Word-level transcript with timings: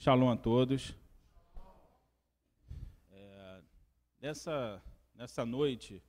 Shalom 0.00 0.30
a 0.30 0.36
todos. 0.36 0.94
É, 3.10 3.60
nessa, 4.20 4.80
nessa 5.12 5.44
noite, 5.44 6.00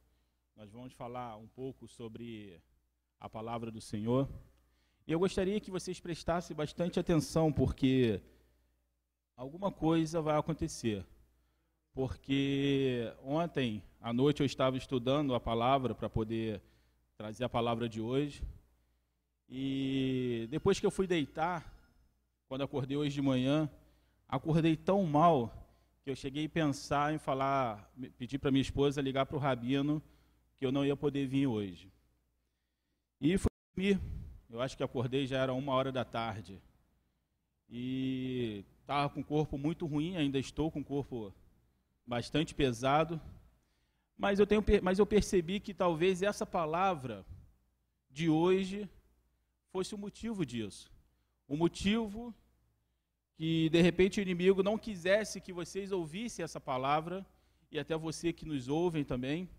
nós 0.56 0.72
vamos 0.72 0.94
falar 0.94 1.36
um 1.38 1.48
pouco 1.48 1.88
sobre 1.88 2.62
a 3.20 3.28
palavra 3.28 3.72
do 3.72 3.82
Senhor. 3.82 4.30
E 5.08 5.12
eu 5.12 5.18
gostaria 5.18 5.60
que 5.60 5.72
vocês 5.72 6.00
prestassem 6.00 6.56
bastante 6.56 7.00
atenção, 7.00 7.52
porque 7.52 8.22
alguma 9.36 9.72
coisa 9.72 10.22
vai 10.22 10.38
acontecer. 10.38 11.04
Porque 11.92 13.12
ontem 13.24 13.84
à 14.00 14.14
noite 14.14 14.42
eu 14.42 14.46
estava 14.46 14.78
estudando 14.78 15.34
a 15.34 15.40
palavra 15.40 15.96
para 15.96 16.08
poder 16.08 16.62
trazer 17.18 17.44
a 17.44 17.50
palavra 17.50 17.90
de 17.90 18.00
hoje. 18.00 18.44
E 19.50 20.48
depois 20.52 20.80
que 20.80 20.86
eu 20.86 20.92
fui 20.92 21.08
deitar, 21.08 21.76
quando 22.48 22.62
acordei 22.62 22.96
hoje 22.96 23.16
de 23.16 23.22
manhã, 23.22 23.68
acordei 24.30 24.78
tão 24.78 25.04
mal 25.04 25.68
que 26.04 26.12
eu 26.12 26.16
cheguei 26.16 26.46
a 26.46 26.50
pensar 26.50 27.14
em 27.14 27.18
falar, 27.18 27.92
pedir 28.18 28.38
para 28.38 28.52
minha 28.52 28.62
esposa 28.62 29.02
ligar 29.02 29.26
para 29.26 29.36
o 29.36 29.40
rabino 29.40 30.02
que 30.58 30.66
eu 30.66 30.72
não 30.72 30.86
ia 30.86 30.96
poder 30.96 31.26
vir 31.26 31.48
hoje. 31.48 31.92
E 33.20 33.38
fui 33.38 33.50
dormir. 33.76 34.00
Eu 34.50 34.62
acho 34.62 34.78
que 34.78 34.84
acordei 34.84 35.26
já 35.26 35.40
era 35.40 35.54
uma 35.54 35.74
hora 35.74 35.92
da 35.92 36.06
tarde. 36.06 36.62
E 37.70 38.64
estava 38.82 39.10
com 39.10 39.22
o 39.22 39.24
corpo 39.24 39.58
muito 39.58 39.86
ruim, 39.86 40.16
ainda 40.16 40.40
estou 40.40 40.72
com 40.72 40.80
o 40.80 40.86
corpo 40.86 41.34
bastante 42.06 42.54
pesado. 42.54 43.20
Mas 44.18 44.40
eu, 44.40 44.46
tenho, 44.46 44.64
mas 44.82 45.00
eu 45.00 45.06
percebi 45.06 45.60
que 45.60 45.74
talvez 45.74 46.22
essa 46.22 46.46
palavra 46.46 47.26
de 48.10 48.30
hoje 48.30 48.90
fosse 49.72 49.96
o 49.96 49.98
motivo 49.98 50.46
disso. 50.46 50.92
O 51.48 51.56
motivo 51.56 52.34
que 53.40 53.70
de 53.70 53.82
repente 53.82 54.20
o 54.20 54.22
inimigo 54.22 54.62
não 54.62 54.78
quisesse 54.78 55.40
que 55.40 55.54
vocês 55.54 55.94
ouvissem 55.94 56.44
essa 56.44 56.60
palavra, 56.60 57.26
e 57.72 57.80
até 57.80 57.96
você 57.96 58.34
que 58.34 58.46
nos 58.46 58.68
ouvem 58.68 59.02
também, 59.02 59.50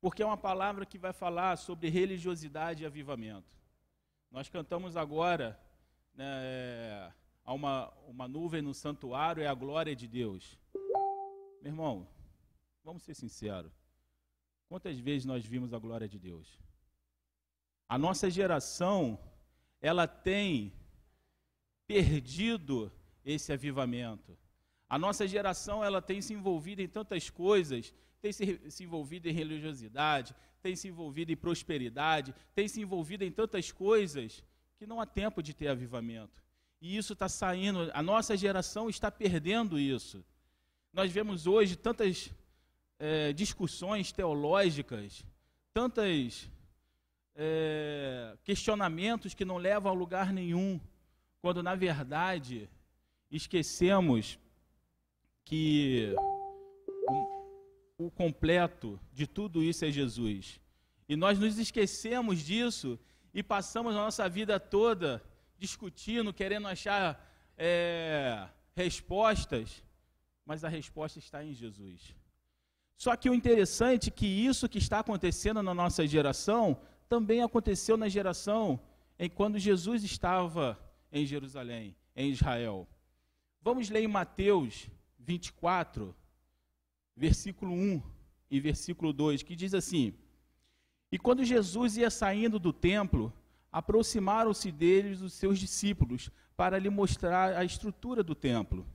porque 0.00 0.22
é 0.22 0.26
uma 0.26 0.38
palavra 0.38 0.86
que 0.86 0.96
vai 0.96 1.12
falar 1.12 1.58
sobre 1.58 1.90
religiosidade 1.90 2.82
e 2.82 2.86
avivamento. 2.86 3.54
Nós 4.30 4.48
cantamos 4.48 4.96
agora, 4.96 5.60
né, 6.14 7.12
há 7.44 7.52
uma, 7.52 7.92
uma 8.08 8.26
nuvem 8.26 8.62
no 8.62 8.72
santuário, 8.72 9.42
é 9.42 9.46
a 9.46 9.52
glória 9.52 9.94
de 9.94 10.08
Deus. 10.08 10.58
Meu 11.60 11.72
irmão, 11.72 12.08
vamos 12.82 13.02
ser 13.02 13.12
sinceros. 13.12 13.74
Quantas 14.70 14.98
vezes 14.98 15.26
nós 15.26 15.44
vimos 15.44 15.74
a 15.74 15.78
glória 15.78 16.08
de 16.08 16.18
Deus? 16.18 16.48
A 17.86 17.98
nossa 17.98 18.30
geração, 18.30 19.18
ela 19.82 20.08
tem 20.08 20.72
perdido 21.86 22.92
esse 23.24 23.52
avivamento. 23.52 24.36
A 24.88 24.98
nossa 24.98 25.26
geração 25.26 25.84
ela 25.84 26.00
tem 26.00 26.20
se 26.20 26.32
envolvido 26.32 26.80
em 26.80 26.88
tantas 26.88 27.28
coisas, 27.28 27.92
tem 28.20 28.32
se, 28.32 28.60
se 28.70 28.84
envolvido 28.84 29.28
em 29.28 29.32
religiosidade, 29.32 30.34
tem 30.62 30.76
se 30.76 30.88
envolvido 30.88 31.32
em 31.32 31.36
prosperidade, 31.36 32.34
tem 32.54 32.68
se 32.68 32.80
envolvido 32.80 33.24
em 33.24 33.30
tantas 33.30 33.70
coisas 33.70 34.42
que 34.78 34.86
não 34.86 35.00
há 35.00 35.06
tempo 35.06 35.42
de 35.42 35.54
ter 35.54 35.68
avivamento. 35.68 36.42
E 36.80 36.96
isso 36.96 37.14
está 37.14 37.28
saindo, 37.28 37.90
a 37.92 38.02
nossa 38.02 38.36
geração 38.36 38.88
está 38.88 39.10
perdendo 39.10 39.78
isso. 39.78 40.24
Nós 40.92 41.10
vemos 41.10 41.46
hoje 41.46 41.76
tantas 41.76 42.30
é, 42.98 43.32
discussões 43.32 44.12
teológicas, 44.12 45.24
tantos 45.72 46.50
é, 47.34 48.36
questionamentos 48.44 49.34
que 49.34 49.44
não 49.44 49.56
levam 49.56 49.90
a 49.90 49.94
lugar 49.94 50.32
nenhum 50.32 50.80
quando 51.40 51.62
na 51.62 51.74
verdade 51.74 52.68
esquecemos 53.30 54.38
que 55.44 56.14
o, 57.98 58.06
o 58.06 58.10
completo 58.10 58.98
de 59.12 59.26
tudo 59.26 59.62
isso 59.62 59.84
é 59.84 59.90
Jesus. 59.90 60.60
E 61.08 61.16
nós 61.16 61.38
nos 61.38 61.58
esquecemos 61.58 62.40
disso 62.40 62.98
e 63.32 63.42
passamos 63.42 63.94
a 63.94 63.98
nossa 63.98 64.28
vida 64.28 64.58
toda 64.58 65.22
discutindo, 65.58 66.32
querendo 66.32 66.66
achar 66.66 67.22
é, 67.56 68.48
respostas, 68.74 69.82
mas 70.44 70.64
a 70.64 70.68
resposta 70.68 71.18
está 71.18 71.44
em 71.44 71.54
Jesus. 71.54 72.14
Só 72.96 73.14
que 73.14 73.28
o 73.28 73.34
interessante 73.34 74.08
é 74.08 74.12
que 74.12 74.26
isso 74.26 74.68
que 74.68 74.78
está 74.78 75.00
acontecendo 75.00 75.62
na 75.62 75.74
nossa 75.74 76.06
geração 76.06 76.80
também 77.08 77.42
aconteceu 77.42 77.96
na 77.96 78.08
geração 78.08 78.80
em 79.18 79.28
quando 79.28 79.58
Jesus 79.58 80.02
estava 80.02 80.78
em 81.12 81.24
Jerusalém, 81.26 81.96
em 82.14 82.30
Israel. 82.30 82.88
Vamos 83.60 83.90
ler 83.90 84.02
em 84.02 84.08
Mateus 84.08 84.88
24, 85.18 86.14
versículo 87.16 87.72
1 87.72 88.02
e 88.50 88.60
versículo 88.60 89.12
2, 89.12 89.42
que 89.42 89.56
diz 89.56 89.74
assim: 89.74 90.14
E 91.10 91.18
quando 91.18 91.44
Jesus 91.44 91.96
ia 91.96 92.10
saindo 92.10 92.58
do 92.58 92.72
templo, 92.72 93.32
aproximaram-se 93.72 94.70
deles 94.70 95.20
os 95.20 95.32
seus 95.32 95.58
discípulos 95.58 96.30
para 96.56 96.78
lhe 96.78 96.88
mostrar 96.88 97.56
a 97.56 97.64
estrutura 97.64 98.22
do 98.22 98.34
templo. 98.34 98.86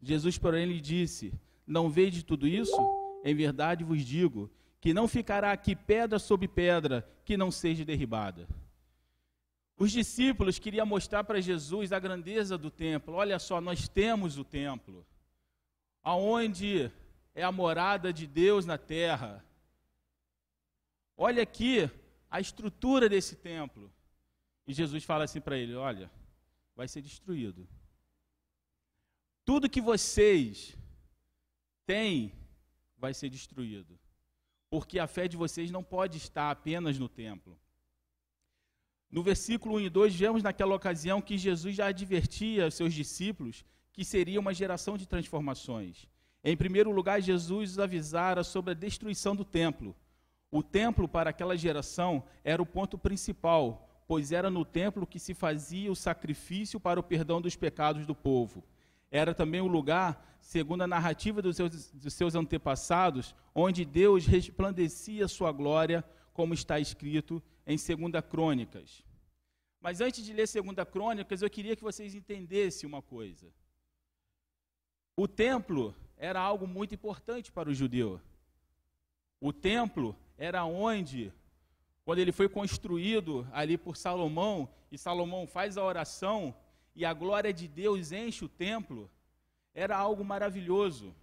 Jesus, 0.00 0.38
porém, 0.38 0.66
lhe 0.66 0.80
disse: 0.80 1.32
Não 1.66 1.90
vede 1.90 2.24
tudo 2.24 2.46
isso? 2.46 2.76
Em 3.24 3.34
verdade 3.34 3.84
vos 3.84 4.04
digo 4.04 4.50
que 4.80 4.92
não 4.92 5.08
ficará 5.08 5.50
aqui 5.50 5.74
pedra 5.74 6.18
sobre 6.18 6.46
pedra 6.46 7.08
que 7.24 7.38
não 7.38 7.50
seja 7.50 7.84
derribada. 7.86 8.46
Os 9.76 9.90
discípulos 9.90 10.58
queriam 10.58 10.86
mostrar 10.86 11.24
para 11.24 11.40
Jesus 11.40 11.92
a 11.92 11.98
grandeza 11.98 12.56
do 12.56 12.70
templo. 12.70 13.14
Olha 13.14 13.38
só, 13.38 13.60
nós 13.60 13.88
temos 13.88 14.38
o 14.38 14.44
templo, 14.44 15.04
aonde 16.02 16.90
é 17.34 17.42
a 17.42 17.50
morada 17.50 18.12
de 18.12 18.26
Deus 18.26 18.64
na 18.64 18.78
terra. 18.78 19.44
Olha 21.16 21.42
aqui 21.42 21.90
a 22.30 22.40
estrutura 22.40 23.08
desse 23.08 23.36
templo. 23.36 23.92
E 24.66 24.72
Jesus 24.72 25.02
fala 25.04 25.24
assim 25.24 25.40
para 25.40 25.58
ele: 25.58 25.74
Olha, 25.74 26.10
vai 26.76 26.86
ser 26.86 27.02
destruído. 27.02 27.68
Tudo 29.44 29.68
que 29.68 29.80
vocês 29.80 30.76
têm 31.84 32.32
vai 32.96 33.12
ser 33.12 33.28
destruído. 33.28 33.98
Porque 34.70 34.98
a 34.98 35.06
fé 35.06 35.28
de 35.28 35.36
vocês 35.36 35.70
não 35.70 35.84
pode 35.84 36.16
estar 36.16 36.50
apenas 36.50 36.98
no 36.98 37.08
templo. 37.08 37.58
No 39.14 39.22
versículo 39.22 39.76
1 39.76 39.82
e 39.82 39.88
2, 39.90 40.16
vemos 40.16 40.42
naquela 40.42 40.74
ocasião 40.74 41.22
que 41.22 41.38
Jesus 41.38 41.76
já 41.76 41.86
advertia 41.86 42.64
aos 42.64 42.74
seus 42.74 42.92
discípulos 42.92 43.64
que 43.92 44.04
seria 44.04 44.40
uma 44.40 44.52
geração 44.52 44.98
de 44.98 45.06
transformações. 45.06 46.08
Em 46.42 46.56
primeiro 46.56 46.90
lugar, 46.90 47.22
Jesus 47.22 47.70
os 47.70 47.78
avisara 47.78 48.42
sobre 48.42 48.72
a 48.72 48.74
destruição 48.74 49.36
do 49.36 49.44
templo. 49.44 49.94
O 50.50 50.64
templo, 50.64 51.06
para 51.06 51.30
aquela 51.30 51.56
geração, 51.56 52.24
era 52.42 52.60
o 52.60 52.66
ponto 52.66 52.98
principal, 52.98 53.88
pois 54.08 54.32
era 54.32 54.50
no 54.50 54.64
templo 54.64 55.06
que 55.06 55.20
se 55.20 55.32
fazia 55.32 55.92
o 55.92 55.94
sacrifício 55.96 56.80
para 56.80 56.98
o 56.98 57.04
perdão 57.04 57.40
dos 57.40 57.54
pecados 57.54 58.04
do 58.04 58.16
povo. 58.16 58.64
Era 59.12 59.32
também 59.32 59.60
o 59.60 59.68
lugar, 59.68 60.36
segundo 60.40 60.82
a 60.82 60.88
narrativa 60.88 61.40
dos 61.40 61.54
seus, 61.54 61.92
dos 61.92 62.14
seus 62.14 62.34
antepassados, 62.34 63.32
onde 63.54 63.84
Deus 63.84 64.26
resplandecia 64.26 65.28
sua 65.28 65.52
glória, 65.52 66.04
como 66.34 66.52
está 66.52 66.78
escrito 66.78 67.42
em 67.66 67.76
2 67.76 68.24
Crônicas. 68.28 69.02
Mas 69.80 70.00
antes 70.02 70.22
de 70.22 70.32
ler 70.32 70.46
2 70.46 70.88
Crônicas, 70.90 71.40
eu 71.40 71.48
queria 71.48 71.76
que 71.76 71.82
vocês 71.82 72.14
entendessem 72.14 72.86
uma 72.86 73.00
coisa. 73.00 73.50
O 75.16 75.26
templo 75.26 75.94
era 76.16 76.40
algo 76.40 76.66
muito 76.66 76.94
importante 76.94 77.50
para 77.52 77.70
o 77.70 77.74
judeu. 77.74 78.20
O 79.40 79.52
templo 79.52 80.16
era 80.36 80.64
onde, 80.64 81.32
quando 82.04 82.18
ele 82.18 82.32
foi 82.32 82.48
construído 82.48 83.46
ali 83.52 83.78
por 83.78 83.96
Salomão, 83.96 84.68
e 84.90 84.98
Salomão 84.98 85.46
faz 85.46 85.76
a 85.76 85.84
oração, 85.84 86.54
e 86.96 87.04
a 87.04 87.12
glória 87.12 87.52
de 87.52 87.68
Deus 87.68 88.10
enche 88.10 88.44
o 88.44 88.48
templo, 88.48 89.10
era 89.72 89.96
algo 89.96 90.24
maravilhoso. 90.24 91.14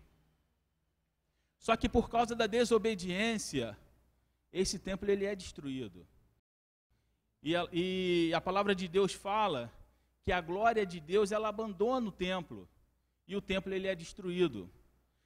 Só 1.58 1.76
que 1.76 1.90
por 1.90 2.10
causa 2.10 2.34
da 2.36 2.48
desobediência, 2.48 3.78
esse 4.52 4.78
templo 4.80 5.10
ele 5.10 5.26
é 5.26 5.36
destruído. 5.36 6.06
E 7.42 7.56
a, 7.56 7.68
e 7.72 8.32
a 8.34 8.42
palavra 8.42 8.76
de 8.76 8.88
Deus 8.88 9.14
fala 9.14 9.72
que 10.22 10.32
a 10.32 10.42
glória 10.42 10.86
de 10.86 11.00
Deus 11.00 11.32
ela 11.32 11.50
abandona 11.50 12.08
o 12.08 12.12
templo 12.12 12.70
e 13.28 13.36
o 13.36 13.42
templo 13.42 13.74
ele 13.74 13.88
é 13.88 13.96
destruído. 13.96 14.70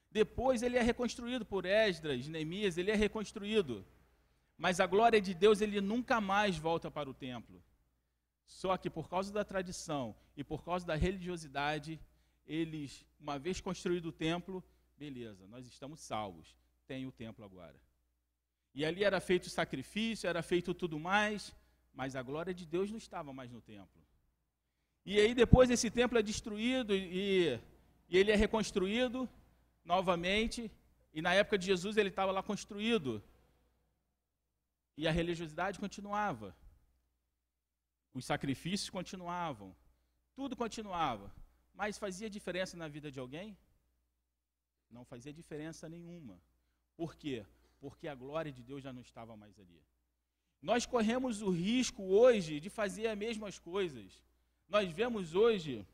Depois 0.10 0.64
ele 0.64 0.78
é 0.78 0.82
reconstruído 0.82 1.46
por 1.46 1.66
Esdras, 1.66 2.28
Neemias, 2.28 2.78
ele 2.78 2.92
é 2.92 2.96
reconstruído. 2.96 3.86
Mas 4.58 4.80
a 4.80 4.88
glória 4.88 5.20
de 5.20 5.34
Deus 5.34 5.60
ele 5.60 5.82
nunca 5.82 6.22
mais 6.22 6.58
volta 6.58 6.90
para 6.90 7.10
o 7.10 7.14
templo. 7.14 7.62
Só 8.46 8.78
que 8.78 8.90
por 8.90 9.10
causa 9.10 9.34
da 9.34 9.44
tradição 9.44 10.16
e 10.38 10.44
por 10.44 10.64
causa 10.64 10.86
da 10.86 10.96
religiosidade, 10.96 12.00
eles, 12.48 13.06
uma 13.20 13.38
vez 13.38 13.60
construído 13.60 14.06
o 14.08 14.12
templo, 14.12 14.64
beleza, 14.98 15.46
nós 15.48 15.68
estamos 15.68 16.00
salvos. 16.00 16.56
Tem 16.88 17.06
o 17.06 17.12
templo 17.12 17.44
agora. 17.44 17.76
E 18.76 18.84
ali 18.84 19.06
era 19.06 19.22
feito 19.22 19.50
sacrifício, 19.50 20.28
era 20.28 20.44
feito 20.44 20.74
tudo 20.74 21.00
mais, 21.00 21.56
mas 21.94 22.14
a 22.14 22.22
glória 22.22 22.54
de 22.54 22.66
Deus 22.66 22.92
não 22.92 22.98
estava 22.98 23.32
mais 23.32 23.50
no 23.50 23.62
templo. 23.62 24.02
E 25.06 25.18
aí 25.18 25.34
depois 25.34 25.70
esse 25.70 25.90
templo 25.90 26.18
é 26.18 26.22
destruído 26.22 26.94
e, 26.94 27.58
e 28.10 28.18
ele 28.18 28.32
é 28.32 28.36
reconstruído 28.36 29.30
novamente. 29.86 30.70
E 31.14 31.22
na 31.22 31.34
época 31.34 31.58
de 31.58 31.68
Jesus 31.68 31.96
ele 31.96 32.10
estava 32.10 32.34
lá 32.34 32.44
construído. 32.44 33.24
E 34.98 35.08
a 35.08 35.12
religiosidade 35.12 35.80
continuava. 35.80 36.54
Os 38.14 38.26
sacrifícios 38.26 38.90
continuavam. 38.90 39.74
Tudo 40.36 40.54
continuava. 40.54 41.34
Mas 41.74 41.98
fazia 41.98 42.30
diferença 42.30 42.76
na 42.76 42.90
vida 42.90 43.10
de 43.10 43.20
alguém? 43.20 43.58
Não 44.90 45.06
fazia 45.06 45.32
diferença 45.32 45.88
nenhuma. 45.88 46.38
Por 46.98 47.16
quê? 47.16 47.46
Porque 47.86 48.08
a 48.08 48.16
glória 48.16 48.52
de 48.52 48.64
Deus 48.64 48.82
já 48.82 48.92
não 48.92 49.04
estava 49.08 49.38
mais 49.38 49.60
ali. 49.60 49.80
Nós 50.60 50.88
corremos 50.88 51.44
o 51.44 51.52
risco 51.52 52.02
hoje 52.02 52.60
de 52.60 52.68
fazer 52.68 53.06
as 53.06 53.16
mesmas 53.16 53.60
coisas. 53.60 54.24
Nós 54.68 54.92
vemos 54.92 55.36
hoje, 55.36 55.86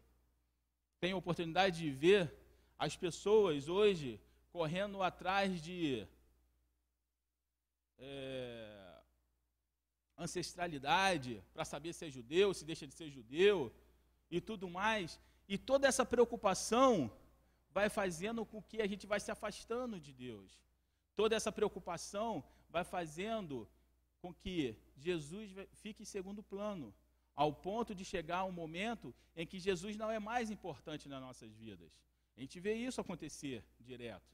tenho 1.02 1.18
oportunidade 1.18 1.80
de 1.82 1.92
ver 1.92 2.34
as 2.80 2.96
pessoas 2.96 3.68
hoje 3.68 4.22
correndo 4.54 5.04
atrás 5.04 5.62
de 5.62 6.08
é, 7.98 9.02
ancestralidade 10.18 11.44
para 11.54 11.66
saber 11.66 11.92
se 11.92 12.06
é 12.06 12.10
judeu, 12.10 12.54
se 12.54 12.64
deixa 12.64 12.88
de 12.88 12.94
ser 12.94 13.10
judeu 13.10 13.70
e 14.30 14.40
tudo 14.40 14.70
mais. 14.70 15.20
E 15.46 15.58
toda 15.58 15.90
essa 15.90 16.06
preocupação 16.06 17.12
vai 17.70 17.90
fazendo 17.90 18.46
com 18.46 18.64
que 18.64 18.82
a 18.82 18.88
gente 18.88 19.06
vai 19.06 19.20
se 19.20 19.30
afastando 19.30 20.00
de 20.00 20.14
Deus. 20.14 20.71
Toda 21.16 21.36
essa 21.36 21.52
preocupação 21.52 22.44
vai 22.70 22.84
fazendo 22.84 23.68
com 24.22 24.34
que 24.34 24.76
Jesus 24.98 25.52
fique 25.74 26.04
em 26.04 26.06
segundo 26.06 26.44
plano, 26.44 26.94
ao 27.36 27.54
ponto 27.54 27.96
de 27.96 28.06
chegar 28.06 28.44
um 28.44 28.52
momento 28.52 29.14
em 29.36 29.48
que 29.48 29.60
Jesus 29.60 29.96
não 29.98 30.12
é 30.12 30.20
mais 30.20 30.50
importante 30.52 31.10
nas 31.10 31.22
nossas 31.22 31.52
vidas. 31.54 31.92
A 32.38 32.40
gente 32.42 32.60
vê 32.60 32.74
isso 32.74 33.02
acontecer 33.02 33.64
direto. 33.80 34.32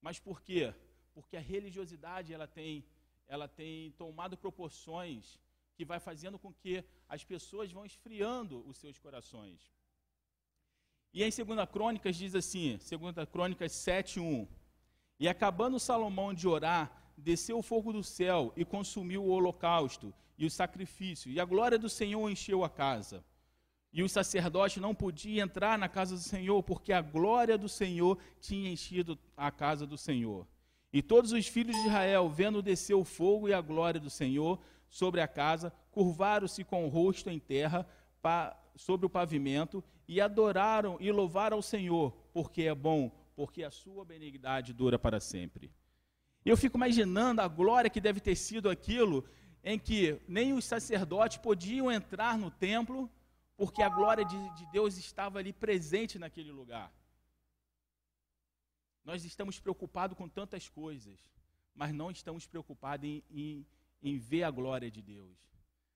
Mas 0.00 0.18
por 0.18 0.42
quê? 0.42 0.74
Porque 1.14 1.36
a 1.36 1.40
religiosidade 1.40 2.34
ela 2.34 2.46
tem, 2.46 2.84
ela 3.26 3.46
tem 3.46 3.92
tomado 3.92 4.36
proporções 4.36 5.38
que 5.76 5.84
vai 5.84 6.00
fazendo 6.00 6.38
com 6.38 6.52
que 6.52 6.84
as 7.08 7.24
pessoas 7.24 7.70
vão 7.70 7.84
esfriando 7.86 8.66
os 8.68 8.76
seus 8.78 8.98
corações. 8.98 9.72
E 11.14 11.22
em 11.22 11.30
2 11.30 11.70
Crônicas 11.70 12.16
diz 12.16 12.34
assim, 12.34 12.78
2 12.78 13.28
Crônicas 13.30 13.72
7:1. 13.72 14.48
E 15.22 15.28
acabando 15.28 15.78
Salomão 15.78 16.34
de 16.34 16.48
orar, 16.48 16.90
desceu 17.16 17.58
o 17.58 17.62
fogo 17.62 17.92
do 17.92 18.02
céu 18.02 18.52
e 18.56 18.64
consumiu 18.64 19.22
o 19.22 19.28
holocausto 19.28 20.12
e 20.36 20.44
o 20.44 20.50
sacrifício, 20.50 21.30
e 21.30 21.38
a 21.38 21.44
glória 21.44 21.78
do 21.78 21.88
Senhor 21.88 22.28
encheu 22.28 22.64
a 22.64 22.68
casa. 22.68 23.24
E 23.92 24.02
o 24.02 24.08
sacerdote 24.08 24.80
não 24.80 24.92
podia 24.92 25.40
entrar 25.40 25.78
na 25.78 25.88
casa 25.88 26.16
do 26.16 26.20
Senhor, 26.20 26.60
porque 26.64 26.92
a 26.92 27.00
glória 27.00 27.56
do 27.56 27.68
Senhor 27.68 28.18
tinha 28.40 28.68
enchido 28.68 29.16
a 29.36 29.48
casa 29.52 29.86
do 29.86 29.96
Senhor. 29.96 30.44
E 30.92 31.00
todos 31.00 31.30
os 31.30 31.46
filhos 31.46 31.76
de 31.76 31.86
Israel, 31.86 32.28
vendo 32.28 32.60
descer 32.60 32.94
o 32.94 33.04
fogo 33.04 33.48
e 33.48 33.54
a 33.54 33.60
glória 33.60 34.00
do 34.00 34.10
Senhor 34.10 34.58
sobre 34.90 35.20
a 35.20 35.28
casa, 35.28 35.72
curvaram-se 35.92 36.64
com 36.64 36.84
o 36.84 36.88
rosto 36.88 37.30
em 37.30 37.38
terra 37.38 37.86
sobre 38.74 39.06
o 39.06 39.10
pavimento 39.10 39.84
e 40.08 40.20
adoraram 40.20 40.96
e 40.98 41.12
louvaram 41.12 41.58
ao 41.58 41.62
Senhor, 41.62 42.12
porque 42.32 42.62
é 42.62 42.74
bom, 42.74 43.21
porque 43.34 43.62
a 43.62 43.70
sua 43.70 44.04
benignidade 44.04 44.72
dura 44.72 44.98
para 44.98 45.20
sempre. 45.20 45.72
Eu 46.44 46.56
fico 46.56 46.76
imaginando 46.76 47.40
a 47.40 47.48
glória 47.48 47.90
que 47.90 48.00
deve 48.00 48.20
ter 48.20 48.36
sido 48.36 48.68
aquilo 48.68 49.24
em 49.62 49.78
que 49.78 50.20
nem 50.26 50.52
os 50.52 50.64
sacerdotes 50.64 51.38
podiam 51.38 51.90
entrar 51.90 52.36
no 52.36 52.50
templo, 52.50 53.08
porque 53.56 53.82
a 53.82 53.88
glória 53.88 54.24
de, 54.24 54.54
de 54.56 54.66
Deus 54.72 54.96
estava 54.98 55.38
ali 55.38 55.52
presente 55.52 56.18
naquele 56.18 56.50
lugar. 56.50 56.92
Nós 59.04 59.24
estamos 59.24 59.58
preocupados 59.58 60.16
com 60.16 60.28
tantas 60.28 60.68
coisas, 60.68 61.18
mas 61.74 61.94
não 61.94 62.10
estamos 62.10 62.46
preocupados 62.46 63.08
em, 63.08 63.22
em, 63.30 63.66
em 64.02 64.18
ver 64.18 64.42
a 64.44 64.50
glória 64.50 64.90
de 64.90 65.00
Deus. 65.00 65.38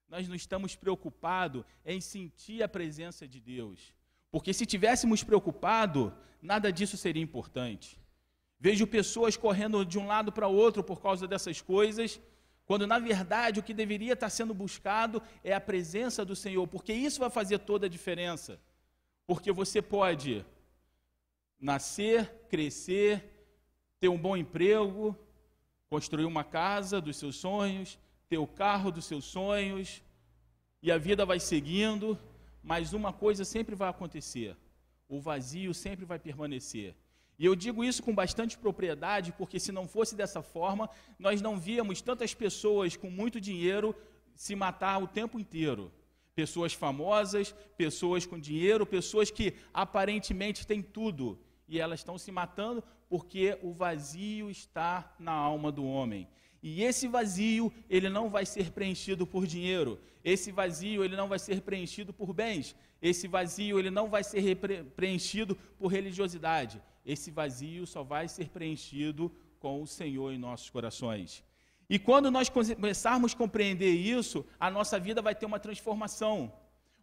Nós 0.09 0.29
não 0.29 0.37
estamos 0.37 0.77
preocupados 0.77 1.65
em 1.85 2.01
sentir 2.01 2.63
a 2.63 2.69
presença 2.69 3.27
de 3.27 3.41
Deus. 3.41 3.93
Porque 4.31 4.53
se 4.53 4.67
tivéssemos 4.67 5.23
preocupado, 5.23 6.13
nada 6.43 6.73
disso 6.73 6.97
seria 6.97 7.23
importante. 7.23 7.99
Vejo 8.59 8.87
pessoas 8.87 9.37
correndo 9.37 9.85
de 9.85 9.99
um 9.99 10.07
lado 10.07 10.33
para 10.33 10.49
o 10.49 10.55
outro 10.55 10.83
por 10.83 11.01
causa 11.01 11.27
dessas 11.27 11.61
coisas, 11.61 12.21
quando 12.65 12.87
na 12.87 12.99
verdade 12.99 13.61
o 13.61 13.63
que 13.63 13.73
deveria 13.73 14.15
estar 14.15 14.31
sendo 14.31 14.53
buscado 14.53 15.23
é 15.45 15.53
a 15.53 15.61
presença 15.61 16.25
do 16.25 16.35
Senhor, 16.35 16.67
porque 16.67 16.93
isso 16.93 17.21
vai 17.21 17.31
fazer 17.31 17.59
toda 17.59 17.87
a 17.87 17.89
diferença. 17.89 18.61
Porque 19.27 19.53
você 19.53 19.81
pode 19.81 20.45
nascer, 21.61 22.47
crescer, 22.49 23.25
ter 24.01 24.09
um 24.09 24.19
bom 24.19 24.37
emprego, 24.37 25.17
construir 25.89 26.25
uma 26.25 26.45
casa 26.45 27.01
dos 27.01 27.17
seus 27.17 27.37
sonhos, 27.37 27.99
ter 28.29 28.39
o 28.39 28.47
carro 28.47 28.91
dos 28.91 29.05
seus 29.05 29.25
sonhos, 29.25 30.03
e 30.83 30.91
a 30.91 30.99
vida 30.99 31.25
vai 31.25 31.41
seguindo, 31.41 32.19
mas 32.67 32.93
uma 32.93 33.13
coisa 33.13 33.45
sempre 33.45 33.77
vai 33.77 33.89
acontecer: 33.89 34.57
o 35.09 35.21
vazio 35.21 35.73
sempre 35.73 36.05
vai 36.05 36.19
permanecer. 36.19 36.97
E 37.39 37.45
eu 37.47 37.55
digo 37.55 37.85
isso 37.85 38.03
com 38.03 38.15
bastante 38.15 38.59
propriedade, 38.59 39.33
porque 39.33 39.61
se 39.61 39.71
não 39.71 39.87
fosse 39.87 40.17
dessa 40.17 40.43
forma, 40.43 40.91
nós 41.19 41.41
não 41.41 41.59
víamos 41.59 42.03
tantas 42.03 42.35
pessoas 42.35 42.97
com 42.97 43.09
muito 43.09 43.41
dinheiro 43.41 43.95
se 44.35 44.57
matar 44.57 45.01
o 45.01 45.07
tempo 45.07 45.39
inteiro. 45.39 45.93
Pessoas 46.35 46.73
famosas, 46.73 47.55
pessoas 47.77 48.27
com 48.27 48.39
dinheiro, 48.39 48.85
pessoas 48.85 49.31
que 49.31 49.55
aparentemente 49.73 50.67
têm 50.67 50.83
tudo 50.83 51.39
e 51.69 51.79
elas 51.79 52.01
estão 52.01 52.19
se 52.19 52.33
matando 52.33 52.83
porque 53.09 53.59
o 53.63 53.73
vazio 53.73 54.51
está 54.51 55.15
na 55.19 55.33
alma 55.33 55.71
do 55.71 55.85
homem. 55.85 56.27
E 56.69 56.83
esse 56.83 57.07
vazio, 57.07 57.73
ele 57.89 58.09
não 58.09 58.29
vai 58.29 58.45
ser 58.45 58.73
preenchido 58.73 59.25
por 59.25 59.47
dinheiro. 59.47 60.01
Esse 60.25 60.51
vazio, 60.51 61.05
ele 61.05 61.15
não 61.15 61.29
vai 61.29 61.39
ser 61.39 61.61
preenchido 61.61 62.13
por 62.13 62.33
bens. 62.33 62.75
Esse 63.01 63.29
vazio, 63.29 63.79
ele 63.79 63.89
não 63.89 64.09
vai 64.09 64.25
ser 64.25 64.57
preenchido 64.97 65.55
por 65.79 65.87
religiosidade. 65.87 66.83
Esse 67.05 67.31
vazio 67.31 67.87
só 67.87 68.03
vai 68.03 68.27
ser 68.27 68.49
preenchido 68.49 69.31
com 69.61 69.81
o 69.81 69.87
Senhor 69.87 70.33
em 70.33 70.39
nossos 70.39 70.69
corações. 70.69 71.45
E 71.89 72.01
quando 72.01 72.33
nós 72.33 72.49
começarmos 72.49 73.33
a 73.33 73.37
compreender 73.37 73.93
isso, 73.93 74.45
a 74.59 74.69
nossa 74.69 74.99
vida 74.99 75.23
vai 75.23 75.37
ter 75.37 75.47
uma 75.47 75.61
transformação. 75.61 76.53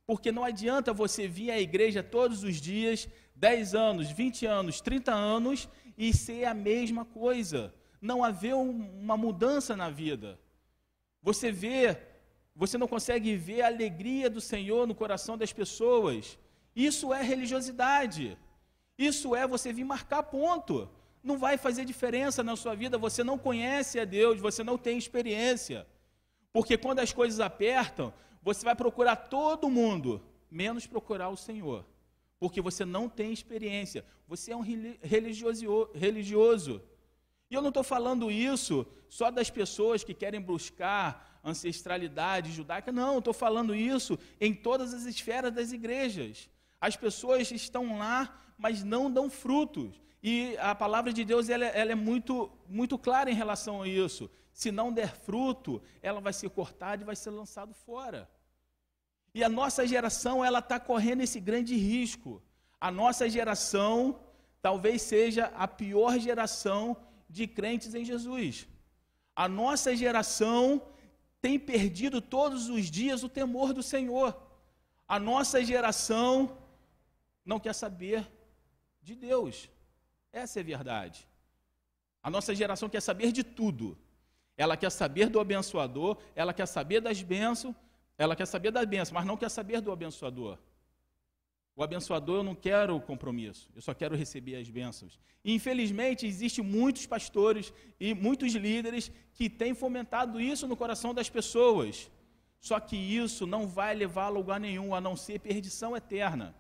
Porque 0.06 0.30
não 0.30 0.44
adianta 0.44 0.92
você 0.92 1.26
vir 1.26 1.52
à 1.52 1.58
igreja 1.58 2.04
todos 2.04 2.44
os 2.44 2.60
dias, 2.60 3.08
10 3.34 3.76
anos, 3.76 4.12
20 4.12 4.46
anos, 4.46 4.82
30 4.82 5.14
anos, 5.14 5.70
e 5.98 6.12
ser 6.12 6.44
a 6.44 6.54
mesma 6.54 7.06
coisa. 7.06 7.74
Não 8.04 8.22
haver 8.22 8.54
uma 8.54 9.16
mudança 9.16 9.78
na 9.78 9.90
vida. 9.90 10.38
Você 11.22 11.54
vê, 11.54 11.98
você 12.54 12.78
não 12.78 12.86
consegue 12.86 13.34
ver 13.38 13.62
a 13.62 13.68
alegria 13.68 14.30
do 14.30 14.42
Senhor 14.42 14.86
no 14.86 14.94
coração 14.94 15.38
das 15.38 15.54
pessoas. 15.54 16.38
Isso 16.76 17.14
é 17.14 17.22
religiosidade. 17.24 18.38
Isso 18.98 19.34
é 19.34 19.48
você 19.48 19.72
vir 19.72 19.86
marcar 19.86 20.22
ponto. 20.24 20.90
Não 21.24 21.38
vai 21.38 21.58
fazer 21.58 21.86
diferença 21.86 22.44
na 22.44 22.58
sua 22.58 22.76
vida, 22.76 22.98
você 22.98 23.24
não 23.24 23.38
conhece 23.38 23.98
a 23.98 24.04
Deus, 24.04 24.42
você 24.42 24.66
não 24.66 24.78
tem 24.78 24.98
experiência. 24.98 25.88
Porque 26.52 26.78
quando 26.78 27.00
as 27.00 27.14
coisas 27.14 27.40
apertam, 27.40 28.14
você 28.42 28.66
vai 28.66 28.76
procurar 28.76 29.16
todo 29.16 29.70
mundo, 29.70 30.22
menos 30.52 30.86
procurar 30.86 31.30
o 31.30 31.38
Senhor. 31.38 31.86
Porque 32.38 32.60
você 32.60 32.84
não 32.84 33.08
tem 33.08 33.32
experiência, 33.32 34.04
você 34.28 34.52
é 34.52 34.58
um 34.58 34.66
religioso. 35.02 35.90
religioso. 35.94 36.82
E 37.54 37.56
eu 37.56 37.62
não 37.62 37.70
estou 37.70 37.84
falando 37.84 38.32
isso 38.32 38.84
só 39.08 39.30
das 39.30 39.48
pessoas 39.48 40.04
que 40.04 40.16
querem 40.16 40.42
buscar 40.42 41.40
ancestralidade 41.44 42.52
judaica, 42.52 42.92
não, 42.92 43.20
estou 43.20 43.32
falando 43.32 43.76
isso 43.76 44.18
em 44.42 44.56
todas 44.56 44.92
as 44.92 45.04
esferas 45.04 45.54
das 45.54 45.72
igrejas. 45.72 46.50
As 46.82 46.96
pessoas 46.96 47.52
estão 47.52 48.00
lá, 48.00 48.36
mas 48.58 48.84
não 48.84 49.12
dão 49.12 49.30
frutos. 49.30 50.02
E 50.24 50.58
a 50.58 50.74
palavra 50.74 51.14
de 51.14 51.24
Deus 51.24 51.48
ela, 51.48 51.66
ela, 51.66 51.92
é 51.92 51.96
muito, 51.96 52.50
muito 52.68 52.98
clara 52.98 53.30
em 53.30 53.36
relação 53.36 53.84
a 53.84 53.88
isso. 53.88 54.32
Se 54.52 54.72
não 54.72 54.92
der 54.92 55.16
fruto, 55.16 55.80
ela 56.02 56.20
vai 56.20 56.34
ser 56.34 56.50
cortada 56.50 57.04
e 57.04 57.06
vai 57.06 57.16
ser 57.16 57.30
lançada 57.30 57.72
fora. 57.72 58.28
E 59.32 59.44
a 59.44 59.50
nossa 59.50 59.86
geração 59.86 60.44
ela 60.44 60.58
está 60.58 60.80
correndo 60.80 61.22
esse 61.22 61.40
grande 61.40 61.76
risco. 61.76 62.42
A 62.82 62.90
nossa 62.90 63.30
geração 63.30 64.20
talvez 64.60 65.04
seja 65.04 65.54
a 65.56 65.68
pior 65.68 66.18
geração 66.18 66.98
de 67.38 67.46
crentes 67.58 67.92
em 68.00 68.06
Jesus. 68.12 68.68
A 69.36 69.48
nossa 69.48 69.92
geração 70.04 70.82
tem 71.42 71.56
perdido 71.72 72.22
todos 72.22 72.70
os 72.76 72.86
dias 72.98 73.24
o 73.24 73.30
temor 73.40 73.74
do 73.78 73.84
Senhor. 73.94 74.30
A 75.08 75.18
nossa 75.20 75.58
geração 75.72 76.58
não 77.44 77.60
quer 77.60 77.74
saber 77.74 78.20
de 79.02 79.16
Deus. 79.16 79.56
Essa 80.32 80.60
é 80.60 80.62
a 80.62 80.70
verdade. 80.74 81.28
A 82.22 82.30
nossa 82.30 82.54
geração 82.62 82.88
quer 82.88 83.02
saber 83.02 83.32
de 83.32 83.44
tudo. 83.44 83.98
Ela 84.56 84.78
quer 84.78 84.92
saber 84.92 85.28
do 85.30 85.40
abençoador, 85.40 86.18
ela 86.36 86.54
quer 86.54 86.68
saber 86.68 87.02
das 87.02 87.22
bênçãos, 87.22 87.76
ela 88.18 88.36
quer 88.36 88.46
saber 88.46 88.72
da 88.72 88.86
bênção, 88.86 89.16
mas 89.16 89.26
não 89.26 89.36
quer 89.36 89.50
saber 89.50 89.82
do 89.82 89.92
abençoador. 89.92 90.58
O 91.76 91.84
abençoador 91.84 92.38
eu 92.38 92.44
não 92.44 92.54
quero 92.54 93.00
compromisso, 93.02 93.70
eu 93.76 93.82
só 93.82 93.94
quero 93.94 94.16
receber 94.16 94.56
as 94.58 94.70
bênçãos. 94.70 95.20
E, 95.44 95.54
infelizmente, 95.54 96.26
existem 96.26 96.64
muitos 96.64 97.06
pastores 97.06 97.74
e 98.00 98.14
muitos 98.14 98.54
líderes 98.54 99.12
que 99.34 99.50
têm 99.50 99.74
fomentado 99.74 100.40
isso 100.40 100.68
no 100.68 100.78
coração 100.78 101.14
das 101.14 101.30
pessoas. 101.30 102.10
Só 102.60 102.80
que 102.80 102.96
isso 102.96 103.46
não 103.46 103.68
vai 103.68 103.94
levar 103.94 104.26
a 104.26 104.30
lugar 104.30 104.60
nenhum, 104.60 104.96
a 104.96 105.02
não 105.02 105.18
ser 105.18 105.40
perdição 105.40 105.98
eterna. 105.98 106.56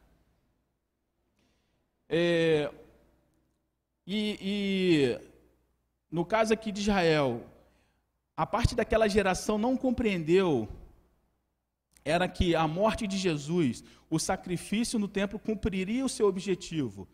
É, 2.10 2.70
e, 4.05 4.38
e 4.41 5.20
no 6.12 6.25
caso 6.25 6.53
aqui 6.53 6.72
de 6.72 6.82
Israel, 6.82 7.46
a 8.36 8.46
parte 8.46 8.75
daquela 8.75 9.08
geração 9.08 9.58
não 9.58 9.77
compreendeu 9.77 10.67
era 12.05 12.27
que 12.27 12.55
a 12.55 12.67
morte 12.67 13.07
de 13.07 13.17
Jesus, 13.17 13.83
o 14.10 14.19
sacrifício 14.19 15.00
no 15.00 15.07
templo 15.07 15.39
cumpriria 15.39 16.05
o 16.05 16.10
seu 16.10 16.27
objetivo. 16.27 17.07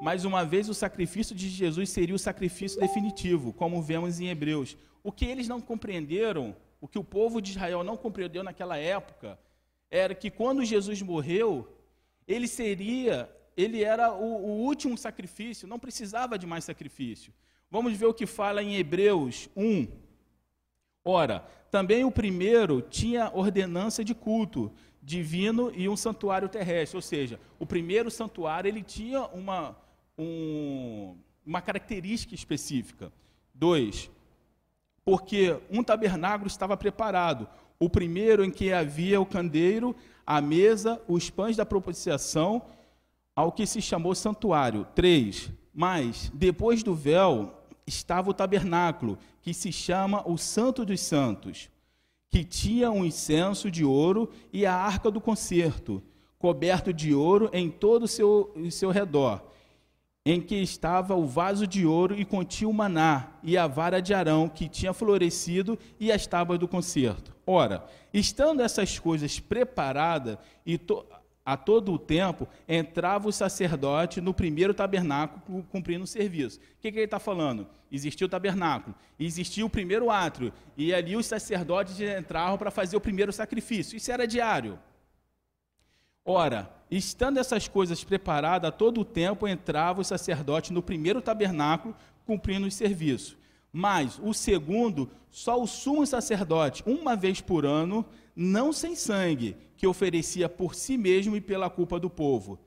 Mais 0.00 0.24
uma 0.24 0.44
vez, 0.44 0.68
o 0.68 0.74
sacrifício 0.74 1.34
de 1.34 1.48
Jesus 1.48 1.88
seria 1.90 2.14
o 2.14 2.18
sacrifício 2.18 2.78
definitivo, 2.78 3.52
como 3.52 3.82
vemos 3.82 4.20
em 4.20 4.28
Hebreus. 4.28 4.76
O 5.02 5.10
que 5.10 5.24
eles 5.24 5.48
não 5.48 5.60
compreenderam, 5.60 6.54
o 6.80 6.86
que 6.86 6.98
o 6.98 7.04
povo 7.04 7.40
de 7.40 7.52
Israel 7.52 7.82
não 7.82 7.96
compreendeu 7.96 8.42
naquela 8.42 8.76
época, 8.76 9.38
era 9.90 10.14
que 10.14 10.30
quando 10.30 10.64
Jesus 10.64 11.00
morreu, 11.00 11.66
ele 12.28 12.46
seria, 12.46 13.30
ele 13.56 13.82
era 13.82 14.12
o, 14.12 14.44
o 14.44 14.64
último 14.64 14.98
sacrifício, 14.98 15.66
não 15.66 15.78
precisava 15.78 16.38
de 16.38 16.46
mais 16.46 16.64
sacrifício. 16.64 17.32
Vamos 17.70 17.96
ver 17.96 18.06
o 18.06 18.14
que 18.14 18.26
fala 18.26 18.62
em 18.62 18.76
Hebreus 18.76 19.48
1. 19.56 19.88
Ora, 21.08 21.44
também 21.70 22.04
o 22.04 22.10
primeiro 22.10 22.82
tinha 22.82 23.30
ordenança 23.32 24.04
de 24.04 24.12
culto 24.12 24.72
divino 25.00 25.70
e 25.72 25.88
um 25.88 25.96
santuário 25.96 26.48
terrestre, 26.48 26.96
ou 26.96 27.02
seja, 27.02 27.38
o 27.60 27.64
primeiro 27.64 28.10
santuário 28.10 28.68
ele 28.68 28.82
tinha 28.82 29.22
uma, 29.26 29.76
um, 30.18 31.16
uma 31.46 31.62
característica 31.62 32.34
específica. 32.34 33.12
Dois, 33.54 34.10
porque 35.04 35.56
um 35.70 35.84
tabernáculo 35.84 36.48
estava 36.48 36.76
preparado, 36.76 37.48
o 37.78 37.88
primeiro 37.88 38.44
em 38.44 38.50
que 38.50 38.72
havia 38.72 39.20
o 39.20 39.24
candeeiro, 39.24 39.94
a 40.26 40.40
mesa, 40.40 41.00
os 41.06 41.30
pães 41.30 41.56
da 41.56 41.64
propiciação, 41.64 42.62
ao 43.36 43.52
que 43.52 43.64
se 43.64 43.80
chamou 43.80 44.12
santuário. 44.12 44.84
Três, 44.92 45.52
mas 45.72 46.32
depois 46.34 46.82
do 46.82 46.96
véu 46.96 47.54
estava 47.86 48.30
o 48.30 48.34
tabernáculo, 48.34 49.16
que 49.46 49.54
se 49.54 49.70
chama 49.70 50.28
o 50.28 50.36
Santo 50.36 50.84
dos 50.84 51.00
Santos, 51.00 51.70
que 52.28 52.42
tinha 52.42 52.90
um 52.90 53.04
incenso 53.04 53.70
de 53.70 53.84
ouro 53.84 54.28
e 54.52 54.66
a 54.66 54.74
arca 54.74 55.08
do 55.08 55.20
concerto, 55.20 56.02
coberto 56.36 56.92
de 56.92 57.14
ouro 57.14 57.48
em 57.52 57.70
todo 57.70 58.02
o 58.02 58.08
seu, 58.08 58.52
seu 58.72 58.90
redor, 58.90 59.40
em 60.24 60.40
que 60.40 60.56
estava 60.56 61.14
o 61.14 61.28
vaso 61.28 61.64
de 61.64 61.86
ouro 61.86 62.18
e 62.18 62.24
continha 62.24 62.68
o 62.68 62.74
maná, 62.74 63.34
e 63.40 63.56
a 63.56 63.68
vara 63.68 64.02
de 64.02 64.12
Arão, 64.12 64.48
que 64.48 64.68
tinha 64.68 64.92
florescido, 64.92 65.78
e 66.00 66.10
as 66.10 66.26
tábuas 66.26 66.58
do 66.58 66.66
concerto. 66.66 67.32
Ora, 67.46 67.86
estando 68.12 68.62
essas 68.62 68.98
coisas 68.98 69.38
preparadas, 69.38 70.38
e 70.66 70.76
to, 70.76 71.06
a 71.46 71.56
todo 71.56 71.92
o 71.92 71.98
tempo 71.98 72.48
entrava 72.68 73.28
o 73.28 73.32
sacerdote 73.32 74.20
no 74.20 74.34
primeiro 74.34 74.74
tabernáculo 74.74 75.62
cumprindo 75.70 76.02
o 76.02 76.06
serviço. 76.06 76.58
O 76.58 76.80
que, 76.80 76.90
que 76.90 76.98
ele 76.98 77.04
está 77.04 77.20
falando? 77.20 77.68
Existia 77.90 78.26
o 78.26 78.28
tabernáculo, 78.28 78.96
existia 79.18 79.64
o 79.64 79.70
primeiro 79.70 80.10
átrio, 80.10 80.52
e 80.76 80.92
ali 80.92 81.14
os 81.14 81.24
sacerdotes 81.24 82.00
entravam 82.00 82.58
para 82.58 82.72
fazer 82.72 82.96
o 82.96 83.00
primeiro 83.00 83.32
sacrifício. 83.32 83.96
Isso 83.96 84.10
era 84.10 84.26
diário. 84.26 84.76
Ora, 86.24 86.68
estando 86.90 87.38
essas 87.38 87.68
coisas 87.68 88.02
preparadas, 88.02 88.68
a 88.68 88.72
todo 88.72 89.02
o 89.02 89.04
tempo 89.04 89.46
entrava 89.46 90.00
o 90.00 90.04
sacerdote 90.04 90.72
no 90.72 90.82
primeiro 90.82 91.22
tabernáculo 91.22 91.94
cumprindo 92.26 92.66
o 92.66 92.70
serviço. 92.72 93.38
Mas 93.78 94.18
o 94.22 94.32
segundo, 94.32 95.10
só 95.30 95.62
o 95.62 95.66
sumo 95.66 96.06
sacerdote, 96.06 96.82
uma 96.86 97.14
vez 97.14 97.42
por 97.42 97.66
ano, 97.66 98.06
não 98.34 98.72
sem 98.72 98.96
sangue, 98.96 99.54
que 99.76 99.86
oferecia 99.86 100.48
por 100.48 100.74
si 100.74 100.96
mesmo 100.96 101.36
e 101.36 101.42
pela 101.42 101.68
culpa 101.68 102.00
do 102.00 102.08
povo. 102.08 102.58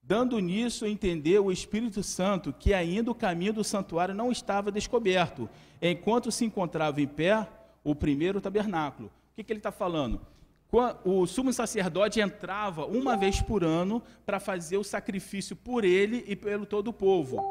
Dando 0.00 0.38
nisso 0.38 0.84
a 0.84 0.88
entender 0.88 1.40
o 1.40 1.50
Espírito 1.50 2.04
Santo 2.04 2.54
que 2.56 2.72
ainda 2.72 3.10
o 3.10 3.16
caminho 3.16 3.52
do 3.52 3.64
santuário 3.64 4.14
não 4.14 4.30
estava 4.30 4.70
descoberto, 4.70 5.50
enquanto 5.82 6.30
se 6.30 6.44
encontrava 6.44 7.02
em 7.02 7.08
pé 7.08 7.48
o 7.82 7.92
primeiro 7.92 8.40
tabernáculo. 8.40 9.08
O 9.08 9.34
que, 9.34 9.42
que 9.42 9.52
ele 9.52 9.58
está 9.58 9.72
falando? 9.72 10.20
O 11.04 11.26
sumo 11.26 11.52
sacerdote 11.52 12.20
entrava 12.20 12.86
uma 12.86 13.16
vez 13.16 13.42
por 13.42 13.64
ano 13.64 14.00
para 14.24 14.38
fazer 14.38 14.76
o 14.76 14.84
sacrifício 14.84 15.56
por 15.56 15.84
ele 15.84 16.24
e 16.28 16.36
pelo 16.36 16.64
todo 16.64 16.88
o 16.88 16.92
povo. 16.92 17.42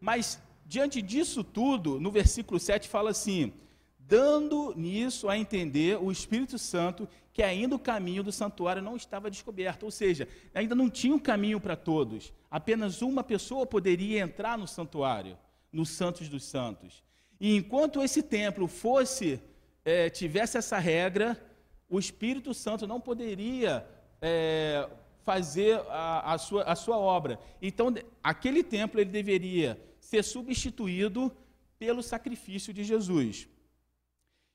Mas, 0.00 0.40
diante 0.68 1.00
disso 1.00 1.42
tudo, 1.42 1.98
no 1.98 2.10
versículo 2.10 2.60
7 2.60 2.88
fala 2.88 3.10
assim: 3.10 3.54
dando 3.98 4.74
nisso 4.76 5.28
a 5.28 5.36
entender 5.36 5.98
o 5.98 6.12
Espírito 6.12 6.58
Santo 6.58 7.08
que 7.32 7.42
ainda 7.42 7.74
o 7.74 7.78
caminho 7.78 8.22
do 8.22 8.32
santuário 8.32 8.82
não 8.82 8.96
estava 8.96 9.30
descoberto, 9.30 9.84
ou 9.84 9.90
seja, 9.90 10.28
ainda 10.52 10.74
não 10.74 10.90
tinha 10.90 11.14
um 11.14 11.18
caminho 11.20 11.60
para 11.60 11.76
todos. 11.76 12.32
Apenas 12.50 13.00
uma 13.00 13.24
pessoa 13.24 13.64
poderia 13.64 14.20
entrar 14.20 14.58
no 14.58 14.66
santuário, 14.66 15.38
no 15.72 15.86
Santos 15.86 16.28
dos 16.28 16.44
Santos. 16.44 17.02
E 17.40 17.56
enquanto 17.56 18.02
esse 18.02 18.22
templo 18.22 18.66
fosse 18.66 19.40
é, 19.84 20.10
tivesse 20.10 20.58
essa 20.58 20.78
regra, 20.78 21.40
o 21.88 21.98
Espírito 21.98 22.52
Santo 22.52 22.86
não 22.86 23.00
poderia 23.00 23.86
é, 24.20 24.88
fazer 25.24 25.80
a, 25.88 26.34
a, 26.34 26.38
sua, 26.38 26.64
a 26.64 26.74
sua 26.74 26.98
obra. 26.98 27.38
Então, 27.62 27.94
aquele 28.22 28.64
templo 28.64 29.00
ele 29.00 29.10
deveria 29.10 29.80
ser 30.08 30.24
substituído 30.24 31.30
pelo 31.78 32.02
sacrifício 32.02 32.72
de 32.72 32.82
Jesus. 32.82 33.46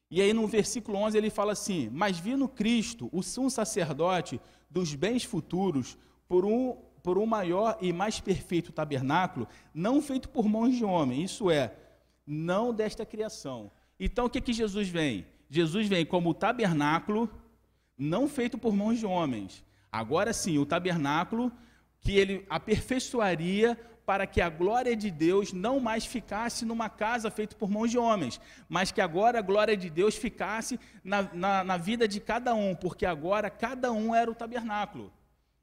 E 0.09 0.19
aí 0.19 0.33
no 0.33 0.47
versículo 0.47 0.97
11 0.97 1.15
ele 1.15 1.29
fala 1.29 1.51
assim: 1.51 1.89
Mas 1.91 2.17
vindo 2.17 2.47
Cristo, 2.47 3.07
o 3.11 3.21
sumo 3.21 3.51
sacerdote 3.51 4.41
dos 4.67 4.95
bens 4.95 5.23
futuros, 5.23 5.95
por 6.27 6.43
um, 6.43 6.75
por 7.03 7.19
um 7.19 7.27
maior 7.27 7.77
e 7.79 7.93
mais 7.93 8.19
perfeito 8.19 8.71
tabernáculo, 8.71 9.47
não 9.71 10.01
feito 10.01 10.27
por 10.27 10.49
mãos 10.49 10.75
de 10.75 10.83
homem, 10.83 11.23
isso 11.23 11.51
é, 11.51 11.75
não 12.25 12.73
desta 12.73 13.05
criação. 13.05 13.71
Então 13.99 14.25
o 14.25 14.29
que, 14.31 14.41
que 14.41 14.53
Jesus 14.53 14.89
vem? 14.89 15.23
Jesus 15.51 15.87
vem 15.87 16.03
como 16.03 16.33
tabernáculo, 16.33 17.29
não 17.95 18.27
feito 18.27 18.57
por 18.57 18.73
mãos 18.75 18.97
de 18.97 19.05
homens. 19.05 19.63
Agora 19.91 20.33
sim, 20.33 20.57
o 20.57 20.65
tabernáculo 20.65 21.51
que 22.01 22.17
ele 22.17 22.43
aperfeiçoaria 22.49 23.79
para 24.05 24.27
que 24.27 24.41
a 24.41 24.49
glória 24.49 24.95
de 24.95 25.09
Deus 25.09 25.53
não 25.53 25.79
mais 25.79 26.05
ficasse 26.05 26.65
numa 26.65 26.89
casa 26.89 27.31
feita 27.31 27.55
por 27.55 27.69
mãos 27.69 27.89
de 27.89 27.97
homens, 27.97 28.39
mas 28.67 28.91
que 28.91 29.01
agora 29.01 29.39
a 29.39 29.41
glória 29.41 29.77
de 29.77 29.89
Deus 29.89 30.15
ficasse 30.15 30.79
na, 31.03 31.21
na, 31.33 31.63
na 31.63 31.77
vida 31.77 32.07
de 32.07 32.19
cada 32.19 32.53
um, 32.53 32.75
porque 32.75 33.05
agora 33.05 33.49
cada 33.49 33.91
um 33.91 34.13
era 34.13 34.29
o 34.29 34.35
tabernáculo. 34.35 35.11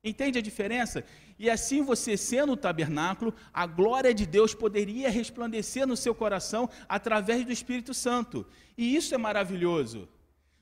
Entende 0.02 0.38
a 0.38 0.42
diferença? 0.42 1.04
E 1.38 1.50
assim 1.50 1.82
você 1.82 2.16
sendo 2.16 2.52
o 2.52 2.56
tabernáculo, 2.56 3.35
a 3.52 3.66
glória 3.66 4.14
de 4.14 4.26
Deus 4.26 4.54
poderia 4.54 5.11
resplandecer 5.11 5.87
no 5.87 5.97
seu 5.97 6.14
coração 6.14 6.70
através 6.88 7.44
do 7.44 7.52
Espírito 7.52 7.92
Santo. 7.92 8.47
E 8.76 8.97
isso 8.97 9.14
é 9.14 9.18
maravilhoso. 9.18 10.09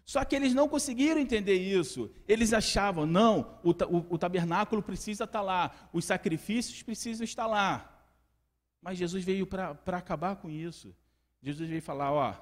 Só 0.09 0.25
que 0.25 0.35
eles 0.35 0.55
não 0.55 0.67
conseguiram 0.67 1.21
entender 1.21 1.53
isso. 1.53 2.11
Eles 2.27 2.55
achavam, 2.55 3.05
não, 3.05 3.61
o, 3.63 3.73
o, 3.73 4.15
o 4.15 4.19
tabernáculo 4.19 4.83
precisa 4.83 5.25
estar 5.25 5.43
lá, 5.43 5.91
os 5.93 6.07
sacrifícios 6.07 6.83
precisam 6.83 7.25
estar 7.25 7.47
lá. 7.47 7.95
Mas 8.81 8.97
Jesus 8.97 9.23
veio 9.23 9.47
para 9.47 9.99
acabar 9.99 10.37
com 10.37 10.49
isso. 10.49 10.97
Jesus 11.43 11.69
veio 11.69 11.83
falar: 11.83 12.11
ó, 12.11 12.35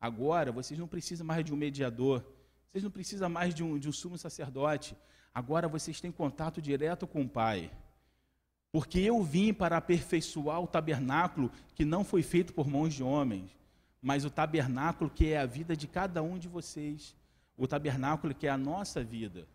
agora 0.00 0.52
vocês 0.52 0.78
não 0.78 0.86
precisam 0.86 1.26
mais 1.26 1.44
de 1.44 1.52
um 1.52 1.56
mediador, 1.56 2.24
vocês 2.70 2.84
não 2.84 2.90
precisam 2.90 3.28
mais 3.28 3.52
de 3.52 3.64
um, 3.64 3.80
de 3.80 3.88
um 3.88 3.92
sumo 3.92 4.16
sacerdote, 4.16 4.96
agora 5.34 5.66
vocês 5.66 6.00
têm 6.00 6.12
contato 6.12 6.62
direto 6.62 7.04
com 7.04 7.22
o 7.22 7.28
Pai. 7.28 7.68
Porque 8.70 9.00
eu 9.00 9.20
vim 9.24 9.52
para 9.52 9.76
aperfeiçoar 9.76 10.60
o 10.60 10.68
tabernáculo 10.68 11.50
que 11.74 11.84
não 11.84 12.04
foi 12.04 12.22
feito 12.22 12.54
por 12.54 12.68
mãos 12.68 12.94
de 12.94 13.02
homens 13.02 13.57
mas 14.00 14.24
o 14.24 14.30
tabernáculo 14.30 15.10
que 15.10 15.32
é 15.32 15.38
a 15.38 15.46
vida 15.46 15.76
de 15.76 15.86
cada 15.86 16.22
um 16.22 16.38
de 16.38 16.48
vocês, 16.48 17.16
o 17.56 17.66
tabernáculo 17.66 18.34
que 18.34 18.46
é 18.46 18.50
a 18.50 18.58
nossa 18.58 19.02
vida. 19.02 19.46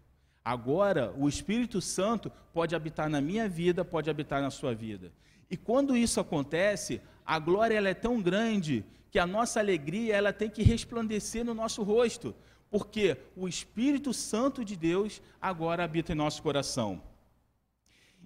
Agora, 0.44 1.14
o 1.18 1.30
Espírito 1.30 1.80
Santo 1.80 2.32
pode 2.54 2.76
habitar 2.76 3.10
na 3.10 3.22
minha 3.22 3.48
vida, 3.48 3.86
pode 3.86 4.10
habitar 4.10 4.42
na 4.42 4.52
sua 4.52 4.76
vida. 4.76 5.12
E 5.50 5.56
quando 5.56 5.96
isso 5.96 6.20
acontece, 6.20 7.02
a 7.26 7.40
glória 7.40 7.76
ela 7.78 7.90
é 7.90 7.94
tão 7.94 8.22
grande 8.22 8.84
que 9.10 9.20
a 9.20 9.28
nossa 9.28 9.60
alegria 9.60 10.16
ela 10.16 10.34
tem 10.34 10.50
que 10.50 10.64
resplandecer 10.64 11.46
no 11.46 11.54
nosso 11.54 11.84
rosto, 11.84 12.36
porque 12.70 13.16
o 13.36 13.48
Espírito 13.48 14.12
Santo 14.12 14.66
de 14.66 14.76
Deus 14.76 15.22
agora 15.40 15.84
habita 15.84 16.12
em 16.12 16.16
nosso 16.16 16.42
coração. 16.42 17.02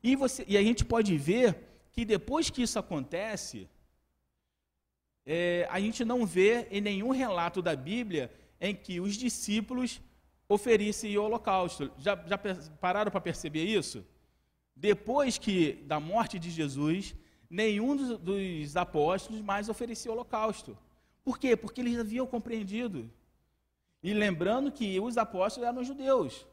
E, 0.01 0.15
você, 0.15 0.45
e 0.47 0.57
a 0.57 0.63
gente 0.63 0.85
pode 0.85 1.17
ver 1.17 1.55
que 1.91 2.05
depois 2.05 2.49
que 2.49 2.61
isso 2.61 2.79
acontece, 2.79 3.67
é, 5.29 5.67
a 5.69 5.77
gente 5.81 6.05
não 6.05 6.25
vê 6.25 6.69
em 6.71 6.79
nenhum 6.79 7.11
relato 7.11 7.61
da 7.61 7.75
Bíblia 7.75 8.31
em 8.61 8.73
que 8.73 9.01
os 9.01 9.17
discípulos 9.17 10.01
oferecia 10.47 11.21
holocausto. 11.21 11.91
Já, 11.97 12.15
já 12.25 12.37
pararam 12.79 13.11
para 13.11 13.19
perceber 13.19 13.65
isso? 13.65 14.05
Depois 14.73 15.37
que 15.37 15.83
da 15.85 15.99
morte 15.99 16.39
de 16.39 16.49
Jesus, 16.49 17.13
nenhum 17.49 17.97
dos, 17.97 18.17
dos 18.19 18.77
apóstolos 18.77 19.41
mais 19.41 19.67
oferecia 19.67 20.09
holocausto. 20.09 20.77
Por 21.25 21.37
quê? 21.37 21.57
Porque 21.57 21.81
eles 21.81 21.99
haviam 21.99 22.25
compreendido. 22.25 23.11
E 24.01 24.13
lembrando 24.13 24.71
que 24.71 24.97
os 24.97 25.17
apóstolos 25.17 25.67
eram 25.67 25.83
judeus. 25.83 26.47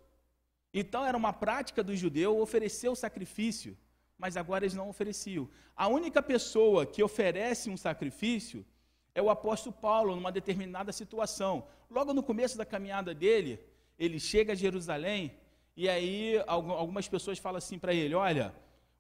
Então 0.72 1.06
era 1.06 1.16
uma 1.16 1.32
prática 1.32 1.80
do 1.84 1.94
judeu 1.94 2.40
oferecer 2.40 2.88
o 2.88 2.96
sacrifício, 2.96 3.78
mas 4.24 4.38
agora 4.38 4.64
eles 4.64 4.74
não 4.74 4.88
ofereciam. 4.88 5.46
A 5.76 5.86
única 5.86 6.22
pessoa 6.22 6.86
que 6.86 7.02
oferece 7.02 7.68
um 7.68 7.76
sacrifício 7.76 8.64
é 9.14 9.20
o 9.20 9.28
apóstolo 9.28 9.76
Paulo, 9.78 10.16
numa 10.16 10.32
determinada 10.32 10.92
situação. 10.94 11.66
Logo 11.90 12.14
no 12.14 12.22
começo 12.22 12.56
da 12.56 12.64
caminhada 12.64 13.12
dele, 13.12 13.60
ele 13.98 14.18
chega 14.18 14.54
a 14.54 14.56
Jerusalém 14.56 15.36
e 15.76 15.90
aí 15.90 16.42
algumas 16.46 17.06
pessoas 17.06 17.38
falam 17.38 17.58
assim 17.58 17.78
para 17.78 17.92
ele: 17.92 18.14
Olha, 18.14 18.54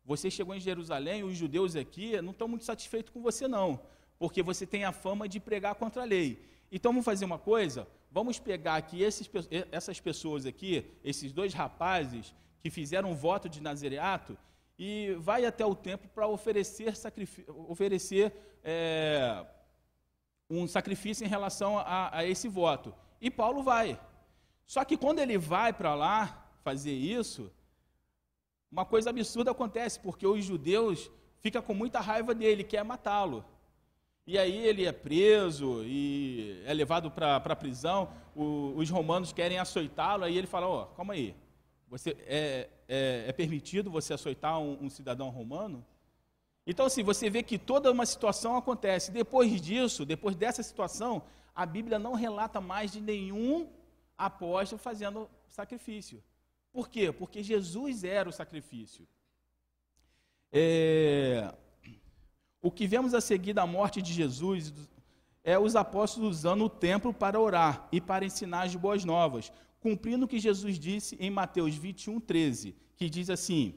você 0.04 0.30
chegou 0.30 0.54
em 0.54 0.60
Jerusalém, 0.60 1.24
os 1.24 1.38
judeus 1.38 1.74
aqui 1.74 2.20
não 2.20 2.32
estão 2.32 2.46
muito 2.46 2.66
satisfeitos 2.66 3.10
com 3.10 3.22
você, 3.22 3.48
não, 3.48 3.80
porque 4.18 4.42
você 4.42 4.66
tem 4.66 4.84
a 4.84 4.92
fama 4.92 5.26
de 5.26 5.40
pregar 5.40 5.74
contra 5.76 6.02
a 6.02 6.04
lei. 6.04 6.44
Então 6.70 6.92
vamos 6.92 7.06
fazer 7.06 7.24
uma 7.24 7.38
coisa: 7.38 7.88
vamos 8.10 8.38
pegar 8.38 8.76
aqui 8.76 9.02
esses, 9.02 9.26
essas 9.72 9.98
pessoas 9.98 10.44
aqui, 10.44 10.84
esses 11.02 11.32
dois 11.32 11.54
rapazes 11.54 12.34
que 12.60 12.68
fizeram 12.68 13.12
um 13.12 13.14
voto 13.14 13.48
de 13.48 13.62
nazareato, 13.62 14.36
e 14.78 15.14
vai 15.18 15.44
até 15.44 15.64
o 15.64 15.74
templo 15.74 16.08
para 16.08 16.26
oferecer, 16.26 16.92
oferecer 17.68 18.32
é, 18.62 19.44
um 20.50 20.66
sacrifício 20.66 21.24
em 21.24 21.28
relação 21.28 21.78
a, 21.78 22.16
a 22.18 22.24
esse 22.24 22.48
voto. 22.48 22.94
E 23.20 23.30
Paulo 23.30 23.62
vai. 23.62 24.00
Só 24.66 24.84
que 24.84 24.96
quando 24.96 25.18
ele 25.18 25.38
vai 25.38 25.72
para 25.72 25.94
lá 25.94 26.50
fazer 26.62 26.92
isso, 26.92 27.52
uma 28.70 28.84
coisa 28.84 29.10
absurda 29.10 29.50
acontece, 29.50 30.00
porque 30.00 30.26
os 30.26 30.44
judeus 30.44 31.10
ficam 31.38 31.62
com 31.62 31.74
muita 31.74 32.00
raiva 32.00 32.34
dele, 32.34 32.64
quer 32.64 32.82
matá-lo. 32.84 33.44
E 34.26 34.38
aí 34.38 34.66
ele 34.66 34.86
é 34.86 34.92
preso 34.92 35.82
e 35.84 36.62
é 36.64 36.72
levado 36.72 37.10
para 37.10 37.36
a 37.36 37.56
prisão, 37.56 38.10
o, 38.34 38.72
os 38.74 38.88
romanos 38.88 39.32
querem 39.32 39.58
açoitá-lo, 39.58 40.24
aí 40.24 40.36
ele 40.36 40.46
fala, 40.46 40.66
ó, 40.66 40.82
oh, 40.82 40.86
calma 40.86 41.12
aí, 41.12 41.36
você, 41.94 42.10
é, 42.26 42.68
é, 42.88 43.24
é 43.28 43.32
permitido 43.32 43.88
você 43.88 44.12
açoitar 44.12 44.58
um, 44.58 44.86
um 44.86 44.90
cidadão 44.90 45.30
romano? 45.30 45.86
Então, 46.66 46.86
assim, 46.86 47.04
você 47.04 47.30
vê 47.30 47.40
que 47.40 47.56
toda 47.56 47.88
uma 47.92 48.04
situação 48.04 48.56
acontece. 48.56 49.12
Depois 49.12 49.60
disso, 49.60 50.04
depois 50.04 50.34
dessa 50.34 50.60
situação, 50.60 51.22
a 51.54 51.64
Bíblia 51.64 51.96
não 51.96 52.14
relata 52.14 52.60
mais 52.60 52.90
de 52.90 53.00
nenhum 53.00 53.68
apóstolo 54.18 54.76
fazendo 54.76 55.30
sacrifício. 55.46 56.20
Por 56.72 56.88
quê? 56.88 57.12
Porque 57.12 57.44
Jesus 57.44 58.02
era 58.02 58.28
o 58.28 58.32
sacrifício. 58.32 59.06
É... 60.50 61.54
O 62.60 62.72
que 62.72 62.88
vemos 62.88 63.14
a 63.14 63.20
seguir 63.20 63.52
da 63.52 63.68
morte 63.68 64.02
de 64.02 64.12
Jesus 64.12 64.74
é 65.44 65.56
os 65.56 65.76
apóstolos 65.76 66.38
usando 66.38 66.64
o 66.64 66.68
templo 66.68 67.14
para 67.14 67.38
orar 67.38 67.86
e 67.92 68.00
para 68.00 68.24
ensinar 68.24 68.62
as 68.62 68.74
boas 68.74 69.04
novas, 69.04 69.52
cumprindo 69.84 70.24
o 70.24 70.28
que 70.28 70.38
Jesus 70.38 70.78
disse 70.78 71.14
em 71.20 71.30
Mateus 71.30 71.74
21, 71.74 72.18
13, 72.18 72.74
que 72.96 73.10
diz 73.10 73.28
assim: 73.28 73.74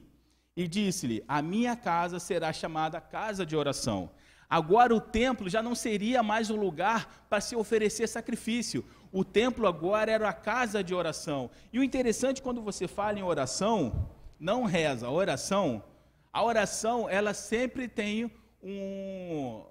e 0.56 0.66
disse-lhe: 0.66 1.22
A 1.28 1.40
minha 1.40 1.76
casa 1.76 2.18
será 2.18 2.50
chamada 2.50 2.98
casa 2.98 3.44
de 3.44 3.54
oração. 3.54 4.10
Agora 4.48 4.94
o 4.94 5.00
templo 5.00 5.50
já 5.50 5.62
não 5.62 5.74
seria 5.74 6.22
mais 6.22 6.48
um 6.48 6.56
lugar 6.56 7.26
para 7.28 7.42
se 7.42 7.54
oferecer 7.54 8.08
sacrifício. 8.08 8.82
O 9.12 9.22
templo 9.22 9.68
agora 9.68 10.10
era 10.10 10.28
a 10.28 10.32
casa 10.32 10.82
de 10.82 10.94
oração. 10.94 11.50
E 11.72 11.78
o 11.78 11.84
interessante 11.84 12.40
quando 12.40 12.62
você 12.62 12.88
fala 12.88 13.18
em 13.18 13.22
oração, 13.22 14.08
não 14.40 14.64
reza, 14.64 15.06
a 15.06 15.10
oração, 15.10 15.84
a 16.32 16.42
oração 16.42 17.08
ela 17.08 17.34
sempre 17.34 17.86
tem 17.86 18.32
um, 18.62 19.62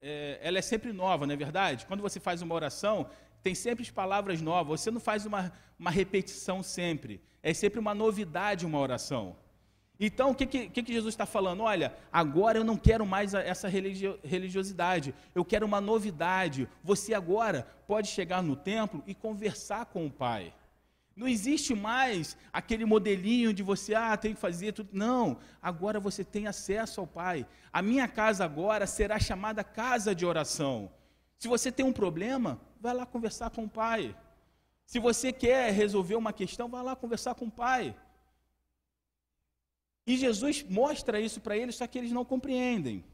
é, 0.00 0.40
ela 0.42 0.58
é 0.58 0.62
sempre 0.62 0.92
nova, 0.92 1.26
não 1.26 1.34
é 1.34 1.36
verdade? 1.36 1.86
Quando 1.86 2.00
você 2.00 2.18
faz 2.18 2.42
uma 2.42 2.54
oração, 2.54 3.08
tem 3.46 3.54
sempre 3.54 3.84
as 3.84 3.90
palavras 3.92 4.42
novas. 4.42 4.80
Você 4.80 4.90
não 4.90 4.98
faz 4.98 5.24
uma, 5.24 5.52
uma 5.78 5.88
repetição 5.88 6.64
sempre. 6.64 7.20
É 7.40 7.54
sempre 7.54 7.78
uma 7.78 7.94
novidade 7.94 8.66
uma 8.66 8.80
oração. 8.80 9.36
Então, 10.00 10.30
o 10.30 10.34
que, 10.34 10.46
que, 10.46 10.82
que 10.82 10.92
Jesus 10.92 11.14
está 11.14 11.24
falando? 11.24 11.62
Olha, 11.62 11.94
agora 12.12 12.58
eu 12.58 12.64
não 12.64 12.76
quero 12.76 13.06
mais 13.06 13.34
essa 13.34 13.68
religiosidade, 13.68 15.14
eu 15.32 15.44
quero 15.44 15.64
uma 15.64 15.80
novidade. 15.80 16.68
Você 16.82 17.14
agora 17.14 17.64
pode 17.86 18.08
chegar 18.08 18.42
no 18.42 18.56
templo 18.56 19.00
e 19.06 19.14
conversar 19.14 19.86
com 19.86 20.04
o 20.04 20.10
Pai. 20.10 20.52
Não 21.14 21.28
existe 21.28 21.72
mais 21.72 22.36
aquele 22.52 22.84
modelinho 22.84 23.54
de 23.54 23.62
você, 23.62 23.94
ah, 23.94 24.16
tem 24.16 24.34
que 24.34 24.40
fazer 24.40 24.72
tudo. 24.72 24.90
Não, 24.92 25.38
agora 25.62 26.00
você 26.00 26.24
tem 26.24 26.48
acesso 26.48 27.00
ao 27.00 27.06
Pai. 27.06 27.46
A 27.72 27.80
minha 27.80 28.08
casa 28.08 28.44
agora 28.44 28.88
será 28.88 29.20
chamada 29.20 29.62
casa 29.62 30.16
de 30.16 30.26
oração. 30.26 30.90
Se 31.38 31.48
você 31.48 31.70
tem 31.70 31.84
um 31.84 31.92
problema, 31.92 32.60
vai 32.80 32.94
lá 32.94 33.04
conversar 33.04 33.50
com 33.50 33.64
o 33.64 33.68
Pai. 33.68 34.16
Se 34.86 34.98
você 34.98 35.32
quer 35.32 35.72
resolver 35.72 36.14
uma 36.14 36.32
questão, 36.32 36.68
vai 36.68 36.82
lá 36.82 36.94
conversar 36.94 37.34
com 37.34 37.46
o 37.46 37.50
Pai. 37.50 37.94
E 40.06 40.16
Jesus 40.16 40.62
mostra 40.62 41.20
isso 41.20 41.40
para 41.40 41.56
eles, 41.56 41.74
só 41.74 41.86
que 41.86 41.98
eles 41.98 42.12
não 42.12 42.24
compreendem. 42.24 43.04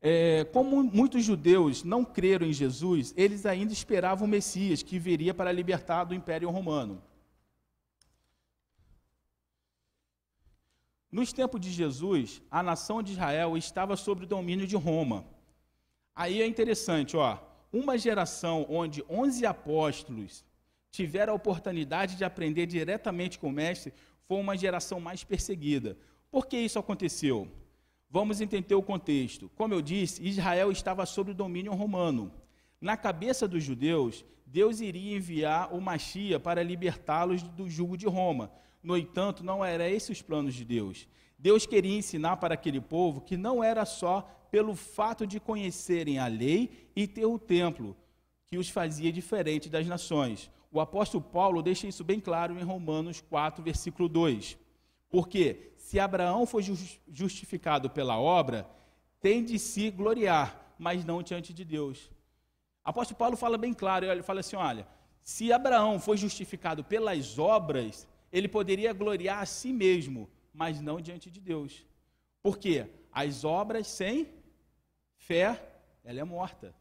É, 0.00 0.44
como 0.44 0.84
muitos 0.84 1.24
judeus 1.24 1.82
não 1.82 2.04
creram 2.04 2.46
em 2.46 2.52
Jesus, 2.52 3.12
eles 3.16 3.44
ainda 3.44 3.72
esperavam 3.72 4.26
o 4.26 4.30
Messias, 4.30 4.82
que 4.82 4.98
viria 4.98 5.34
para 5.34 5.50
libertar 5.50 6.04
do 6.04 6.14
Império 6.14 6.50
Romano. 6.50 7.02
Nos 11.10 11.32
tempos 11.32 11.60
de 11.60 11.70
Jesus, 11.70 12.42
a 12.50 12.62
nação 12.62 13.02
de 13.02 13.12
Israel 13.12 13.56
estava 13.56 13.96
sob 13.96 14.24
o 14.24 14.26
domínio 14.26 14.66
de 14.66 14.76
Roma. 14.76 15.24
Aí 16.14 16.40
é 16.40 16.46
interessante, 16.46 17.16
ó, 17.16 17.38
uma 17.72 17.98
geração 17.98 18.64
onde 18.68 19.04
11 19.10 19.44
apóstolos 19.46 20.44
tiveram 20.90 21.32
a 21.32 21.36
oportunidade 21.36 22.14
de 22.14 22.24
aprender 22.24 22.66
diretamente 22.66 23.36
com 23.36 23.48
o 23.48 23.52
mestre, 23.52 23.92
foi 24.28 24.38
uma 24.38 24.56
geração 24.56 25.00
mais 25.00 25.24
perseguida. 25.24 25.98
Por 26.30 26.46
que 26.46 26.56
isso 26.56 26.78
aconteceu? 26.78 27.48
Vamos 28.08 28.40
entender 28.40 28.76
o 28.76 28.82
contexto. 28.82 29.50
Como 29.56 29.74
eu 29.74 29.82
disse, 29.82 30.22
Israel 30.22 30.70
estava 30.70 31.04
sob 31.04 31.32
o 31.32 31.34
domínio 31.34 31.74
romano. 31.74 32.32
Na 32.80 32.96
cabeça 32.96 33.48
dos 33.48 33.64
judeus, 33.64 34.24
Deus 34.46 34.80
iria 34.80 35.16
enviar 35.16 35.74
o 35.74 35.80
Machia 35.80 36.38
para 36.38 36.62
libertá-los 36.62 37.42
do 37.42 37.68
jugo 37.68 37.96
de 37.96 38.06
Roma. 38.06 38.52
No 38.80 38.96
entanto, 38.96 39.42
não 39.42 39.64
era 39.64 39.90
esses 39.90 40.10
os 40.10 40.22
planos 40.22 40.54
de 40.54 40.64
Deus. 40.64 41.08
Deus 41.36 41.66
queria 41.66 41.98
ensinar 41.98 42.36
para 42.36 42.54
aquele 42.54 42.80
povo 42.80 43.20
que 43.20 43.36
não 43.36 43.64
era 43.64 43.84
só 43.84 44.43
pelo 44.54 44.76
fato 44.76 45.26
de 45.26 45.40
conhecerem 45.40 46.20
a 46.20 46.28
lei 46.28 46.88
e 46.94 47.08
ter 47.08 47.26
o 47.26 47.40
templo 47.40 47.96
que 48.46 48.56
os 48.56 48.68
fazia 48.70 49.10
diferente 49.10 49.68
das 49.68 49.84
nações. 49.84 50.48
O 50.70 50.78
apóstolo 50.78 51.24
Paulo 51.24 51.60
deixa 51.60 51.88
isso 51.88 52.04
bem 52.04 52.20
claro 52.20 52.56
em 52.56 52.62
Romanos 52.62 53.20
4, 53.20 53.64
versículo 53.64 54.08
2. 54.08 54.56
Porque 55.10 55.72
se 55.76 55.98
Abraão 55.98 56.46
foi 56.46 56.62
justificado 57.08 57.90
pela 57.90 58.16
obra, 58.16 58.64
tem 59.20 59.44
de 59.44 59.58
se 59.58 59.90
gloriar, 59.90 60.72
mas 60.78 61.04
não 61.04 61.20
diante 61.20 61.52
de 61.52 61.64
Deus. 61.64 62.08
O 62.86 62.90
apóstolo 62.90 63.18
Paulo 63.18 63.36
fala 63.36 63.58
bem 63.58 63.74
claro, 63.74 64.06
ele 64.06 64.22
fala 64.22 64.38
assim: 64.38 64.54
olha, 64.54 64.86
se 65.20 65.52
Abraão 65.52 65.98
foi 65.98 66.16
justificado 66.16 66.84
pelas 66.84 67.40
obras, 67.40 68.06
ele 68.30 68.46
poderia 68.46 68.92
gloriar 68.92 69.42
a 69.42 69.46
si 69.46 69.72
mesmo, 69.72 70.30
mas 70.52 70.80
não 70.80 71.00
diante 71.00 71.28
de 71.28 71.40
Deus. 71.40 71.84
Por 72.40 72.56
quê? 72.56 72.86
As 73.10 73.44
obras 73.44 73.88
sem 73.88 74.43
fé, 75.26 75.60
ela 76.04 76.20
é 76.20 76.24
morta. 76.24 76.74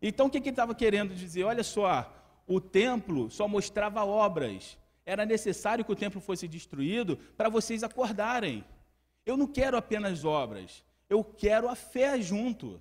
Então 0.00 0.26
o 0.26 0.30
que 0.30 0.38
ele 0.38 0.50
estava 0.50 0.74
querendo 0.74 1.14
dizer? 1.14 1.44
Olha 1.44 1.64
só, 1.64 2.12
o 2.46 2.60
templo 2.60 3.30
só 3.30 3.48
mostrava 3.48 4.04
obras. 4.04 4.78
Era 5.04 5.26
necessário 5.26 5.84
que 5.84 5.92
o 5.92 5.96
templo 5.96 6.20
fosse 6.20 6.46
destruído 6.46 7.16
para 7.36 7.48
vocês 7.48 7.82
acordarem. 7.82 8.64
Eu 9.26 9.36
não 9.36 9.46
quero 9.46 9.76
apenas 9.76 10.24
obras, 10.24 10.84
eu 11.08 11.24
quero 11.24 11.68
a 11.68 11.74
fé 11.74 12.20
junto. 12.20 12.80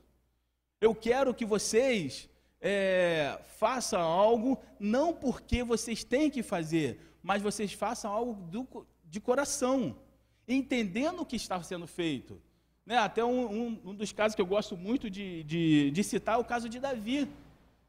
Eu 0.79 0.93
quero 0.93 1.33
que 1.33 1.45
vocês 1.45 2.29
é, 2.59 3.39
façam 3.57 4.01
algo 4.01 4.61
não 4.79 5.13
porque 5.13 5.63
vocês 5.63 6.03
têm 6.03 6.29
que 6.29 6.43
fazer, 6.43 6.99
mas 7.21 7.41
vocês 7.41 7.71
façam 7.73 8.11
algo 8.11 8.33
do, 8.33 8.85
de 9.05 9.19
coração, 9.21 9.97
entendendo 10.45 11.21
o 11.21 11.25
que 11.25 11.37
está 11.37 11.61
sendo 11.63 11.87
feito. 11.87 12.41
Né? 12.85 12.97
Até 12.97 13.23
um, 13.23 13.45
um, 13.45 13.81
um, 13.85 13.95
dos 13.95 14.11
casos 14.11 14.35
que 14.35 14.41
eu 14.41 14.45
gosto 14.45 14.75
muito 14.75 15.09
de, 15.09 15.43
de, 15.43 15.91
de 15.91 16.03
citar 16.03 16.35
é 16.35 16.37
o 16.37 16.45
caso 16.45 16.67
de 16.67 16.79
Davi. 16.79 17.29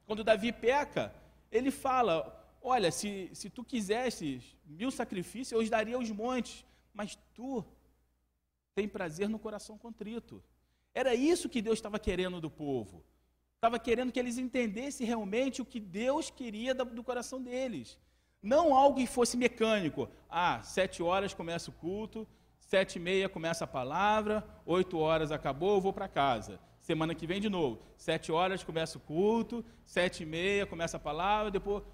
Quando 0.07 0.25
Davi 0.25 0.53
peca, 0.53 1.13
ele 1.51 1.71
fala: 1.71 2.17
Olha, 2.63 2.91
se, 2.91 3.31
se 3.33 3.51
tu 3.51 3.65
quisesses 3.65 4.57
mil 4.65 4.91
sacrifícios, 4.91 5.53
eu 5.53 5.59
os 5.59 5.71
daria 5.71 5.97
aos 5.97 6.11
montes, 6.11 6.65
mas 6.93 7.19
tu 7.35 7.65
tem 8.75 8.89
prazer 8.89 9.29
no 9.29 9.39
coração 9.39 9.77
contrito. 9.77 10.43
Era 10.95 11.15
isso 11.15 11.49
que 11.49 11.61
Deus 11.61 11.79
estava 11.79 11.99
querendo 11.99 12.41
do 12.41 12.51
povo. 12.51 13.05
Estava 13.57 13.79
querendo 13.79 14.13
que 14.13 14.19
eles 14.19 14.39
entendessem 14.39 15.07
realmente 15.07 15.63
o 15.63 15.65
que 15.65 15.81
Deus 15.81 16.31
queria 16.31 16.75
do 16.75 17.03
coração 17.03 17.43
deles. 17.43 17.99
Não 18.43 18.75
algo 18.75 18.99
que 18.99 19.07
fosse 19.07 19.37
mecânico. 19.37 20.09
Ah, 20.29 20.63
sete 20.63 21.03
horas 21.03 21.33
começa 21.33 21.71
o 21.71 21.73
culto, 21.73 22.29
sete 22.75 22.97
e 22.97 23.03
meia 23.09 23.29
começa 23.29 23.63
a 23.63 23.69
palavra, 23.69 24.45
oito 24.67 24.99
horas 24.99 25.31
acabou, 25.31 25.75
eu 25.77 25.81
vou 25.81 25.93
para 25.93 26.09
casa. 26.09 26.59
Semana 26.81 27.15
que 27.15 27.27
vem 27.31 27.41
de 27.41 27.49
novo. 27.49 27.75
Sete 27.97 28.33
horas 28.33 28.65
começa 28.65 28.99
o 28.99 29.01
culto, 29.01 29.65
sete 29.97 30.25
e 30.25 30.27
meia 30.27 30.67
começa 30.67 30.97
a 30.97 31.05
palavra, 31.09 31.53
depois. 31.53 31.85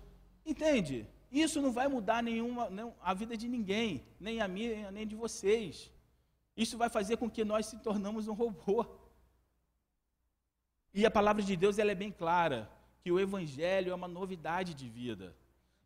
Entende? 0.53 1.07
Isso 1.31 1.61
não 1.61 1.71
vai 1.71 1.87
mudar 1.87 2.23
nenhuma, 2.23 2.71
não, 2.71 2.95
a 3.03 3.13
vida 3.13 3.37
de 3.37 3.47
ninguém, 3.47 3.91
nem 4.19 4.41
a 4.41 4.49
minha, 4.49 4.91
nem 4.91 5.07
de 5.07 5.15
vocês. 5.15 5.93
Isso 6.57 6.79
vai 6.79 6.89
fazer 6.89 7.19
com 7.19 7.29
que 7.29 7.45
nós 7.45 7.67
se 7.67 7.77
tornamos 7.89 8.27
um 8.27 8.33
robô. 8.33 8.87
E 10.95 11.05
a 11.05 11.11
palavra 11.11 11.43
de 11.43 11.55
Deus 11.57 11.79
ela 11.79 11.93
é 11.93 11.95
bem 12.05 12.11
clara, 12.11 12.71
que 13.03 13.13
o 13.13 13.21
evangelho 13.21 13.93
é 13.93 13.95
uma 13.95 14.09
novidade 14.09 14.73
de 14.73 14.89
vida. 14.89 15.37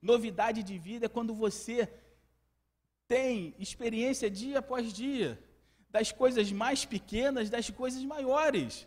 Novidade 0.00 0.62
de 0.62 0.78
vida 0.78 1.07
é 1.07 1.14
quando 1.16 1.35
você 1.35 1.92
tem 3.07 3.55
experiência 3.59 4.31
dia 4.31 4.59
após 4.59 4.93
dia, 4.93 5.38
das 5.90 6.11
coisas 6.11 6.51
mais 6.51 6.85
pequenas, 6.85 7.51
das 7.51 7.71
coisas 7.71 8.03
maiores. 8.05 8.87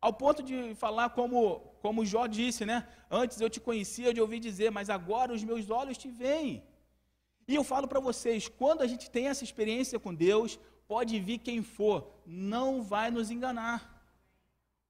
Ao 0.00 0.12
ponto 0.12 0.42
de 0.42 0.74
falar 0.74 1.10
como, 1.10 1.60
como 1.82 2.06
Jó 2.06 2.26
disse, 2.26 2.64
né? 2.64 2.86
Antes 3.10 3.40
eu 3.40 3.50
te 3.50 3.60
conhecia 3.60 4.14
de 4.14 4.20
ouvir 4.20 4.40
dizer, 4.40 4.70
mas 4.70 4.88
agora 4.88 5.32
os 5.32 5.44
meus 5.44 5.70
olhos 5.70 5.98
te 5.98 6.08
veem. 6.08 6.62
E 7.46 7.54
eu 7.54 7.64
falo 7.64 7.88
para 7.88 8.00
vocês, 8.00 8.48
quando 8.48 8.82
a 8.82 8.86
gente 8.86 9.10
tem 9.10 9.28
essa 9.28 9.44
experiência 9.44 9.98
com 9.98 10.14
Deus, 10.14 10.58
pode 10.86 11.18
vir 11.18 11.38
quem 11.38 11.62
for, 11.62 12.10
não 12.26 12.82
vai 12.82 13.10
nos 13.10 13.30
enganar. 13.30 13.78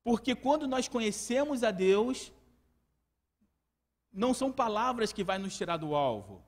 Porque 0.02 0.34
quando 0.34 0.66
nós 0.66 0.88
conhecemos 0.88 1.62
a 1.62 1.70
Deus, 1.70 2.32
não 4.12 4.32
são 4.32 4.50
palavras 4.50 5.12
que 5.12 5.24
vai 5.24 5.38
nos 5.38 5.56
tirar 5.56 5.76
do 5.76 5.94
alvo. 5.94 6.42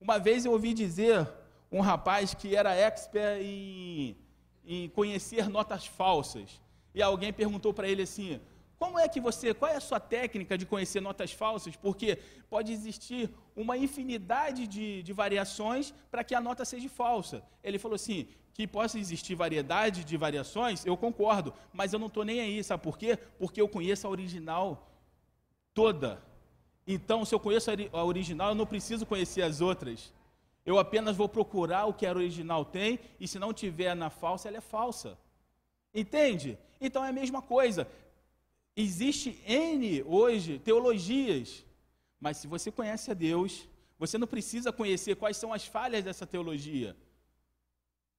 Uma 0.00 0.18
vez 0.18 0.44
eu 0.44 0.52
ouvi 0.52 0.72
dizer 0.72 1.28
um 1.72 1.80
rapaz 1.80 2.34
que 2.34 2.54
era 2.54 2.74
expert 2.74 3.40
em, 3.42 4.16
em 4.64 4.88
conhecer 4.90 5.48
notas 5.48 5.86
falsas. 5.86 6.60
E 6.94 7.00
alguém 7.00 7.32
perguntou 7.32 7.72
para 7.72 7.88
ele 7.88 8.02
assim: 8.02 8.38
como 8.78 8.98
é 8.98 9.08
que 9.08 9.20
você, 9.20 9.54
qual 9.54 9.70
é 9.70 9.76
a 9.76 9.80
sua 9.80 9.98
técnica 9.98 10.58
de 10.58 10.66
conhecer 10.66 11.00
notas 11.00 11.32
falsas? 11.32 11.74
Porque 11.74 12.18
pode 12.50 12.72
existir 12.72 13.30
uma 13.56 13.76
infinidade 13.76 14.66
de, 14.66 15.02
de 15.02 15.12
variações 15.12 15.94
para 16.10 16.22
que 16.22 16.34
a 16.34 16.40
nota 16.40 16.64
seja 16.64 16.88
falsa. 16.88 17.42
Ele 17.64 17.78
falou 17.78 17.94
assim: 17.94 18.28
que 18.52 18.66
possa 18.66 18.98
existir 18.98 19.34
variedade 19.34 20.04
de 20.04 20.16
variações, 20.16 20.84
eu 20.84 20.96
concordo, 20.96 21.54
mas 21.72 21.92
eu 21.92 21.98
não 21.98 22.08
estou 22.08 22.24
nem 22.24 22.40
aí, 22.40 22.62
sabe 22.62 22.82
por 22.82 22.98
quê? 22.98 23.16
Porque 23.38 23.60
eu 23.60 23.68
conheço 23.68 24.06
a 24.06 24.10
original 24.10 24.90
toda. 25.72 26.22
Então, 26.86 27.24
se 27.24 27.34
eu 27.34 27.40
conheço 27.40 27.70
a 27.70 28.04
original, 28.04 28.50
eu 28.50 28.54
não 28.54 28.66
preciso 28.66 29.06
conhecer 29.06 29.42
as 29.42 29.60
outras. 29.60 30.12
Eu 30.64 30.78
apenas 30.78 31.16
vou 31.16 31.28
procurar 31.28 31.86
o 31.86 31.94
que 31.94 32.06
a 32.06 32.12
original 32.12 32.64
tem, 32.64 33.00
e 33.18 33.26
se 33.26 33.38
não 33.38 33.52
tiver 33.52 33.94
na 33.94 34.10
falsa, 34.10 34.48
ela 34.48 34.58
é 34.58 34.60
falsa. 34.60 35.18
Entende? 35.94 36.58
Então 36.80 37.04
é 37.04 37.08
a 37.08 37.12
mesma 37.12 37.42
coisa. 37.42 37.86
Existe 38.76 39.42
N 39.46 40.02
hoje 40.04 40.58
teologias, 40.58 41.64
mas 42.20 42.36
se 42.36 42.46
você 42.46 42.70
conhece 42.70 43.10
a 43.10 43.14
Deus, 43.14 43.68
você 43.98 44.16
não 44.16 44.26
precisa 44.26 44.72
conhecer 44.72 45.16
quais 45.16 45.36
são 45.36 45.52
as 45.52 45.66
falhas 45.66 46.04
dessa 46.04 46.26
teologia 46.26 46.96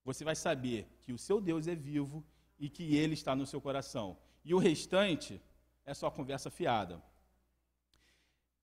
você 0.03 0.23
vai 0.23 0.35
saber 0.35 0.87
que 1.01 1.13
o 1.13 1.17
seu 1.17 1.39
Deus 1.39 1.67
é 1.67 1.75
vivo 1.75 2.23
e 2.59 2.69
que 2.69 2.95
ele 2.95 3.13
está 3.13 3.35
no 3.35 3.45
seu 3.45 3.61
coração. 3.61 4.17
E 4.43 4.53
o 4.53 4.57
restante 4.57 5.41
é 5.85 5.93
só 5.93 6.09
conversa 6.09 6.49
fiada. 6.49 7.01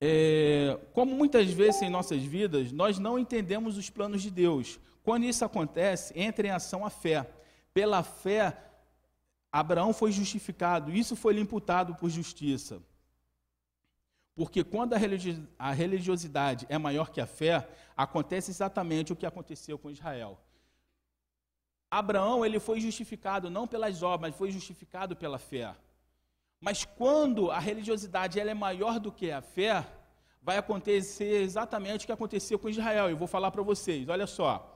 É, 0.00 0.78
como 0.94 1.14
muitas 1.14 1.50
vezes 1.50 1.82
em 1.82 1.90
nossas 1.90 2.22
vidas, 2.22 2.72
nós 2.72 2.98
não 2.98 3.18
entendemos 3.18 3.76
os 3.76 3.90
planos 3.90 4.22
de 4.22 4.30
Deus. 4.30 4.80
Quando 5.02 5.24
isso 5.24 5.44
acontece, 5.44 6.18
entra 6.18 6.46
em 6.46 6.50
ação 6.50 6.84
a 6.86 6.90
fé. 6.90 7.30
Pela 7.74 8.02
fé, 8.02 8.56
Abraão 9.52 9.92
foi 9.92 10.10
justificado, 10.10 10.92
isso 10.92 11.14
foi 11.14 11.34
lhe 11.34 11.40
imputado 11.40 11.94
por 11.94 12.08
justiça. 12.08 12.82
Porque 14.34 14.64
quando 14.64 14.94
a 14.94 15.72
religiosidade 15.72 16.66
é 16.70 16.78
maior 16.78 17.10
que 17.10 17.20
a 17.20 17.26
fé, 17.26 17.68
acontece 17.96 18.50
exatamente 18.50 19.12
o 19.12 19.16
que 19.16 19.26
aconteceu 19.26 19.78
com 19.78 19.90
Israel. 19.90 20.40
Abraão 21.90 22.46
ele 22.46 22.60
foi 22.60 22.80
justificado 22.80 23.50
não 23.50 23.66
pelas 23.66 24.02
obras, 24.02 24.30
mas 24.30 24.38
foi 24.38 24.50
justificado 24.50 25.14
pela 25.14 25.38
fé. 25.38 25.74
Mas 26.60 26.84
quando 26.84 27.50
a 27.50 27.58
religiosidade 27.58 28.38
ela 28.38 28.50
é 28.50 28.54
maior 28.54 29.00
do 29.00 29.10
que 29.10 29.30
a 29.30 29.40
fé, 29.40 29.86
vai 30.42 30.58
acontecer 30.58 31.42
exatamente 31.42 32.04
o 32.04 32.06
que 32.06 32.12
aconteceu 32.12 32.58
com 32.58 32.68
Israel. 32.68 33.08
Eu 33.08 33.16
vou 33.16 33.26
falar 33.26 33.50
para 33.50 33.62
vocês, 33.62 34.08
olha 34.08 34.26
só. 34.26 34.66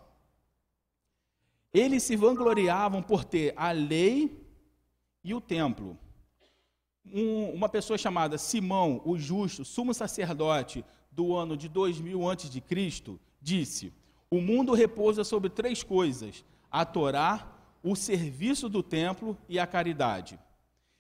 Eles 1.72 2.02
se 2.02 2.16
vangloriavam 2.16 3.02
por 3.02 3.24
ter 3.24 3.52
a 3.56 3.70
lei 3.72 4.40
e 5.22 5.34
o 5.34 5.40
templo. 5.40 5.98
Um, 7.04 7.50
uma 7.50 7.68
pessoa 7.68 7.98
chamada 7.98 8.38
Simão, 8.38 9.02
o 9.04 9.18
justo, 9.18 9.64
sumo 9.64 9.92
sacerdote 9.92 10.84
do 11.10 11.34
ano 11.34 11.56
de 11.56 11.68
2000 11.68 12.30
a.C., 12.30 13.18
disse: 13.42 13.92
O 14.30 14.40
mundo 14.40 14.72
repousa 14.72 15.22
sobre 15.22 15.50
três 15.50 15.82
coisas: 15.82 16.44
a 16.70 16.84
Torá, 16.86 17.52
o 17.82 17.94
serviço 17.94 18.68
do 18.70 18.82
templo 18.82 19.36
e 19.48 19.58
a 19.58 19.66
caridade. 19.66 20.38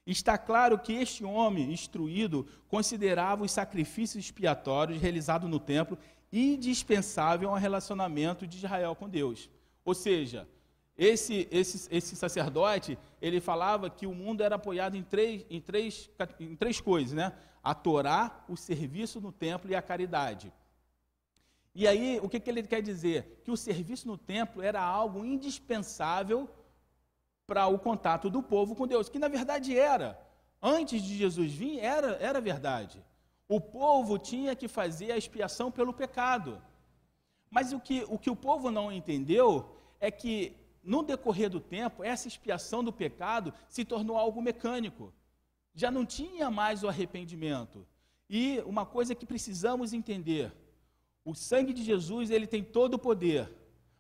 Está 0.06 0.36
claro 0.36 0.78
que 0.78 0.92
este 0.92 1.24
homem 1.24 1.72
instruído 1.72 2.46
considerava 2.68 3.42
os 3.42 3.52
sacrifícios 3.52 4.24
expiatórios 4.24 5.00
realizados 5.00 5.48
no 5.48 5.58
templo 5.58 5.98
indispensável 6.30 7.50
ao 7.50 7.56
relacionamento 7.56 8.46
de 8.46 8.58
Israel 8.58 8.94
com 8.94 9.08
Deus. 9.08 9.48
Ou 9.84 9.94
seja, 9.94 10.48
esse, 10.96 11.48
esse, 11.50 11.88
esse 11.94 12.16
sacerdote, 12.16 12.98
ele 13.20 13.40
falava 13.40 13.88
que 13.88 14.06
o 14.06 14.14
mundo 14.14 14.42
era 14.42 14.56
apoiado 14.56 14.96
em 14.96 15.02
três, 15.02 15.46
em 15.48 15.60
três, 15.60 16.10
em 16.38 16.54
três 16.54 16.80
coisas, 16.80 17.12
né? 17.12 17.32
A 17.62 17.74
Torá, 17.74 18.44
o 18.48 18.56
serviço 18.56 19.20
no 19.20 19.32
templo 19.32 19.70
e 19.70 19.74
a 19.74 19.82
caridade. 19.82 20.52
E 21.74 21.88
aí, 21.88 22.20
o 22.22 22.28
que, 22.28 22.38
que 22.38 22.48
ele 22.48 22.62
quer 22.62 22.82
dizer? 22.82 23.40
Que 23.42 23.50
o 23.50 23.56
serviço 23.56 24.06
no 24.06 24.16
templo 24.16 24.62
era 24.62 24.80
algo 24.80 25.24
indispensável 25.24 26.48
para 27.46 27.66
o 27.66 27.78
contato 27.78 28.30
do 28.30 28.42
povo 28.42 28.74
com 28.74 28.86
Deus, 28.86 29.08
que 29.08 29.18
na 29.18 29.28
verdade 29.28 29.78
era. 29.78 30.18
Antes 30.62 31.02
de 31.02 31.16
Jesus 31.16 31.52
vir, 31.52 31.78
era, 31.78 32.16
era 32.20 32.40
verdade. 32.40 33.04
O 33.48 33.60
povo 33.60 34.18
tinha 34.18 34.56
que 34.56 34.66
fazer 34.66 35.12
a 35.12 35.16
expiação 35.16 35.70
pelo 35.70 35.92
pecado. 35.92 36.62
Mas 37.50 37.72
o 37.72 37.78
que, 37.78 38.04
o 38.08 38.18
que 38.18 38.30
o 38.30 38.36
povo 38.36 38.70
não 38.70 38.90
entendeu 38.90 39.76
é 40.00 40.10
que, 40.10 40.56
no 40.82 41.02
decorrer 41.02 41.50
do 41.50 41.60
tempo, 41.60 42.02
essa 42.02 42.26
expiação 42.26 42.82
do 42.82 42.92
pecado 42.92 43.52
se 43.68 43.84
tornou 43.84 44.16
algo 44.16 44.40
mecânico. 44.40 45.12
Já 45.74 45.90
não 45.90 46.06
tinha 46.06 46.50
mais 46.50 46.82
o 46.82 46.88
arrependimento. 46.88 47.86
E 48.28 48.60
uma 48.64 48.86
coisa 48.86 49.14
que 49.14 49.26
precisamos 49.26 49.92
entender: 49.92 50.52
o 51.24 51.34
sangue 51.34 51.72
de 51.72 51.84
Jesus, 51.84 52.30
ele 52.30 52.46
tem 52.46 52.64
todo 52.64 52.94
o 52.94 52.98
poder, 52.98 53.52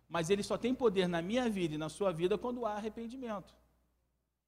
mas 0.08 0.30
ele 0.30 0.42
só 0.42 0.56
tem 0.56 0.74
poder 0.74 1.08
na 1.08 1.20
minha 1.22 1.48
vida 1.48 1.74
e 1.74 1.78
na 1.78 1.88
sua 1.88 2.12
vida 2.12 2.36
quando 2.38 2.66
há 2.66 2.72
arrependimento. 2.72 3.54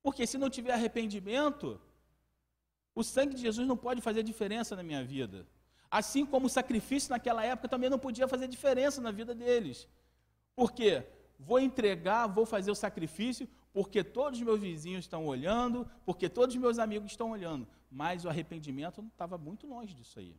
Porque 0.03 0.27
se 0.27 0.39
não 0.39 0.49
tiver 0.49 0.73
arrependimento, 0.73 1.81
o 2.95 3.03
sangue 3.03 3.35
de 3.35 3.43
Jesus 3.43 3.67
não 3.67 3.77
pode 3.77 4.01
fazer 4.01 4.23
diferença 4.23 4.77
na 4.77 4.83
minha 4.83 5.05
vida. 5.05 5.47
Assim 5.91 6.25
como 6.25 6.47
o 6.47 6.51
sacrifício 6.51 7.11
naquela 7.11 7.45
época 7.45 7.69
também 7.69 7.91
não 7.91 7.99
podia 7.99 8.29
fazer 8.29 8.49
diferença 8.49 9.01
na 9.01 9.11
vida 9.11 9.35
deles. 9.35 9.89
Por 10.55 10.73
quê? 10.73 11.05
Vou 11.39 11.59
entregar, 11.59 12.27
vou 12.27 12.47
fazer 12.47 12.71
o 12.71 12.75
sacrifício, 12.75 13.49
porque 13.73 14.03
todos 14.03 14.39
os 14.39 14.45
meus 14.45 14.61
vizinhos 14.61 15.05
estão 15.05 15.27
olhando, 15.27 15.89
porque 16.05 16.29
todos 16.29 16.55
os 16.55 16.61
meus 16.61 16.79
amigos 16.79 17.11
estão 17.11 17.31
olhando. 17.31 17.69
Mas 17.91 18.25
o 18.25 18.29
arrependimento 18.29 19.05
estava 19.13 19.37
muito 19.37 19.67
longe 19.67 19.95
disso 19.95 20.19
aí. 20.19 20.35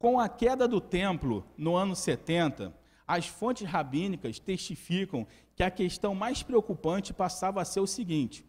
Com 0.00 0.18
a 0.18 0.30
queda 0.30 0.66
do 0.66 0.80
templo 0.80 1.44
no 1.58 1.76
ano 1.76 1.94
70, 1.94 2.74
as 3.06 3.26
fontes 3.26 3.68
rabínicas 3.68 4.38
testificam 4.38 5.26
que 5.54 5.62
a 5.62 5.70
questão 5.70 6.14
mais 6.14 6.42
preocupante 6.42 7.12
passava 7.12 7.60
a 7.60 7.66
ser 7.66 7.80
o 7.80 7.86
seguinte: 7.86 8.42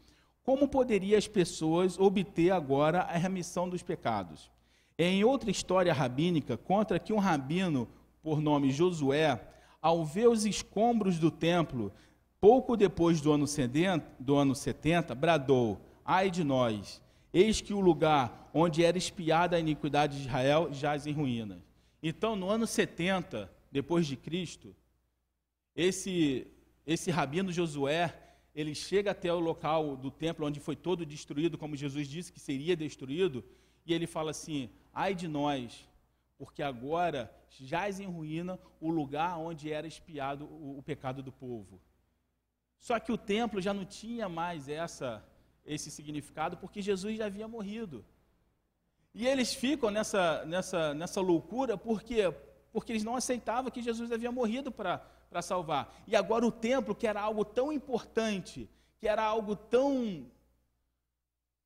como 0.43 0.65
poderiam 0.65 1.17
as 1.17 1.27
pessoas 1.27 1.99
obter 1.99 2.51
agora 2.51 3.01
a 3.01 3.17
remissão 3.17 3.67
dos 3.67 3.83
pecados? 3.83 4.49
Em 4.97 5.25
outra 5.25 5.51
história 5.51 5.91
rabínica, 5.91 6.55
conta 6.55 6.97
que 6.97 7.11
um 7.11 7.19
rabino, 7.19 7.85
por 8.23 8.39
nome 8.39 8.71
Josué, 8.71 9.45
ao 9.81 10.05
ver 10.05 10.29
os 10.29 10.45
escombros 10.45 11.19
do 11.19 11.29
templo, 11.29 11.91
pouco 12.39 12.77
depois 12.77 13.19
do 13.19 13.29
ano 13.29 13.45
70, 13.45 14.07
do 14.17 14.37
ano 14.37 14.55
70 14.55 15.13
bradou: 15.13 15.81
Ai 16.05 16.31
de 16.31 16.45
nós! 16.45 17.01
Eis 17.33 17.61
que 17.61 17.73
o 17.73 17.79
lugar 17.79 18.49
onde 18.53 18.83
era 18.83 18.97
espiada 18.97 19.55
a 19.55 19.59
iniquidade 19.59 20.17
de 20.17 20.23
Israel 20.23 20.73
jaz 20.73 21.07
em 21.07 21.13
ruínas. 21.13 21.61
Então, 22.03 22.35
no 22.35 22.49
ano 22.49 22.67
70 22.67 23.51
depois 23.71 24.05
de 24.05 24.17
Cristo, 24.17 24.75
esse 25.75 26.47
esse 26.85 27.11
rabino 27.11 27.51
Josué, 27.51 28.13
ele 28.53 28.73
chega 28.73 29.11
até 29.11 29.31
o 29.31 29.39
local 29.39 29.95
do 29.95 30.11
templo 30.11 30.45
onde 30.45 30.59
foi 30.59 30.75
todo 30.75 31.05
destruído, 31.05 31.57
como 31.57 31.75
Jesus 31.75 32.07
disse 32.07 32.33
que 32.33 32.39
seria 32.39 32.75
destruído, 32.75 33.43
e 33.85 33.93
ele 33.93 34.07
fala 34.07 34.31
assim: 34.31 34.69
ai 34.93 35.15
de 35.15 35.27
nós, 35.27 35.87
porque 36.37 36.61
agora 36.61 37.33
jaz 37.49 37.99
em 37.99 38.07
ruína 38.07 38.59
o 38.79 38.89
lugar 38.89 39.37
onde 39.37 39.71
era 39.71 39.87
espiado 39.87 40.45
o, 40.45 40.79
o 40.79 40.83
pecado 40.83 41.21
do 41.21 41.31
povo. 41.31 41.79
Só 42.79 42.99
que 42.99 43.11
o 43.11 43.17
templo 43.17 43.61
já 43.61 43.73
não 43.73 43.85
tinha 43.85 44.27
mais 44.27 44.67
essa, 44.67 45.23
esse 45.65 45.91
significado, 45.91 46.57
porque 46.57 46.81
Jesus 46.81 47.17
já 47.17 47.25
havia 47.25 47.47
morrido. 47.47 48.05
E 49.13 49.27
eles 49.27 49.53
ficam 49.53 49.91
nessa, 49.91 50.45
nessa, 50.45 50.93
nessa 50.93 51.21
loucura, 51.21 51.77
por 51.77 52.01
quê? 52.01 52.33
Porque 52.71 52.91
eles 52.91 53.03
não 53.03 53.15
aceitavam 53.15 53.69
que 53.69 53.81
Jesus 53.81 54.11
havia 54.11 54.31
morrido 54.31 54.71
para 54.71 55.41
salvar. 55.41 55.93
E 56.07 56.15
agora 56.15 56.45
o 56.45 56.51
templo, 56.51 56.95
que 56.95 57.05
era 57.05 57.21
algo 57.21 57.43
tão 57.43 57.71
importante, 57.73 58.69
que 58.99 59.07
era 59.07 59.23
algo 59.23 59.55
tão. 59.55 60.25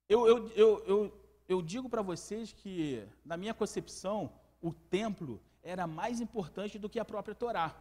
Eu, 0.10 0.28
eu, 0.28 0.50
eu, 0.52 0.84
eu, 0.88 1.22
eu 1.48 1.62
digo 1.62 1.88
para 1.88 2.02
vocês 2.02 2.52
que, 2.52 3.04
na 3.24 3.38
minha 3.38 3.54
concepção, 3.54 4.32
o 4.62 4.74
templo 4.74 5.40
era 5.62 5.86
mais 5.86 6.20
importante 6.20 6.80
do 6.80 6.90
que 6.90 7.00
a 7.00 7.06
própria 7.06 7.36
Torá. 7.36 7.76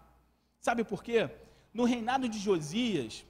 Sabe 0.60 0.84
por 0.84 1.02
quê? 1.02 1.30
No 1.72 1.84
reinado 1.84 2.28
de 2.28 2.38
Josias, 2.38 3.24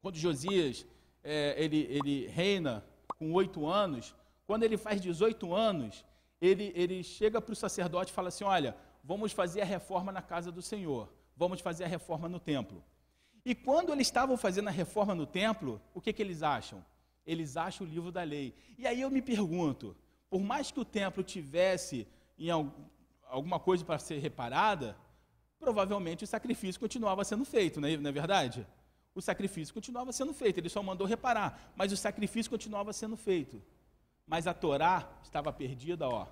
quando 0.00 0.16
Josias 0.16 0.84
é, 1.24 1.54
ele, 1.56 1.86
ele 1.90 2.26
reina 2.28 2.84
com 3.18 3.32
oito 3.32 3.66
anos, 3.66 4.14
quando 4.46 4.62
ele 4.62 4.76
faz 4.76 5.00
18 5.00 5.54
anos, 5.54 6.04
ele, 6.40 6.70
ele 6.74 7.02
chega 7.02 7.40
para 7.40 7.52
o 7.52 7.56
sacerdote 7.56 8.12
e 8.12 8.14
fala 8.14 8.28
assim: 8.28 8.44
Olha, 8.44 8.76
vamos 9.02 9.32
fazer 9.32 9.62
a 9.62 9.64
reforma 9.64 10.12
na 10.12 10.20
casa 10.20 10.52
do 10.52 10.60
Senhor, 10.60 11.10
vamos 11.36 11.60
fazer 11.60 11.84
a 11.84 11.88
reforma 11.88 12.28
no 12.28 12.38
templo. 12.38 12.84
E 13.44 13.54
quando 13.54 13.92
eles 13.92 14.06
estavam 14.06 14.36
fazendo 14.36 14.68
a 14.68 14.72
reforma 14.72 15.14
no 15.14 15.26
templo, 15.26 15.80
o 15.94 16.00
que, 16.00 16.12
que 16.12 16.22
eles 16.22 16.42
acham? 16.42 16.84
Eles 17.26 17.56
acham 17.56 17.86
o 17.86 17.90
livro 17.90 18.12
da 18.12 18.22
lei. 18.22 18.54
E 18.78 18.86
aí 18.86 19.00
eu 19.00 19.10
me 19.10 19.22
pergunto: 19.22 19.96
por 20.28 20.42
mais 20.42 20.70
que 20.70 20.80
o 20.80 20.84
templo 20.84 21.22
tivesse 21.22 22.06
em 22.38 22.50
alguma 22.50 23.58
coisa 23.58 23.84
para 23.84 23.98
ser 23.98 24.18
reparada, 24.18 24.96
provavelmente 25.58 26.24
o 26.24 26.26
sacrifício 26.26 26.80
continuava 26.80 27.24
sendo 27.24 27.44
feito, 27.44 27.80
não 27.80 27.88
é, 27.88 27.96
não 27.96 28.10
é 28.10 28.12
verdade? 28.12 28.66
O 29.14 29.20
sacrifício 29.20 29.72
continuava 29.72 30.12
sendo 30.12 30.34
feito, 30.34 30.58
ele 30.58 30.68
só 30.68 30.82
mandou 30.82 31.06
reparar, 31.06 31.72
mas 31.76 31.92
o 31.92 31.96
sacrifício 31.96 32.50
continuava 32.50 32.92
sendo 32.92 33.16
feito. 33.16 33.62
Mas 34.26 34.46
a 34.46 34.54
Torá 34.54 35.08
estava 35.22 35.52
perdida, 35.52 36.08
ó. 36.08 36.26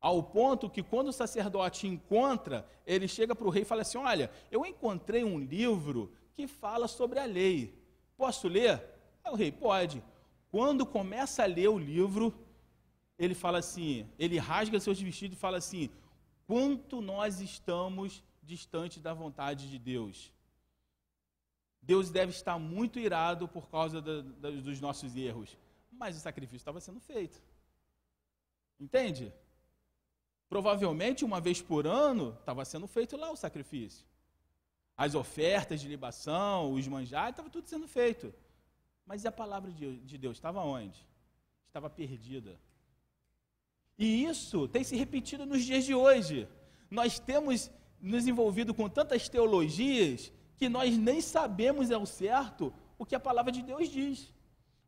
Ao 0.00 0.22
ponto 0.22 0.70
que 0.70 0.82
quando 0.82 1.08
o 1.08 1.12
sacerdote 1.12 1.86
encontra, 1.86 2.66
ele 2.86 3.06
chega 3.08 3.34
para 3.34 3.46
o 3.46 3.50
rei 3.50 3.62
e 3.62 3.66
fala 3.66 3.82
assim: 3.82 3.98
Olha, 3.98 4.30
eu 4.50 4.64
encontrei 4.64 5.24
um 5.24 5.38
livro 5.38 6.12
que 6.32 6.46
fala 6.46 6.88
sobre 6.88 7.18
a 7.18 7.24
lei. 7.24 7.74
Posso 8.16 8.48
ler? 8.48 8.82
Aí 9.24 9.32
o 9.32 9.36
rei 9.36 9.52
pode. 9.52 10.02
Quando 10.50 10.86
começa 10.86 11.42
a 11.42 11.46
ler 11.46 11.68
o 11.68 11.78
livro, 11.78 12.34
ele 13.18 13.34
fala 13.34 13.58
assim, 13.58 14.08
ele 14.18 14.38
rasga 14.38 14.80
seus 14.80 15.00
vestidos 15.00 15.36
e 15.36 15.40
fala 15.40 15.58
assim: 15.58 15.90
quanto 16.46 17.00
nós 17.00 17.40
estamos 17.40 18.24
distante 18.42 18.98
da 18.98 19.12
vontade 19.12 19.70
de 19.70 19.78
Deus. 19.78 20.32
Deus 21.82 22.10
deve 22.10 22.32
estar 22.32 22.58
muito 22.58 22.98
irado 22.98 23.48
por 23.48 23.68
causa 23.68 24.00
da, 24.00 24.20
da, 24.20 24.50
dos 24.50 24.80
nossos 24.80 25.16
erros. 25.16 25.56
Mas 25.90 26.16
o 26.16 26.20
sacrifício 26.20 26.56
estava 26.56 26.80
sendo 26.80 27.00
feito. 27.00 27.42
Entende? 28.78 29.32
Provavelmente 30.48 31.24
uma 31.24 31.40
vez 31.40 31.62
por 31.62 31.86
ano 31.86 32.36
estava 32.40 32.64
sendo 32.64 32.86
feito 32.86 33.16
lá 33.16 33.30
o 33.30 33.36
sacrifício. 33.36 34.06
As 34.96 35.14
ofertas 35.14 35.80
de 35.80 35.88
libação, 35.88 36.72
os 36.72 36.86
manjares, 36.86 37.30
estava 37.30 37.48
tudo 37.48 37.68
sendo 37.68 37.88
feito. 37.88 38.34
Mas 39.06 39.24
a 39.24 39.32
palavra 39.32 39.70
de 39.72 40.18
Deus 40.18 40.36
estava 40.36 40.62
onde? 40.62 41.06
Estava 41.66 41.88
perdida. 41.88 42.58
E 43.98 44.24
isso 44.24 44.66
tem 44.68 44.82
se 44.82 44.96
repetido 44.96 45.46
nos 45.46 45.64
dias 45.64 45.84
de 45.84 45.94
hoje. 45.94 46.48
Nós 46.90 47.18
temos 47.18 47.70
nos 48.00 48.26
envolvido 48.26 48.72
com 48.74 48.88
tantas 48.88 49.28
teologias 49.28 50.32
que 50.60 50.68
nós 50.68 50.98
nem 50.98 51.22
sabemos 51.22 51.90
ao 51.90 52.04
certo 52.04 52.70
o 52.98 53.06
que 53.06 53.14
a 53.14 53.20
palavra 53.28 53.50
de 53.50 53.62
Deus 53.62 53.88
diz. 53.88 54.30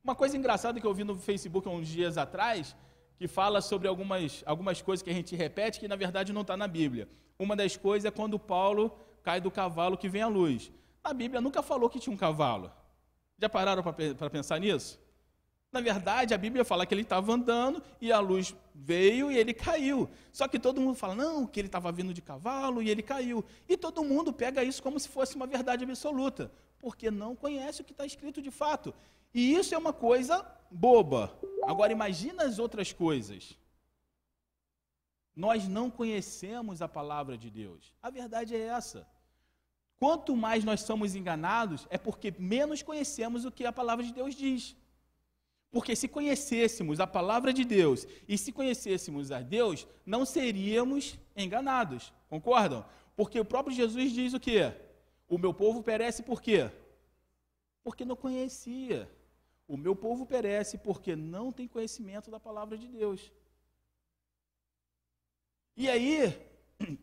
Uma 0.04 0.14
coisa 0.14 0.36
engraçada 0.36 0.78
que 0.78 0.86
eu 0.86 0.92
vi 0.92 1.02
no 1.02 1.16
Facebook 1.16 1.66
há 1.66 1.70
uns 1.70 1.88
dias 1.88 2.18
atrás, 2.18 2.76
que 3.16 3.26
fala 3.26 3.62
sobre 3.62 3.88
algumas, 3.88 4.42
algumas 4.44 4.82
coisas 4.82 5.02
que 5.02 5.08
a 5.08 5.14
gente 5.14 5.34
repete 5.34 5.80
que 5.80 5.88
na 5.88 5.96
verdade 5.96 6.30
não 6.30 6.42
está 6.42 6.58
na 6.58 6.68
Bíblia. 6.68 7.08
Uma 7.38 7.56
das 7.56 7.74
coisas 7.74 8.04
é 8.04 8.10
quando 8.10 8.38
Paulo 8.38 8.94
cai 9.22 9.40
do 9.40 9.50
cavalo 9.50 9.96
que 9.96 10.10
vem 10.10 10.20
à 10.20 10.28
luz. 10.28 10.70
A 11.02 11.14
Bíblia 11.14 11.40
nunca 11.40 11.62
falou 11.62 11.88
que 11.88 11.98
tinha 11.98 12.12
um 12.12 12.18
cavalo. 12.18 12.70
Já 13.38 13.48
pararam 13.48 13.82
para 13.82 14.28
pensar 14.28 14.60
nisso? 14.60 15.00
Na 15.72 15.80
verdade, 15.80 16.34
a 16.34 16.38
Bíblia 16.38 16.66
fala 16.66 16.84
que 16.84 16.92
ele 16.92 17.00
estava 17.00 17.32
andando 17.32 17.82
e 17.98 18.12
a 18.12 18.20
luz 18.20 18.54
veio 18.74 19.32
e 19.32 19.38
ele 19.38 19.54
caiu. 19.54 20.06
Só 20.30 20.46
que 20.46 20.58
todo 20.58 20.82
mundo 20.82 20.94
fala, 20.94 21.14
não, 21.14 21.46
que 21.46 21.58
ele 21.58 21.68
estava 21.68 21.90
vindo 21.90 22.12
de 22.12 22.20
cavalo 22.20 22.82
e 22.82 22.90
ele 22.90 23.02
caiu. 23.02 23.42
E 23.66 23.74
todo 23.74 24.04
mundo 24.04 24.34
pega 24.34 24.62
isso 24.62 24.82
como 24.82 25.00
se 25.00 25.08
fosse 25.08 25.34
uma 25.34 25.46
verdade 25.46 25.82
absoluta, 25.82 26.52
porque 26.78 27.10
não 27.10 27.34
conhece 27.34 27.80
o 27.80 27.84
que 27.84 27.92
está 27.92 28.04
escrito 28.04 28.42
de 28.42 28.50
fato. 28.50 28.94
E 29.32 29.54
isso 29.54 29.74
é 29.74 29.78
uma 29.78 29.94
coisa 29.94 30.46
boba. 30.70 31.32
Agora, 31.64 31.90
imagina 31.90 32.44
as 32.44 32.58
outras 32.58 32.92
coisas. 32.92 33.58
Nós 35.34 35.66
não 35.66 35.90
conhecemos 35.90 36.82
a 36.82 36.88
palavra 36.88 37.38
de 37.38 37.48
Deus. 37.50 37.94
A 38.02 38.10
verdade 38.10 38.54
é 38.54 38.60
essa. 38.60 39.08
Quanto 39.98 40.36
mais 40.36 40.64
nós 40.64 40.82
somos 40.82 41.14
enganados, 41.14 41.86
é 41.88 41.96
porque 41.96 42.34
menos 42.38 42.82
conhecemos 42.82 43.46
o 43.46 43.50
que 43.50 43.64
a 43.64 43.72
palavra 43.72 44.04
de 44.04 44.12
Deus 44.12 44.34
diz. 44.34 44.76
Porque 45.72 45.96
se 45.96 46.06
conhecêssemos 46.06 47.00
a 47.00 47.06
palavra 47.06 47.50
de 47.50 47.64
Deus 47.64 48.06
e 48.28 48.36
se 48.36 48.52
conhecêssemos 48.52 49.32
a 49.32 49.40
Deus, 49.40 49.86
não 50.04 50.26
seríamos 50.26 51.18
enganados. 51.34 52.12
Concordam? 52.28 52.84
Porque 53.16 53.40
o 53.40 53.44
próprio 53.44 53.74
Jesus 53.74 54.12
diz 54.12 54.34
o 54.34 54.38
quê? 54.38 54.70
O 55.26 55.38
meu 55.38 55.54
povo 55.54 55.82
perece 55.82 56.22
por 56.22 56.42
quê? 56.42 56.70
Porque 57.82 58.04
não 58.04 58.14
conhecia. 58.14 59.10
O 59.66 59.78
meu 59.78 59.96
povo 59.96 60.26
perece 60.26 60.76
porque 60.76 61.16
não 61.16 61.50
tem 61.50 61.66
conhecimento 61.66 62.30
da 62.30 62.38
palavra 62.38 62.76
de 62.76 62.86
Deus. 62.86 63.32
E 65.74 65.88
aí, 65.88 66.38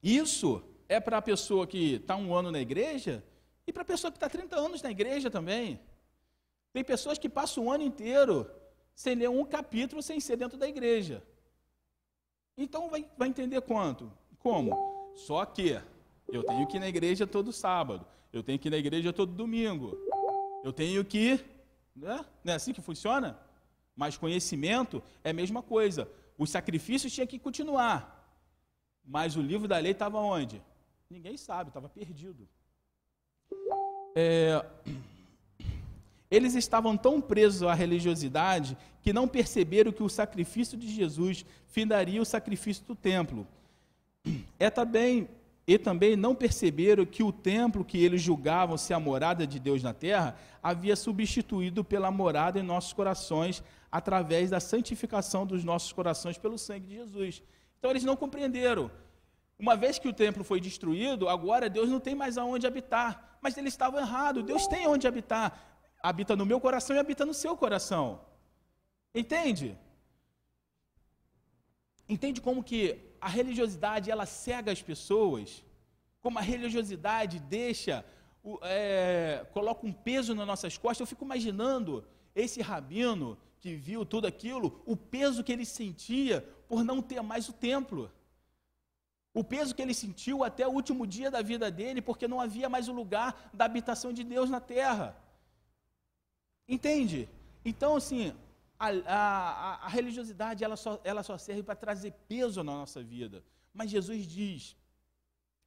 isso 0.00 0.62
é 0.88 1.00
para 1.00 1.18
a 1.18 1.22
pessoa 1.22 1.66
que 1.66 1.94
está 1.94 2.14
um 2.14 2.32
ano 2.32 2.52
na 2.52 2.60
igreja 2.60 3.24
e 3.66 3.72
para 3.72 3.82
a 3.82 3.86
pessoa 3.86 4.12
que 4.12 4.18
está 4.18 4.28
30 4.28 4.54
anos 4.54 4.82
na 4.82 4.90
igreja 4.92 5.28
também. 5.28 5.80
Tem 6.76 6.84
pessoas 6.84 7.16
que 7.16 7.26
passam 7.26 7.64
o 7.64 7.72
ano 7.72 7.84
inteiro 7.84 8.46
sem 8.94 9.14
ler 9.14 9.30
um 9.30 9.46
capítulo 9.46 10.02
sem 10.02 10.20
ser 10.20 10.36
dentro 10.36 10.58
da 10.58 10.68
igreja. 10.68 11.22
Então 12.54 12.90
vai, 12.90 13.08
vai 13.16 13.30
entender 13.30 13.62
quanto? 13.62 14.12
Como? 14.38 15.14
Só 15.16 15.46
que 15.46 15.80
eu 16.30 16.42
tenho 16.44 16.66
que 16.66 16.76
ir 16.76 16.80
na 16.80 16.86
igreja 16.86 17.26
todo 17.26 17.50
sábado, 17.50 18.06
eu 18.30 18.42
tenho 18.42 18.58
que 18.58 18.68
ir 18.68 18.70
na 18.70 18.76
igreja 18.76 19.10
todo 19.10 19.32
domingo, 19.32 19.96
eu 20.62 20.70
tenho 20.70 21.02
que. 21.02 21.42
Né? 21.96 22.22
Não 22.44 22.52
é 22.52 22.56
assim 22.56 22.74
que 22.74 22.82
funciona? 22.82 23.40
Mas 23.96 24.18
conhecimento 24.18 25.02
é 25.24 25.30
a 25.30 25.32
mesma 25.32 25.62
coisa. 25.62 26.06
Os 26.36 26.50
sacrifícios 26.50 27.10
tinham 27.10 27.26
que 27.26 27.38
continuar. 27.38 28.38
Mas 29.02 29.34
o 29.34 29.40
livro 29.40 29.66
da 29.66 29.78
lei 29.78 29.92
estava 29.92 30.18
onde? 30.18 30.62
Ninguém 31.08 31.38
sabe, 31.38 31.70
estava 31.70 31.88
perdido. 31.88 32.46
É. 34.14 34.62
Eles 36.30 36.54
estavam 36.54 36.96
tão 36.96 37.20
presos 37.20 37.62
à 37.62 37.74
religiosidade 37.74 38.76
que 39.00 39.12
não 39.12 39.28
perceberam 39.28 39.92
que 39.92 40.02
o 40.02 40.08
sacrifício 40.08 40.76
de 40.76 40.88
Jesus 40.88 41.44
findaria 41.66 42.20
o 42.20 42.24
sacrifício 42.24 42.84
do 42.84 42.94
templo. 42.94 43.46
É 44.58 44.70
também 44.70 45.28
e 45.66 45.78
também 45.78 46.14
não 46.14 46.34
perceberam 46.34 47.04
que 47.04 47.24
o 47.24 47.32
templo 47.32 47.84
que 47.84 47.98
eles 47.98 48.22
julgavam 48.22 48.78
ser 48.78 48.94
a 48.94 49.00
morada 49.00 49.44
de 49.44 49.58
Deus 49.58 49.82
na 49.82 49.92
terra 49.92 50.36
havia 50.62 50.94
substituído 50.94 51.82
pela 51.82 52.08
morada 52.10 52.60
em 52.60 52.62
nossos 52.62 52.92
corações 52.92 53.64
através 53.90 54.50
da 54.50 54.60
santificação 54.60 55.44
dos 55.44 55.64
nossos 55.64 55.92
corações 55.92 56.38
pelo 56.38 56.56
sangue 56.56 56.86
de 56.86 56.94
Jesus. 56.94 57.42
Então 57.78 57.90
eles 57.90 58.04
não 58.04 58.14
compreenderam. 58.14 58.90
Uma 59.58 59.74
vez 59.74 59.98
que 59.98 60.06
o 60.06 60.12
templo 60.12 60.44
foi 60.44 60.60
destruído, 60.60 61.28
agora 61.28 61.68
Deus 61.68 61.88
não 61.88 61.98
tem 61.98 62.14
mais 62.14 62.38
aonde 62.38 62.66
habitar. 62.66 63.38
Mas 63.40 63.56
eles 63.56 63.72
estavam 63.72 63.98
errados. 63.98 64.44
Deus 64.44 64.66
tem 64.68 64.86
onde 64.86 65.08
habitar 65.08 65.75
habita 66.08 66.36
no 66.40 66.46
meu 66.50 66.60
coração 66.60 66.94
e 66.94 66.98
habita 66.98 67.24
no 67.26 67.34
seu 67.34 67.56
coração. 67.56 68.20
Entende? 69.14 69.76
Entende 72.08 72.40
como 72.40 72.62
que 72.62 72.80
a 73.20 73.28
religiosidade 73.28 74.10
ela 74.10 74.26
cega 74.26 74.70
as 74.70 74.82
pessoas? 74.90 75.64
Como 76.20 76.38
a 76.38 76.42
religiosidade 76.42 77.40
deixa, 77.40 78.04
é, 78.62 79.44
coloca 79.52 79.84
um 79.84 79.92
peso 79.92 80.32
nas 80.34 80.46
nossas 80.46 80.78
costas. 80.78 81.00
Eu 81.00 81.06
fico 81.06 81.24
imaginando 81.24 82.04
esse 82.34 82.60
rabino 82.62 83.36
que 83.58 83.74
viu 83.74 84.04
tudo 84.04 84.26
aquilo, 84.26 84.80
o 84.86 84.96
peso 84.96 85.42
que 85.42 85.52
ele 85.52 85.64
sentia 85.64 86.40
por 86.68 86.84
não 86.84 87.02
ter 87.02 87.20
mais 87.20 87.48
o 87.48 87.52
templo. 87.52 88.12
O 89.34 89.42
peso 89.42 89.74
que 89.74 89.82
ele 89.82 89.92
sentiu 89.92 90.44
até 90.44 90.66
o 90.66 90.70
último 90.70 91.04
dia 91.04 91.30
da 91.30 91.42
vida 91.42 91.68
dele, 91.68 92.00
porque 92.00 92.28
não 92.28 92.40
havia 92.40 92.68
mais 92.68 92.88
o 92.88 92.92
lugar 92.92 93.50
da 93.52 93.64
habitação 93.64 94.12
de 94.12 94.22
Deus 94.22 94.48
na 94.48 94.60
terra. 94.60 95.25
Entende? 96.68 97.28
Então, 97.64 97.96
assim, 97.96 98.34
a, 98.78 98.88
a, 98.88 99.86
a 99.86 99.88
religiosidade 99.88 100.62
ela 100.62 100.76
só, 100.76 101.00
ela 101.04 101.22
só 101.22 101.38
serve 101.38 101.62
para 101.62 101.76
trazer 101.76 102.12
peso 102.28 102.62
na 102.62 102.72
nossa 102.72 103.02
vida. 103.02 103.44
Mas 103.72 103.90
Jesus 103.90 104.26
diz: 104.26 104.76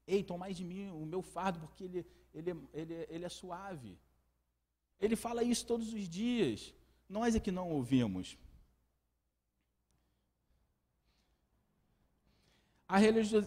Ei, 0.05 0.23
tomai 0.23 0.53
de 0.53 0.63
mim 0.63 0.89
o 0.89 1.05
meu 1.05 1.21
fardo, 1.21 1.59
porque 1.59 1.83
ele, 1.83 2.05
ele, 2.33 2.51
ele, 2.73 3.07
ele 3.09 3.25
é 3.25 3.29
suave. 3.29 3.97
Ele 4.99 5.15
fala 5.15 5.43
isso 5.43 5.65
todos 5.65 5.93
os 5.93 6.07
dias. 6.09 6.73
Nós 7.07 7.35
é 7.35 7.39
que 7.39 7.51
não 7.51 7.69
ouvimos. 7.69 8.37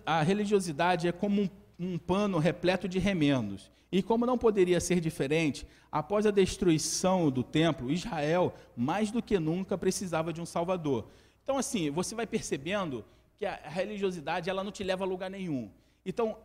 A 0.06 0.22
religiosidade 0.22 1.08
é 1.08 1.12
como 1.12 1.42
um, 1.42 1.50
um 1.78 1.98
pano 1.98 2.38
repleto 2.38 2.88
de 2.88 2.98
remendos. 2.98 3.70
E 3.92 4.02
como 4.02 4.24
não 4.24 4.38
poderia 4.38 4.80
ser 4.80 4.98
diferente, 4.98 5.66
após 5.90 6.24
a 6.24 6.30
destruição 6.30 7.30
do 7.30 7.42
templo, 7.42 7.92
Israel, 7.92 8.54
mais 8.74 9.10
do 9.10 9.22
que 9.22 9.38
nunca, 9.38 9.76
precisava 9.76 10.32
de 10.32 10.40
um 10.40 10.46
Salvador. 10.46 11.06
Então, 11.42 11.58
assim, 11.58 11.90
você 11.90 12.14
vai 12.14 12.26
percebendo 12.26 13.04
que 13.38 13.44
a 13.44 13.56
religiosidade 13.56 14.48
ela 14.48 14.64
não 14.64 14.72
te 14.72 14.82
leva 14.82 15.04
a 15.04 15.06
lugar 15.06 15.28
nenhum. 15.28 15.70
Então, 16.06 16.38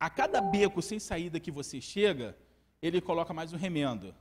a 0.00 0.08
cada 0.08 0.40
beco 0.40 0.80
sem 0.80 0.98
saída 0.98 1.38
que 1.38 1.50
você 1.50 1.80
chega, 1.80 2.36
ele 2.80 3.00
coloca 3.00 3.34
mais 3.34 3.52
um 3.52 3.56
remendo. 3.56 4.14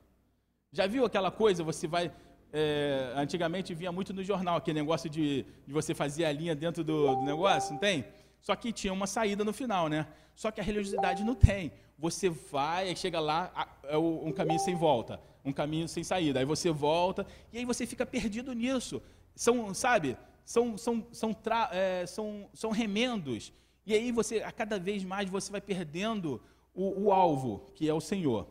Já 0.72 0.88
viu 0.88 1.06
aquela 1.06 1.32
coisa? 1.32 1.64
Você 1.64 1.88
vai. 1.88 2.12
É, 2.52 3.14
antigamente 3.16 3.74
vinha 3.74 3.92
muito 3.92 4.14
no 4.14 4.24
jornal 4.24 4.58
aquele 4.58 4.80
negócio 4.80 5.10
de, 5.10 5.46
de 5.66 5.74
você 5.74 5.94
fazer 5.94 6.24
a 6.26 6.32
linha 6.32 6.56
dentro 6.56 6.84
do, 6.84 7.16
do, 7.16 7.22
negócio, 7.22 7.74
não 7.74 7.80
tem? 7.80 8.06
Só 8.48 8.56
que 8.56 8.72
tinha 8.72 8.94
uma 8.94 9.08
saída 9.08 9.44
no 9.44 9.52
final, 9.52 9.90
né? 9.90 10.08
Só 10.34 10.52
que 10.52 10.62
a 10.62 10.64
religiosidade 10.64 11.22
não 11.22 11.36
tem. 11.36 11.70
Você 12.00 12.30
vai, 12.30 12.96
chega 12.96 13.20
lá, 13.20 13.52
é 13.84 13.98
um 13.98 14.32
caminho 14.32 14.60
sem 14.60 14.74
volta, 14.74 15.20
um 15.44 15.52
caminho 15.52 15.86
sem 15.86 16.02
saída. 16.02 16.40
Aí 16.40 16.46
você 16.46 16.72
volta 16.72 17.28
e 17.52 17.58
aí 17.58 17.66
você 17.66 17.86
fica 17.86 18.06
perdido 18.06 18.54
nisso. 18.54 19.02
São, 19.36 19.74
sabe? 19.74 20.18
São, 20.46 20.78
são, 20.78 21.06
são, 21.12 21.34
tra, 21.34 21.70
é, 21.74 22.06
são, 22.06 22.50
são 22.54 22.72
remendos 22.72 23.52
e 23.86 23.94
aí 23.94 24.14
você, 24.14 24.38
a 24.42 24.52
cada 24.54 24.80
vez 24.80 25.04
mais, 25.04 25.30
você 25.30 25.52
vai 25.52 25.60
perdendo 25.60 26.42
o, 26.74 27.04
o 27.04 27.12
alvo, 27.12 27.70
que 27.76 27.90
é 27.90 27.94
o 27.94 28.00
Senhor. 28.00 28.48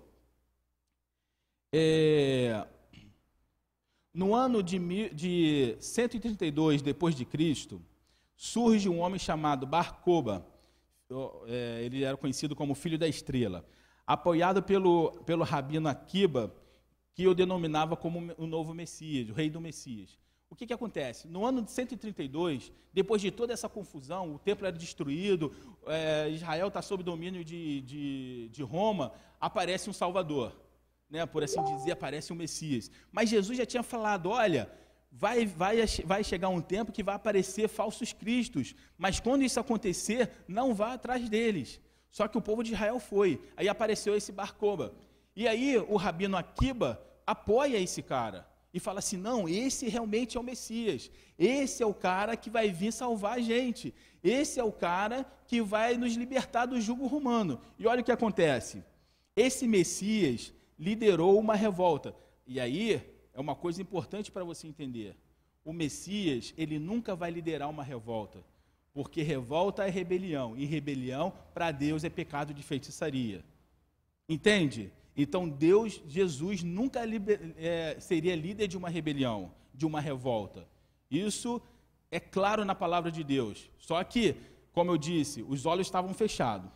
É, 1.72 2.66
no 4.12 4.34
ano 4.34 4.62
de, 4.62 4.78
de 5.14 5.76
132 5.80 6.82
depois 6.82 7.14
de 7.14 7.24
Cristo, 7.24 7.80
surge 8.36 8.88
um 8.88 9.00
homem 9.00 9.18
chamado 9.18 9.66
Barcoba. 9.66 10.46
É, 11.46 11.82
ele 11.84 12.04
era 12.04 12.16
conhecido 12.16 12.54
como 12.54 12.74
filho 12.74 12.98
da 12.98 13.08
estrela, 13.08 13.64
apoiado 14.06 14.62
pelo, 14.62 15.12
pelo 15.24 15.44
rabino 15.44 15.88
Akiba, 15.88 16.54
que 17.14 17.26
o 17.26 17.34
denominava 17.34 17.96
como 17.96 18.32
o 18.36 18.46
novo 18.46 18.74
Messias, 18.74 19.30
o 19.30 19.32
rei 19.32 19.48
do 19.48 19.60
Messias. 19.60 20.18
O 20.48 20.54
que, 20.54 20.66
que 20.66 20.72
acontece? 20.72 21.26
No 21.26 21.44
ano 21.44 21.62
de 21.62 21.70
132, 21.70 22.72
depois 22.92 23.20
de 23.20 23.30
toda 23.30 23.52
essa 23.52 23.68
confusão, 23.68 24.34
o 24.34 24.38
templo 24.38 24.66
era 24.66 24.76
destruído, 24.76 25.52
é, 25.86 26.28
Israel 26.30 26.68
está 26.68 26.80
sob 26.80 27.02
domínio 27.02 27.44
de, 27.44 27.80
de, 27.80 28.48
de, 28.50 28.62
Roma, 28.62 29.12
aparece 29.40 29.90
um 29.90 29.92
Salvador. 29.92 30.54
Né, 31.08 31.24
por 31.24 31.44
assim 31.44 31.62
dizer, 31.62 31.92
aparece 31.92 32.32
um 32.32 32.36
Messias. 32.36 32.90
Mas 33.12 33.30
Jesus 33.30 33.56
já 33.56 33.64
tinha 33.64 33.82
falado: 33.82 34.28
olha, 34.28 34.70
vai, 35.10 35.46
vai, 35.46 35.76
vai 36.04 36.22
chegar 36.22 36.48
um 36.48 36.60
tempo 36.60 36.92
que 36.92 37.02
vai 37.02 37.14
aparecer 37.14 37.68
falsos 37.68 38.12
cristos, 38.12 38.74
mas 38.98 39.20
quando 39.20 39.42
isso 39.42 39.58
acontecer, 39.58 40.30
não 40.46 40.74
vá 40.74 40.92
atrás 40.92 41.28
deles. 41.28 41.80
Só 42.10 42.26
que 42.28 42.38
o 42.38 42.42
povo 42.42 42.62
de 42.62 42.72
Israel 42.72 42.98
foi. 42.98 43.40
Aí 43.56 43.68
apareceu 43.68 44.16
esse 44.16 44.32
Barcoba. 44.32 44.94
E 45.34 45.46
aí 45.46 45.76
o 45.76 45.96
rabino 45.96 46.36
Akiba 46.36 47.00
apoia 47.26 47.78
esse 47.78 48.02
cara 48.02 48.46
e 48.72 48.80
fala 48.80 49.00
assim: 49.00 49.16
não, 49.16 49.48
esse 49.48 49.88
realmente 49.88 50.36
é 50.36 50.40
o 50.40 50.42
Messias, 50.42 51.10
esse 51.38 51.82
é 51.82 51.86
o 51.86 51.94
cara 51.94 52.36
que 52.36 52.50
vai 52.50 52.70
vir 52.70 52.92
salvar 52.92 53.38
a 53.38 53.40
gente, 53.40 53.94
esse 54.22 54.60
é 54.60 54.64
o 54.64 54.72
cara 54.72 55.26
que 55.46 55.60
vai 55.60 55.96
nos 55.96 56.14
libertar 56.14 56.66
do 56.66 56.80
jugo 56.80 57.06
romano. 57.06 57.60
E 57.78 57.86
olha 57.86 58.00
o 58.00 58.04
que 58.04 58.12
acontece: 58.12 58.84
esse 59.34 59.66
Messias 59.66 60.52
liderou 60.78 61.38
uma 61.38 61.54
revolta. 61.54 62.14
E 62.46 62.60
aí 62.60 63.15
é 63.36 63.40
uma 63.40 63.54
coisa 63.54 63.82
importante 63.82 64.32
para 64.32 64.42
você 64.42 64.66
entender: 64.66 65.14
o 65.64 65.72
Messias, 65.72 66.54
ele 66.56 66.78
nunca 66.78 67.14
vai 67.14 67.30
liderar 67.30 67.68
uma 67.68 67.84
revolta, 67.84 68.42
porque 68.94 69.22
revolta 69.22 69.86
é 69.86 69.90
rebelião, 69.90 70.56
e 70.56 70.64
rebelião 70.64 71.32
para 71.52 71.70
Deus 71.70 72.02
é 72.02 72.08
pecado 72.08 72.54
de 72.54 72.62
feitiçaria. 72.62 73.44
Entende? 74.26 74.90
Então 75.14 75.48
Deus, 75.48 76.02
Jesus, 76.08 76.62
nunca 76.62 77.00
é, 77.58 77.96
seria 78.00 78.34
líder 78.34 78.68
de 78.68 78.76
uma 78.76 78.88
rebelião, 78.88 79.52
de 79.72 79.84
uma 79.84 80.00
revolta. 80.00 80.66
Isso 81.10 81.60
é 82.10 82.18
claro 82.18 82.64
na 82.64 82.74
palavra 82.74 83.12
de 83.12 83.22
Deus. 83.22 83.70
Só 83.78 84.02
que, 84.02 84.34
como 84.72 84.90
eu 84.90 84.96
disse, 84.96 85.42
os 85.42 85.66
olhos 85.66 85.86
estavam 85.86 86.12
fechados. 86.14 86.70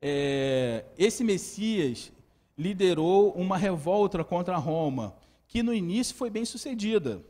É, 0.00 0.84
esse 0.98 1.22
Messias 1.22 2.12
liderou 2.56 3.32
uma 3.32 3.56
revolta 3.56 4.22
contra 4.24 4.56
Roma, 4.56 5.16
que 5.46 5.62
no 5.62 5.74
início 5.74 6.14
foi 6.14 6.30
bem 6.30 6.44
sucedida 6.44 7.22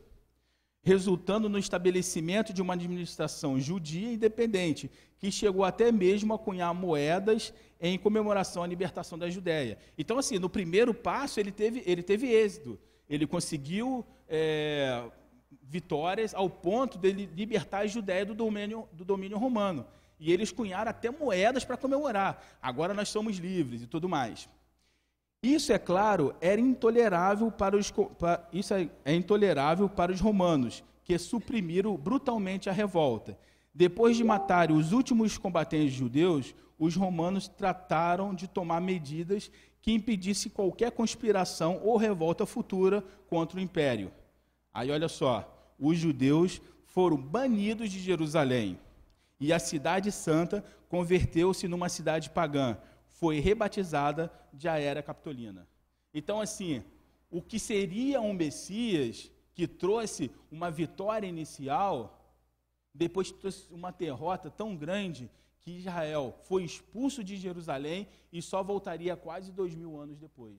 resultando 0.87 1.49
no 1.49 1.59
estabelecimento 1.59 2.53
de 2.53 2.61
uma 2.61 2.73
administração 2.73 3.59
judia 3.59 4.13
independente, 4.13 4.89
que 5.19 5.29
chegou 5.29 5.65
até 5.65 5.91
mesmo 5.91 6.33
a 6.33 6.39
cunhar 6.39 6.73
moedas 6.73 7.53
em 7.81 7.99
comemoração 7.99 8.63
à 8.63 8.67
libertação 8.67 9.17
da 9.17 9.29
Judéia. 9.29 9.77
Então, 9.97 10.17
assim, 10.17 10.39
no 10.39 10.49
primeiro 10.49 10.93
passo 10.93 11.41
ele 11.41 11.51
teve, 11.51 11.83
ele 11.85 12.01
teve 12.01 12.27
êxito, 12.27 12.79
ele 13.09 13.27
conseguiu 13.27 14.05
é, 14.29 15.03
vitórias 15.61 16.33
ao 16.33 16.49
ponto 16.49 16.97
de 16.97 17.11
libertar 17.11 17.79
a 17.79 17.87
Judéia 17.87 18.25
do 18.25 18.33
domínio, 18.33 18.87
do 18.93 19.03
domínio 19.03 19.37
romano. 19.37 19.85
E 20.17 20.31
eles 20.31 20.53
cunharam 20.53 20.89
até 20.89 21.11
moedas 21.11 21.65
para 21.65 21.75
comemorar. 21.75 22.57
Agora 22.61 22.93
nós 22.93 23.09
somos 23.09 23.37
livres 23.37 23.81
e 23.81 23.87
tudo 23.87 24.07
mais. 24.07 24.47
Isso, 25.41 25.71
é 25.71 25.77
claro, 25.77 26.35
era 26.41 26.59
intolerável 26.59 27.51
para 27.51 27.77
os, 27.77 27.93
isso 28.51 28.73
é, 28.73 28.89
é 29.05 29.13
intolerável 29.13 29.87
para 29.87 30.11
os 30.11 30.19
romanos, 30.19 30.83
que 31.03 31.17
suprimiram 31.17 31.95
brutalmente 31.95 32.69
a 32.69 32.73
revolta. 32.73 33.37
Depois 33.73 34.17
de 34.17 34.23
matarem 34.23 34.75
os 34.75 34.91
últimos 34.91 35.37
combatentes 35.37 35.93
judeus, 35.93 36.55
os 36.79 36.95
romanos 36.95 37.47
trataram 37.47 38.33
de 38.33 38.47
tomar 38.47 38.81
medidas 38.81 39.51
que 39.81 39.93
impedissem 39.93 40.51
qualquer 40.51 40.91
conspiração 40.91 41.79
ou 41.83 41.95
revolta 41.95 42.45
futura 42.45 43.03
contra 43.29 43.57
o 43.57 43.61
império. 43.61 44.11
Aí 44.73 44.91
olha 44.91 45.07
só, 45.07 45.73
os 45.79 45.97
judeus 45.97 46.61
foram 46.85 47.17
banidos 47.17 47.91
de 47.91 47.99
Jerusalém 47.99 48.79
e 49.39 49.53
a 49.53 49.59
cidade 49.59 50.11
santa 50.11 50.63
converteu-se 50.89 51.67
numa 51.67 51.89
cidade 51.89 52.29
pagã, 52.29 52.77
foi 53.19 53.39
rebatizada 53.39 54.31
de 54.53 54.67
a 54.67 54.77
era 54.79 55.01
capitolina. 55.01 55.67
Então, 56.13 56.39
assim, 56.39 56.83
o 57.29 57.41
que 57.41 57.59
seria 57.59 58.21
um 58.21 58.33
Messias 58.33 59.31
que 59.53 59.67
trouxe 59.67 60.31
uma 60.51 60.69
vitória 60.69 61.27
inicial, 61.27 61.97
depois 62.93 63.31
trouxe 63.31 63.73
uma 63.73 63.91
derrota 63.91 64.51
tão 64.51 64.75
grande 64.75 65.29
que 65.61 65.71
Israel 65.71 66.39
foi 66.43 66.63
expulso 66.63 67.23
de 67.23 67.35
Jerusalém 67.37 68.07
e 68.31 68.39
só 68.41 68.61
voltaria 68.63 69.15
quase 69.15 69.51
dois 69.51 69.73
mil 69.73 69.99
anos 69.99 70.19
depois. 70.19 70.55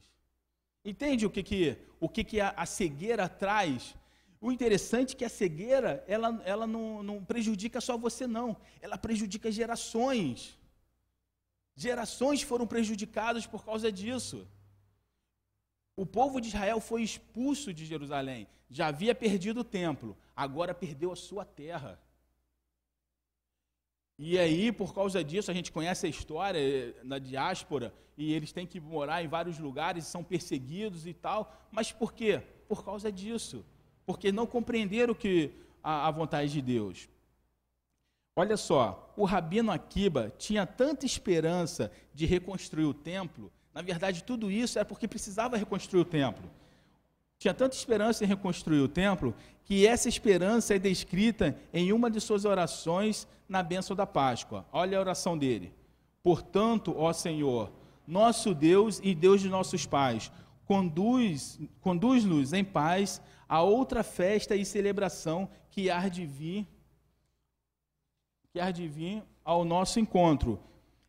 Entende 0.84 1.26
o 1.26 1.30
que, 1.30 1.42
que, 1.44 1.76
o 2.00 2.08
que, 2.08 2.24
que 2.24 2.40
a, 2.40 2.50
a 2.50 2.66
cegueira 2.66 3.28
traz? 3.28 3.94
O 4.40 4.50
interessante 4.50 5.14
é 5.14 5.18
que 5.18 5.24
a 5.24 5.28
cegueira, 5.28 6.04
ela, 6.08 6.42
ela 6.44 6.66
não, 6.66 7.02
não 7.04 7.24
prejudica 7.24 7.80
só 7.80 7.96
você, 7.96 8.26
não. 8.26 8.56
Ela 8.80 8.98
prejudica 8.98 9.50
gerações. 9.50 10.57
Gerações 11.78 12.42
foram 12.42 12.66
prejudicadas 12.66 13.46
por 13.46 13.64
causa 13.64 13.92
disso. 13.92 14.48
O 15.94 16.04
povo 16.04 16.40
de 16.40 16.48
Israel 16.48 16.80
foi 16.80 17.04
expulso 17.04 17.72
de 17.72 17.86
Jerusalém, 17.86 18.48
já 18.68 18.88
havia 18.88 19.14
perdido 19.14 19.60
o 19.60 19.64
templo, 19.64 20.16
agora 20.34 20.74
perdeu 20.74 21.12
a 21.12 21.16
sua 21.16 21.44
terra. 21.44 21.96
E 24.18 24.36
aí, 24.36 24.72
por 24.72 24.92
causa 24.92 25.22
disso, 25.22 25.52
a 25.52 25.54
gente 25.54 25.70
conhece 25.70 26.04
a 26.04 26.08
história 26.08 26.58
eh, 26.58 26.94
na 27.04 27.20
diáspora, 27.20 27.94
e 28.16 28.32
eles 28.32 28.50
têm 28.50 28.66
que 28.66 28.80
morar 28.80 29.22
em 29.22 29.28
vários 29.28 29.60
lugares, 29.60 30.04
são 30.04 30.24
perseguidos 30.24 31.06
e 31.06 31.14
tal. 31.14 31.54
Mas 31.70 31.92
por 31.92 32.12
quê? 32.12 32.42
Por 32.66 32.84
causa 32.84 33.12
disso. 33.12 33.64
Porque 34.04 34.32
não 34.32 34.48
compreenderam 34.48 35.14
que 35.14 35.52
a, 35.80 36.08
a 36.08 36.10
vontade 36.10 36.50
de 36.50 36.60
Deus. 36.60 37.08
Olha 38.38 38.56
só, 38.56 39.12
o 39.16 39.24
rabino 39.24 39.72
Akiba 39.72 40.32
tinha 40.38 40.64
tanta 40.64 41.04
esperança 41.04 41.90
de 42.14 42.24
reconstruir 42.24 42.84
o 42.84 42.94
templo, 42.94 43.50
na 43.78 43.82
verdade, 43.82 44.24
tudo 44.24 44.50
isso 44.50 44.76
era 44.76 44.84
porque 44.84 45.06
precisava 45.06 45.56
reconstruir 45.56 46.00
o 46.00 46.04
templo. 46.04 46.50
tinha 47.38 47.54
tanta 47.54 47.76
esperança 47.76 48.24
em 48.24 48.26
reconstruir 48.26 48.80
o 48.80 48.88
templo, 48.88 49.32
que 49.62 49.86
essa 49.86 50.08
esperança 50.08 50.74
é 50.74 50.80
descrita 50.80 51.56
em 51.72 51.92
uma 51.92 52.10
de 52.10 52.20
suas 52.20 52.44
orações 52.44 53.28
na 53.48 53.62
bênção 53.62 53.94
da 53.94 54.04
Páscoa. 54.04 54.66
Olha 54.72 54.98
a 54.98 55.00
oração 55.00 55.38
dele. 55.38 55.72
Portanto, 56.24 56.92
ó 56.96 57.12
Senhor, 57.12 57.70
nosso 58.04 58.52
Deus 58.52 59.00
e 59.00 59.14
Deus 59.14 59.40
de 59.40 59.48
nossos 59.48 59.86
pais, 59.86 60.32
conduz, 60.66 61.60
conduz-nos 61.80 62.52
em 62.52 62.64
paz 62.64 63.22
a 63.48 63.62
outra 63.62 64.02
festa 64.02 64.56
e 64.56 64.64
celebração 64.64 65.48
que 65.70 65.88
há 65.88 66.08
de 66.08 66.26
vir, 66.26 66.66
que 68.58 68.60
há 68.60 68.72
de 68.72 68.88
vir 68.88 69.22
ao 69.44 69.64
nosso 69.64 70.00
encontro, 70.00 70.58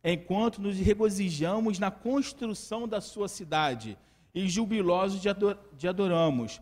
enquanto 0.03 0.61
nos 0.61 0.77
regozijamos 0.77 1.79
na 1.79 1.89
construção 1.89 2.87
da 2.87 3.01
sua 3.01 3.27
cidade 3.27 3.97
e 4.35 4.47
jubilosos 4.47 5.19
de 5.19 5.87
adoramos. 5.87 6.61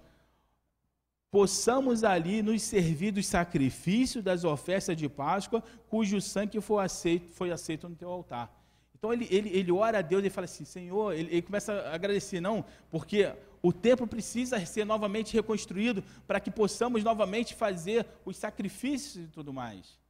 Possamos 1.30 2.06
ali 2.06 2.42
nos 2.42 2.62
servir 2.62 3.12
dos 3.12 3.28
sacrifícios, 3.28 4.24
das 4.24 4.46
ofertas 4.46 4.96
de 4.96 5.10
Páscoa, 5.10 5.62
cujo 5.90 6.22
sangue 6.22 6.62
foi 6.62 6.86
aceito, 6.86 7.34
foi 7.34 7.52
aceito 7.52 7.90
no 7.90 7.96
teu 7.96 8.10
altar. 8.10 8.50
Então 8.98 9.12
ele, 9.12 9.28
ele, 9.30 9.50
ele 9.50 9.72
ora 9.74 10.00
a 10.00 10.02
Deus 10.02 10.24
e 10.24 10.30
fala 10.30 10.46
assim: 10.46 10.64
Senhor, 10.64 11.14
ele, 11.14 11.30
ele 11.34 11.42
começa 11.42 11.74
a 11.74 11.96
agradecer, 11.96 12.40
não, 12.40 12.64
porque 12.90 13.30
o 13.62 13.74
templo 13.74 14.08
precisa 14.08 14.66
ser 14.66 14.86
novamente 14.86 15.34
reconstruído 15.34 16.02
para 16.26 16.40
que 16.40 16.50
possamos 16.50 17.04
novamente 17.04 17.54
fazer 17.54 18.06
os 18.24 18.38
sacrifícios 18.38 19.26
e 19.26 19.28
tudo 19.28 19.52
mais. 19.52 20.07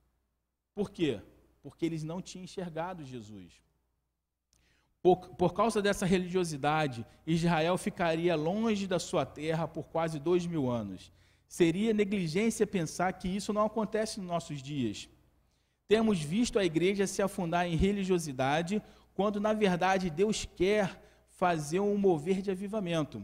Por 0.78 0.92
quê? 0.92 1.20
Porque 1.64 1.88
eles 1.88 2.04
não 2.04 2.22
tinham 2.22 2.44
enxergado 2.44 3.04
Jesus. 3.04 3.52
Por, 5.02 5.30
por 5.30 5.52
causa 5.52 5.82
dessa 5.82 6.06
religiosidade, 6.06 7.04
Israel 7.26 7.80
ficaria 7.80 8.36
longe 8.36 8.86
da 8.86 9.00
sua 9.00 9.26
terra 9.26 9.68
por 9.68 9.88
quase 9.88 10.20
dois 10.20 10.46
mil 10.46 10.70
anos. 10.70 11.12
Seria 11.48 11.96
negligência 11.96 12.68
pensar 12.68 13.12
que 13.14 13.28
isso 13.28 13.52
não 13.52 13.66
acontece 13.66 14.20
nos 14.20 14.30
nossos 14.30 14.62
dias. 14.62 15.10
Temos 15.88 16.22
visto 16.22 16.60
a 16.60 16.64
igreja 16.64 17.08
se 17.08 17.24
afundar 17.24 17.66
em 17.66 17.76
religiosidade, 17.76 18.80
quando 19.16 19.40
na 19.40 19.54
verdade 19.54 20.12
Deus 20.12 20.46
quer 20.46 21.02
fazer 21.28 21.80
um 21.80 21.98
mover 21.98 22.40
de 22.40 22.52
avivamento. 22.52 23.24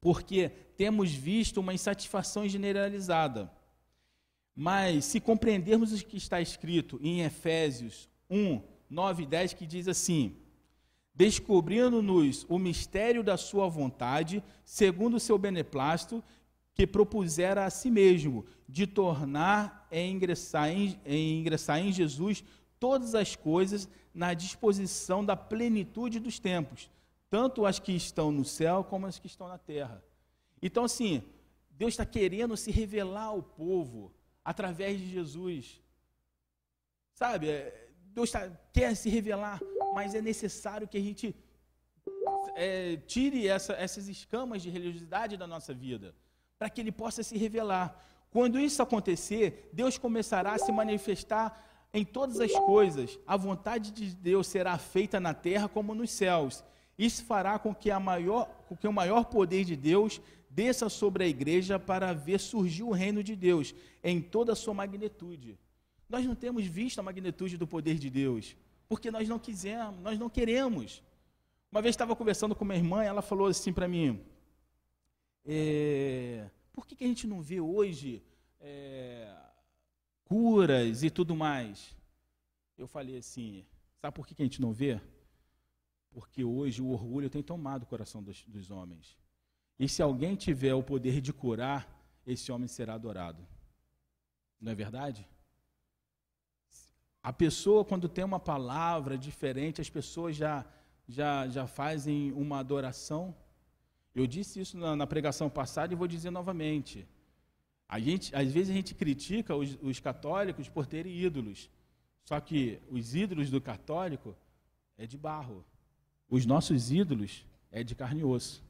Porque 0.00 0.48
temos 0.78 1.12
visto 1.12 1.58
uma 1.58 1.74
insatisfação 1.74 2.48
generalizada. 2.48 3.52
Mas 4.54 5.06
se 5.06 5.20
compreendermos 5.20 5.92
o 5.92 6.04
que 6.04 6.16
está 6.16 6.40
escrito 6.40 6.98
em 7.02 7.22
Efésios 7.22 8.08
1, 8.28 8.60
9 8.88 9.22
e 9.22 9.26
10, 9.26 9.54
que 9.54 9.66
diz 9.66 9.88
assim: 9.88 10.36
Descobrindo-nos 11.14 12.44
o 12.48 12.58
mistério 12.58 13.22
da 13.22 13.36
Sua 13.36 13.68
vontade, 13.68 14.42
segundo 14.64 15.16
o 15.16 15.20
seu 15.20 15.38
beneplácito, 15.38 16.22
que 16.74 16.86
propusera 16.86 17.64
a 17.64 17.70
si 17.70 17.90
mesmo, 17.90 18.44
de 18.68 18.86
tornar 18.86 19.86
em 19.90 20.12
ingressar 20.12 20.70
em, 20.70 20.98
em 21.04 21.40
ingressar 21.40 21.78
em 21.78 21.92
Jesus 21.92 22.44
todas 22.78 23.14
as 23.14 23.36
coisas 23.36 23.88
na 24.14 24.34
disposição 24.34 25.24
da 25.24 25.36
plenitude 25.36 26.18
dos 26.18 26.38
tempos, 26.38 26.90
tanto 27.30 27.64
as 27.64 27.78
que 27.78 27.92
estão 27.92 28.32
no 28.32 28.44
céu 28.44 28.84
como 28.84 29.06
as 29.06 29.18
que 29.18 29.26
estão 29.26 29.48
na 29.48 29.58
terra. 29.58 30.02
Então, 30.60 30.84
assim, 30.84 31.22
Deus 31.70 31.94
está 31.94 32.04
querendo 32.04 32.56
se 32.56 32.70
revelar 32.70 33.26
ao 33.26 33.42
povo 33.42 34.12
através 34.44 34.98
de 34.98 35.08
Jesus. 35.08 35.80
Sabe, 37.14 37.50
é, 37.50 37.88
Deus 38.14 38.30
tá, 38.30 38.50
quer 38.72 38.94
se 38.94 39.08
revelar, 39.08 39.60
mas 39.94 40.14
é 40.14 40.20
necessário 40.20 40.88
que 40.88 40.98
a 40.98 41.00
gente 41.00 41.34
é, 42.54 42.96
tire 43.06 43.46
essa, 43.46 43.72
essas 43.74 44.08
escamas 44.08 44.62
de 44.62 44.70
religiosidade 44.70 45.36
da 45.36 45.46
nossa 45.46 45.72
vida, 45.72 46.14
para 46.58 46.68
que 46.70 46.80
Ele 46.80 46.92
possa 46.92 47.22
se 47.22 47.36
revelar. 47.36 47.96
Quando 48.30 48.58
isso 48.58 48.82
acontecer, 48.82 49.68
Deus 49.72 49.98
começará 49.98 50.52
a 50.54 50.58
se 50.58 50.72
manifestar 50.72 51.88
em 51.92 52.04
todas 52.04 52.40
as 52.40 52.52
coisas. 52.52 53.18
A 53.26 53.36
vontade 53.36 53.90
de 53.90 54.14
Deus 54.14 54.46
será 54.46 54.78
feita 54.78 55.20
na 55.20 55.34
terra 55.34 55.68
como 55.68 55.94
nos 55.94 56.10
céus. 56.10 56.64
Isso 56.98 57.24
fará 57.24 57.58
com 57.58 57.74
que, 57.74 57.92
maior, 57.98 58.46
com 58.68 58.76
que 58.76 58.88
o 58.88 58.92
maior 58.92 59.24
poder 59.26 59.64
de 59.64 59.76
Deus 59.76 60.20
desça 60.54 60.88
sobre 60.88 61.24
a 61.24 61.26
igreja 61.26 61.78
para 61.78 62.12
ver 62.12 62.38
surgir 62.38 62.82
o 62.82 62.90
reino 62.90 63.22
de 63.22 63.34
Deus 63.34 63.74
em 64.04 64.20
toda 64.20 64.52
a 64.52 64.56
sua 64.56 64.74
magnitude. 64.74 65.58
Nós 66.08 66.26
não 66.26 66.34
temos 66.34 66.66
visto 66.66 66.98
a 66.98 67.02
magnitude 67.02 67.56
do 67.56 67.66
poder 67.66 67.98
de 67.98 68.10
Deus, 68.10 68.54
porque 68.88 69.10
nós 69.10 69.28
não 69.28 69.38
quisemos, 69.38 70.00
nós 70.02 70.18
não 70.18 70.28
queremos. 70.28 71.02
Uma 71.70 71.80
vez 71.80 71.94
estava 71.94 72.14
conversando 72.14 72.54
com 72.54 72.66
minha 72.66 72.78
irmã, 72.78 73.02
ela 73.02 73.22
falou 73.22 73.46
assim 73.46 73.72
para 73.72 73.88
mim: 73.88 74.20
é, 75.44 76.50
por 76.70 76.86
que, 76.86 76.94
que, 76.94 77.04
a 77.04 77.06
gente 77.06 77.26
não 77.26 77.40
vê 77.40 77.58
hoje 77.58 78.22
é, 78.60 79.34
curas 80.26 81.02
e 81.02 81.08
tudo 81.08 81.34
mais? 81.34 81.96
Eu 82.76 82.86
falei 82.86 83.16
assim: 83.16 83.64
sabe 84.02 84.14
por 84.14 84.26
que, 84.26 84.34
que 84.34 84.42
a 84.42 84.44
gente 84.44 84.60
não 84.60 84.72
vê? 84.72 85.00
Porque 86.10 86.44
hoje 86.44 86.82
o 86.82 86.90
orgulho 86.90 87.30
tem 87.30 87.42
tomado 87.42 87.84
o 87.84 87.86
coração 87.86 88.22
dos, 88.22 88.44
dos 88.46 88.70
homens. 88.70 89.16
E 89.78 89.88
se 89.88 90.02
alguém 90.02 90.34
tiver 90.36 90.74
o 90.74 90.82
poder 90.82 91.20
de 91.20 91.32
curar, 91.32 91.88
esse 92.26 92.52
homem 92.52 92.68
será 92.68 92.94
adorado. 92.94 93.46
Não 94.60 94.70
é 94.70 94.74
verdade? 94.74 95.26
A 97.22 97.32
pessoa, 97.32 97.84
quando 97.84 98.08
tem 98.08 98.24
uma 98.24 98.40
palavra 98.40 99.16
diferente, 99.16 99.80
as 99.80 99.88
pessoas 99.88 100.36
já, 100.36 100.64
já, 101.08 101.48
já 101.48 101.66
fazem 101.66 102.32
uma 102.32 102.58
adoração. 102.58 103.34
Eu 104.14 104.26
disse 104.26 104.60
isso 104.60 104.76
na, 104.76 104.96
na 104.96 105.06
pregação 105.06 105.48
passada 105.48 105.92
e 105.92 105.96
vou 105.96 106.08
dizer 106.08 106.30
novamente. 106.30 107.06
A 107.88 108.00
gente, 108.00 108.34
às 108.34 108.50
vezes 108.50 108.70
a 108.70 108.74
gente 108.74 108.94
critica 108.94 109.54
os, 109.54 109.78
os 109.80 110.00
católicos 110.00 110.68
por 110.68 110.86
terem 110.86 111.14
ídolos. 111.14 111.70
Só 112.24 112.40
que 112.40 112.80
os 112.90 113.14
ídolos 113.14 113.50
do 113.50 113.60
católico 113.60 114.34
é 114.96 115.06
de 115.06 115.18
barro. 115.18 115.64
Os 116.28 116.46
nossos 116.46 116.90
ídolos 116.90 117.44
é 117.70 117.84
de 117.84 117.94
carne 117.94 118.20
e 118.20 118.24
osso. 118.24 118.62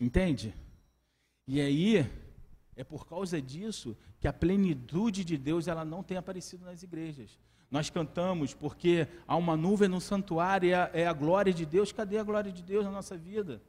Entende? 0.00 0.54
E 1.46 1.60
aí, 1.60 2.10
é 2.76 2.84
por 2.84 3.06
causa 3.06 3.42
disso 3.42 3.96
que 4.20 4.28
a 4.28 4.32
plenitude 4.32 5.24
de 5.24 5.36
Deus 5.36 5.66
ela 5.66 5.84
não 5.84 6.02
tem 6.02 6.16
aparecido 6.16 6.64
nas 6.64 6.82
igrejas. 6.82 7.38
Nós 7.70 7.90
cantamos 7.90 8.54
porque 8.54 9.06
há 9.26 9.36
uma 9.36 9.56
nuvem 9.56 9.88
no 9.88 10.00
santuário, 10.00 10.70
é 10.70 10.74
a, 10.74 10.90
é 10.94 11.06
a 11.06 11.12
glória 11.12 11.52
de 11.52 11.66
Deus. 11.66 11.92
Cadê 11.92 12.18
a 12.18 12.22
glória 12.22 12.50
de 12.50 12.62
Deus 12.62 12.84
na 12.84 12.90
nossa 12.90 13.16
vida? 13.16 13.60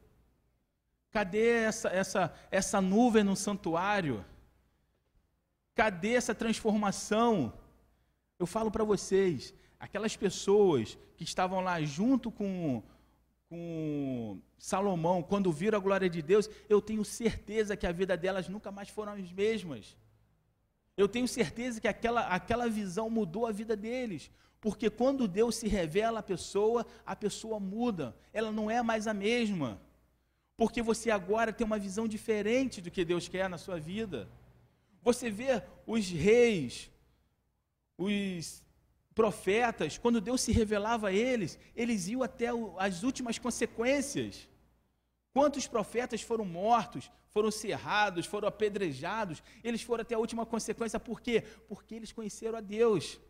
Cadê 1.10 1.48
essa, 1.64 1.88
essa, 1.88 2.34
essa 2.50 2.80
nuvem 2.80 3.24
no 3.24 3.36
santuário? 3.36 4.24
Cadê 5.74 6.14
essa 6.14 6.34
transformação? 6.34 7.52
Eu 8.38 8.46
falo 8.46 8.70
para 8.70 8.84
vocês, 8.84 9.52
aquelas 9.78 10.16
pessoas 10.16 10.96
que 11.16 11.24
estavam 11.24 11.60
lá 11.60 11.82
junto 11.82 12.30
com, 12.30 12.82
com 13.50 14.40
Salomão, 14.56 15.24
quando 15.24 15.50
viram 15.50 15.76
a 15.76 15.82
glória 15.82 16.08
de 16.08 16.22
Deus, 16.22 16.48
eu 16.68 16.80
tenho 16.80 17.04
certeza 17.04 17.76
que 17.76 17.84
a 17.84 17.90
vida 17.90 18.16
delas 18.16 18.48
nunca 18.48 18.70
mais 18.70 18.88
foram 18.88 19.12
as 19.12 19.32
mesmas. 19.32 19.96
Eu 20.96 21.08
tenho 21.08 21.26
certeza 21.26 21.80
que 21.80 21.88
aquela, 21.88 22.28
aquela 22.28 22.68
visão 22.68 23.10
mudou 23.10 23.46
a 23.46 23.52
vida 23.52 23.74
deles. 23.74 24.30
Porque 24.60 24.88
quando 24.88 25.26
Deus 25.26 25.56
se 25.56 25.66
revela 25.66 26.20
à 26.20 26.22
pessoa, 26.22 26.86
a 27.04 27.16
pessoa 27.16 27.58
muda. 27.58 28.14
Ela 28.32 28.52
não 28.52 28.70
é 28.70 28.82
mais 28.82 29.08
a 29.08 29.14
mesma. 29.14 29.80
Porque 30.56 30.80
você 30.80 31.10
agora 31.10 31.52
tem 31.52 31.66
uma 31.66 31.78
visão 31.78 32.06
diferente 32.06 32.80
do 32.80 32.90
que 32.90 33.04
Deus 33.04 33.26
quer 33.26 33.48
na 33.48 33.58
sua 33.58 33.80
vida. 33.80 34.28
Você 35.02 35.28
vê 35.28 35.60
os 35.86 36.08
reis, 36.08 36.90
os 37.98 38.62
profetas, 39.20 39.98
quando 39.98 40.18
Deus 40.18 40.40
se 40.40 40.50
revelava 40.50 41.08
a 41.08 41.12
eles, 41.12 41.58
eles 41.76 42.08
iam 42.08 42.22
até 42.22 42.46
as 42.78 43.02
últimas 43.02 43.36
consequências. 43.38 44.48
Quantos 45.34 45.66
profetas 45.74 46.22
foram 46.22 46.46
mortos, 46.46 47.10
foram 47.28 47.50
cerrados, 47.50 48.24
foram 48.24 48.48
apedrejados, 48.48 49.42
eles 49.62 49.82
foram 49.82 50.00
até 50.00 50.14
a 50.14 50.18
última 50.18 50.46
consequência, 50.46 50.98
por 50.98 51.20
quê? 51.20 51.44
Porque 51.68 51.94
eles 51.94 52.12
conheceram 52.12 52.56
a 52.56 52.62
Deus. 52.62 53.20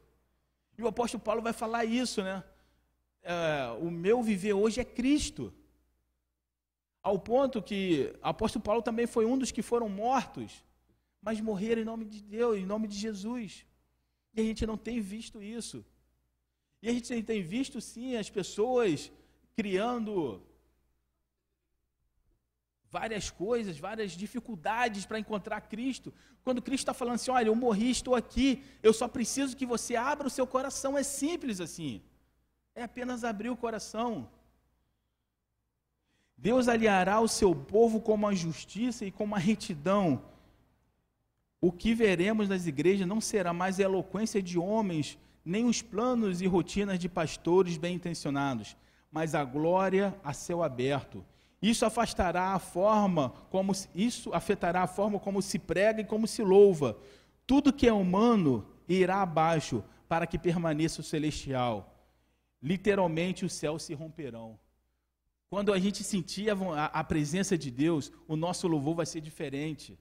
E 0.78 0.82
o 0.84 0.86
apóstolo 0.86 1.24
Paulo 1.24 1.42
vai 1.42 1.52
falar 1.52 1.84
isso, 1.84 2.22
né? 2.22 2.44
É, 3.22 3.76
o 3.80 3.90
meu 3.90 4.22
viver 4.22 4.52
hoje 4.52 4.80
é 4.80 4.84
Cristo. 4.84 5.52
Ao 7.02 7.18
ponto 7.18 7.60
que 7.60 8.14
o 8.22 8.28
apóstolo 8.28 8.62
Paulo 8.62 8.80
também 8.80 9.08
foi 9.08 9.24
um 9.26 9.36
dos 9.36 9.50
que 9.50 9.60
foram 9.60 9.88
mortos, 9.88 10.64
mas 11.20 11.40
morreram 11.40 11.82
em 11.82 11.84
nome 11.92 12.04
de 12.04 12.22
Deus, 12.22 12.58
em 12.58 12.64
nome 12.64 12.86
de 12.86 12.96
Jesus. 12.96 13.66
E 14.34 14.40
a 14.40 14.44
gente 14.44 14.66
não 14.66 14.76
tem 14.76 15.00
visto 15.00 15.42
isso. 15.42 15.84
E 16.82 16.88
a 16.88 16.92
gente 16.92 17.22
tem 17.22 17.42
visto 17.42 17.80
sim 17.80 18.16
as 18.16 18.30
pessoas 18.30 19.10
criando 19.54 20.42
várias 22.90 23.30
coisas, 23.30 23.78
várias 23.78 24.12
dificuldades 24.12 25.06
para 25.06 25.18
encontrar 25.18 25.60
Cristo. 25.62 26.12
Quando 26.42 26.62
Cristo 26.62 26.84
está 26.84 26.94
falando 26.94 27.16
assim: 27.16 27.30
olha, 27.30 27.48
eu 27.48 27.54
morri, 27.54 27.90
estou 27.90 28.14
aqui, 28.14 28.64
eu 28.82 28.92
só 28.92 29.06
preciso 29.06 29.56
que 29.56 29.66
você 29.66 29.94
abra 29.96 30.26
o 30.26 30.30
seu 30.30 30.46
coração. 30.46 30.98
É 30.98 31.02
simples 31.02 31.60
assim. 31.60 32.02
É 32.74 32.82
apenas 32.82 33.24
abrir 33.24 33.50
o 33.50 33.56
coração. 33.56 34.28
Deus 36.36 36.68
aliará 36.68 37.20
o 37.20 37.28
seu 37.28 37.54
povo 37.54 38.00
com 38.00 38.26
a 38.26 38.34
justiça 38.34 39.04
e 39.04 39.12
com 39.12 39.34
a 39.34 39.38
retidão. 39.38 40.24
O 41.60 41.70
que 41.70 41.94
veremos 41.94 42.48
nas 42.48 42.66
igrejas 42.66 43.06
não 43.06 43.20
será 43.20 43.52
mais 43.52 43.78
a 43.78 43.82
eloquência 43.82 44.42
de 44.42 44.58
homens, 44.58 45.18
nem 45.44 45.66
os 45.66 45.82
planos 45.82 46.40
e 46.40 46.46
rotinas 46.46 46.98
de 46.98 47.08
pastores 47.08 47.76
bem 47.76 47.96
intencionados, 47.96 48.76
mas 49.12 49.34
a 49.34 49.44
glória 49.44 50.14
a 50.24 50.32
céu 50.32 50.62
aberto. 50.62 51.24
Isso 51.60 51.84
afastará 51.84 52.54
a 52.54 52.58
forma 52.58 53.30
como 53.50 53.72
isso 53.94 54.32
afetará 54.32 54.82
a 54.82 54.86
forma 54.86 55.18
como 55.18 55.42
se 55.42 55.58
prega 55.58 56.00
e 56.00 56.06
como 56.06 56.26
se 56.26 56.42
louva. 56.42 56.96
Tudo 57.46 57.72
que 57.72 57.86
é 57.86 57.92
humano 57.92 58.66
irá 58.88 59.20
abaixo 59.20 59.84
para 60.08 60.26
que 60.26 60.38
permaneça 60.38 61.02
o 61.02 61.04
celestial. 61.04 61.94
Literalmente 62.62 63.44
os 63.44 63.52
céus 63.52 63.82
se 63.82 63.92
romperão. 63.92 64.58
Quando 65.50 65.72
a 65.72 65.78
gente 65.78 66.02
sentir 66.02 66.50
a, 66.50 66.84
a 66.86 67.04
presença 67.04 67.58
de 67.58 67.70
Deus, 67.70 68.10
o 68.26 68.36
nosso 68.36 68.66
louvor 68.66 68.94
vai 68.94 69.06
ser 69.06 69.20
diferente. 69.20 69.98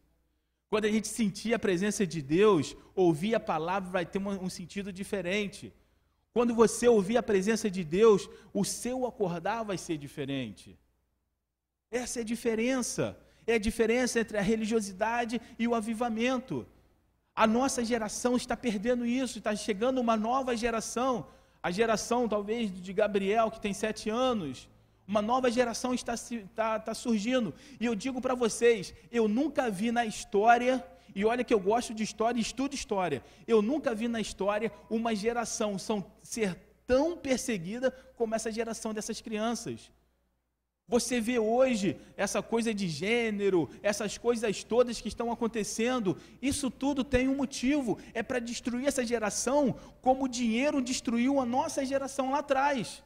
Quando 0.70 0.86
a 0.86 0.92
gente 0.92 1.08
sentir 1.08 1.54
a 1.54 1.60
presença 1.60 2.06
de 2.06 2.22
Deus, 2.22 2.76
ouvir 2.96 3.34
a 3.34 3.40
palavra 3.40 3.90
vai 3.90 4.06
ter 4.06 4.20
um, 4.20 4.50
sentido 4.50 4.94
diferente. 4.94 5.74
Quando 6.32 6.54
você 6.54 6.88
ouvir 6.88 7.18
a 7.18 7.24
presença 7.24 7.70
de 7.72 7.84
Deus, 7.84 8.30
o 8.54 8.64
seu 8.64 9.06
acordar 9.06 9.64
vai 9.64 9.78
ser 9.80 9.98
diferente. 9.98 10.78
Essa 11.90 12.20
é 12.20 12.22
a 12.22 12.26
diferença. 12.26 13.18
É 13.48 13.56
a 13.56 13.60
diferença 13.60 14.20
entre 14.20 14.38
a 14.38 14.42
religiosidade 14.42 15.42
e 15.58 15.68
o 15.68 15.74
avivamento. 15.74 16.68
A 17.36 17.48
nossa 17.48 17.84
geração 17.84 18.36
está 18.36 18.56
perdendo 18.56 19.08
isso, 19.08 19.40
está 19.40 19.56
chegando 19.56 20.00
uma 20.00 20.16
nova 20.16 20.56
geração. 20.56 21.26
A 21.64 21.72
geração, 21.72 22.30
talvez, 22.30 22.72
de 22.72 22.94
Gabriel, 22.94 23.50
que 23.50 23.60
tem 23.60 23.74
sete 23.74 24.08
anos. 24.08 24.70
Uma 25.10 25.24
nova 25.24 25.50
geração 25.50 25.92
está, 25.92 26.14
está, 26.14 26.78
está 26.78 26.94
surgindo. 26.94 27.52
E 27.80 27.86
eu 27.88 27.96
digo 27.96 28.22
para 28.22 28.36
vocês: 28.36 28.94
eu 29.12 29.28
nunca 29.28 29.68
vi 29.68 29.92
na 29.92 30.06
história, 30.06 30.86
e 31.16 31.26
olha 31.26 31.44
que 31.44 31.52
eu 31.52 31.60
gosto 31.60 31.96
de 31.96 32.04
história 32.04 32.38
e 32.38 32.44
estudo 32.44 32.76
história, 32.76 33.24
eu 33.48 33.60
nunca 33.60 33.96
vi 33.96 34.08
na 34.08 34.22
história 34.22 34.72
uma 34.88 35.16
geração 35.16 35.80
são, 35.80 36.06
ser 36.22 36.56
tão 36.86 37.18
perseguida 37.18 37.90
como 38.16 38.36
essa 38.36 38.52
geração 38.52 38.94
dessas 38.94 39.20
crianças. 39.20 39.92
Você 40.88 41.20
vê 41.20 41.40
hoje 41.40 41.98
essa 42.16 42.44
coisa 42.44 42.72
de 42.72 42.88
gênero, 42.88 43.68
essas 43.82 44.16
coisas 44.16 44.64
todas 44.64 45.02
que 45.02 45.08
estão 45.08 45.32
acontecendo, 45.32 46.18
isso 46.40 46.70
tudo 46.70 47.04
tem 47.04 47.28
um 47.28 47.36
motivo, 47.36 47.98
é 48.14 48.22
para 48.22 48.38
destruir 48.38 48.86
essa 48.86 49.04
geração, 49.04 49.76
como 50.04 50.26
o 50.26 50.30
dinheiro 50.30 50.80
destruiu 50.80 51.40
a 51.40 51.46
nossa 51.48 51.84
geração 51.84 52.30
lá 52.30 52.40
atrás. 52.40 53.04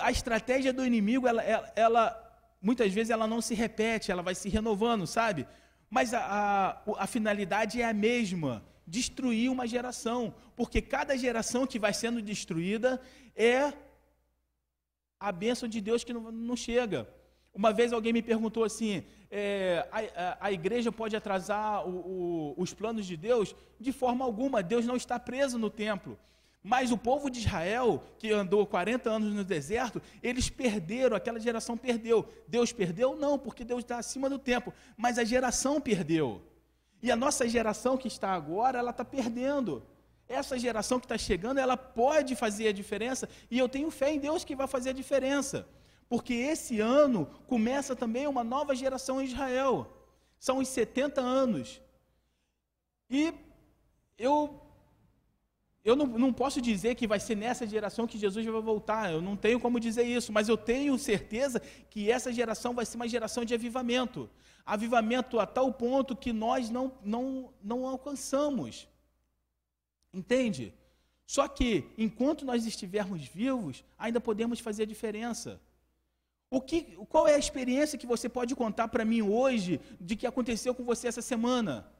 A 0.00 0.10
estratégia 0.10 0.72
do 0.72 0.84
inimigo, 0.84 1.26
ela, 1.26 1.42
ela, 1.42 1.72
ela 1.74 2.32
muitas 2.60 2.92
vezes 2.92 3.10
ela 3.10 3.26
não 3.26 3.40
se 3.40 3.54
repete, 3.54 4.12
ela 4.12 4.22
vai 4.22 4.34
se 4.34 4.48
renovando, 4.48 5.06
sabe? 5.06 5.46
Mas 5.90 6.14
a, 6.14 6.20
a, 6.20 7.02
a 7.04 7.06
finalidade 7.06 7.82
é 7.82 7.84
a 7.84 7.92
mesma, 7.92 8.64
destruir 8.86 9.50
uma 9.50 9.66
geração, 9.66 10.34
porque 10.56 10.80
cada 10.80 11.16
geração 11.16 11.66
que 11.66 11.78
vai 11.78 11.92
sendo 11.92 12.22
destruída 12.22 13.00
é 13.34 13.72
a 15.18 15.30
bênção 15.32 15.68
de 15.68 15.80
Deus 15.80 16.04
que 16.04 16.12
não, 16.12 16.32
não 16.32 16.56
chega. 16.56 17.08
Uma 17.54 17.72
vez 17.72 17.92
alguém 17.92 18.12
me 18.12 18.22
perguntou 18.22 18.64
assim: 18.64 19.04
é, 19.30 19.86
a, 19.92 20.46
a, 20.46 20.52
igreja 20.52 20.90
pode 20.90 21.14
atrasar 21.14 21.86
o, 21.86 21.90
o, 21.90 22.54
os 22.56 22.72
planos 22.72 23.06
de 23.06 23.16
Deus? 23.16 23.54
De 23.78 23.92
forma 23.92 24.24
alguma, 24.24 24.62
Deus 24.62 24.86
não 24.86 24.96
está 24.96 25.18
preso 25.18 25.58
no 25.58 25.68
templo. 25.68 26.18
Mas 26.62 26.92
o 26.92 26.96
povo 26.98 27.28
de 27.28 27.40
Israel, 27.40 28.04
que 28.18 28.30
andou 28.30 28.64
40 28.66 29.10
anos 29.10 29.34
no 29.34 29.42
deserto, 29.42 30.00
eles 30.22 30.48
perderam, 30.48 31.16
aquela 31.16 31.40
geração 31.40 31.76
perdeu. 31.76 32.28
Deus 32.46 32.72
perdeu? 32.72 33.16
Não, 33.16 33.38
porque 33.38 33.64
Deus 33.64 33.80
está 33.80 33.98
acima 33.98 34.30
do 34.30 34.38
tempo. 34.38 34.72
Mas 34.96 35.18
a 35.18 35.24
geração 35.24 35.80
perdeu. 35.80 36.40
E 37.02 37.10
a 37.10 37.16
nossa 37.16 37.48
geração 37.48 37.96
que 37.96 38.06
está 38.06 38.32
agora, 38.32 38.78
ela 38.78 38.90
está 38.90 39.04
perdendo 39.04 39.82
essa 40.32 40.58
geração 40.58 40.98
que 40.98 41.04
está 41.04 41.18
chegando, 41.18 41.58
ela 41.58 41.76
pode 41.76 42.34
fazer 42.34 42.68
a 42.68 42.72
diferença, 42.72 43.28
e 43.50 43.58
eu 43.58 43.68
tenho 43.68 43.90
fé 43.90 44.12
em 44.12 44.18
Deus 44.18 44.44
que 44.44 44.56
vai 44.56 44.66
fazer 44.66 44.90
a 44.90 44.94
diferença, 44.94 45.68
porque 46.08 46.32
esse 46.32 46.80
ano 46.80 47.26
começa 47.46 47.94
também 47.94 48.26
uma 48.26 48.42
nova 48.42 48.74
geração 48.74 49.20
em 49.20 49.26
Israel, 49.26 49.86
são 50.38 50.58
os 50.58 50.68
70 50.68 51.20
anos, 51.20 51.80
e 53.10 53.34
eu, 54.18 54.58
eu 55.84 55.96
não, 55.96 56.06
não 56.06 56.32
posso 56.32 56.60
dizer 56.60 56.94
que 56.94 57.06
vai 57.06 57.18
ser 57.18 57.36
nessa 57.36 57.66
geração 57.66 58.06
que 58.06 58.16
Jesus 58.16 58.46
vai 58.46 58.60
voltar, 58.60 59.12
eu 59.12 59.20
não 59.20 59.36
tenho 59.36 59.58
como 59.58 59.80
dizer 59.80 60.04
isso, 60.04 60.32
mas 60.32 60.48
eu 60.48 60.56
tenho 60.56 60.96
certeza 60.96 61.60
que 61.90 62.10
essa 62.10 62.32
geração 62.32 62.72
vai 62.72 62.86
ser 62.86 62.96
uma 62.96 63.08
geração 63.08 63.44
de 63.44 63.52
avivamento, 63.52 64.30
avivamento 64.64 65.40
a 65.40 65.46
tal 65.46 65.72
ponto 65.72 66.14
que 66.14 66.32
nós 66.32 66.70
não, 66.70 66.92
não, 67.02 67.52
não 67.62 67.86
alcançamos. 67.86 68.88
Entende? 70.14 70.72
Só 71.26 71.48
que, 71.48 71.90
enquanto 71.98 72.44
nós 72.44 72.64
estivermos 72.64 73.26
vivos, 73.26 73.82
ainda 73.98 74.20
podemos 74.20 74.60
fazer 74.60 74.84
a 74.84 74.86
diferença. 74.86 75.60
O 76.50 76.60
que, 76.60 76.82
qual 77.08 77.26
é 77.26 77.34
a 77.34 77.38
experiência 77.38 77.98
que 77.98 78.06
você 78.06 78.28
pode 78.28 78.54
contar 78.54 78.86
para 78.88 79.04
mim 79.04 79.22
hoje 79.22 79.80
de 79.98 80.14
que 80.14 80.26
aconteceu 80.26 80.74
com 80.74 80.84
você 80.84 81.08
essa 81.08 81.22
semana? 81.22 81.90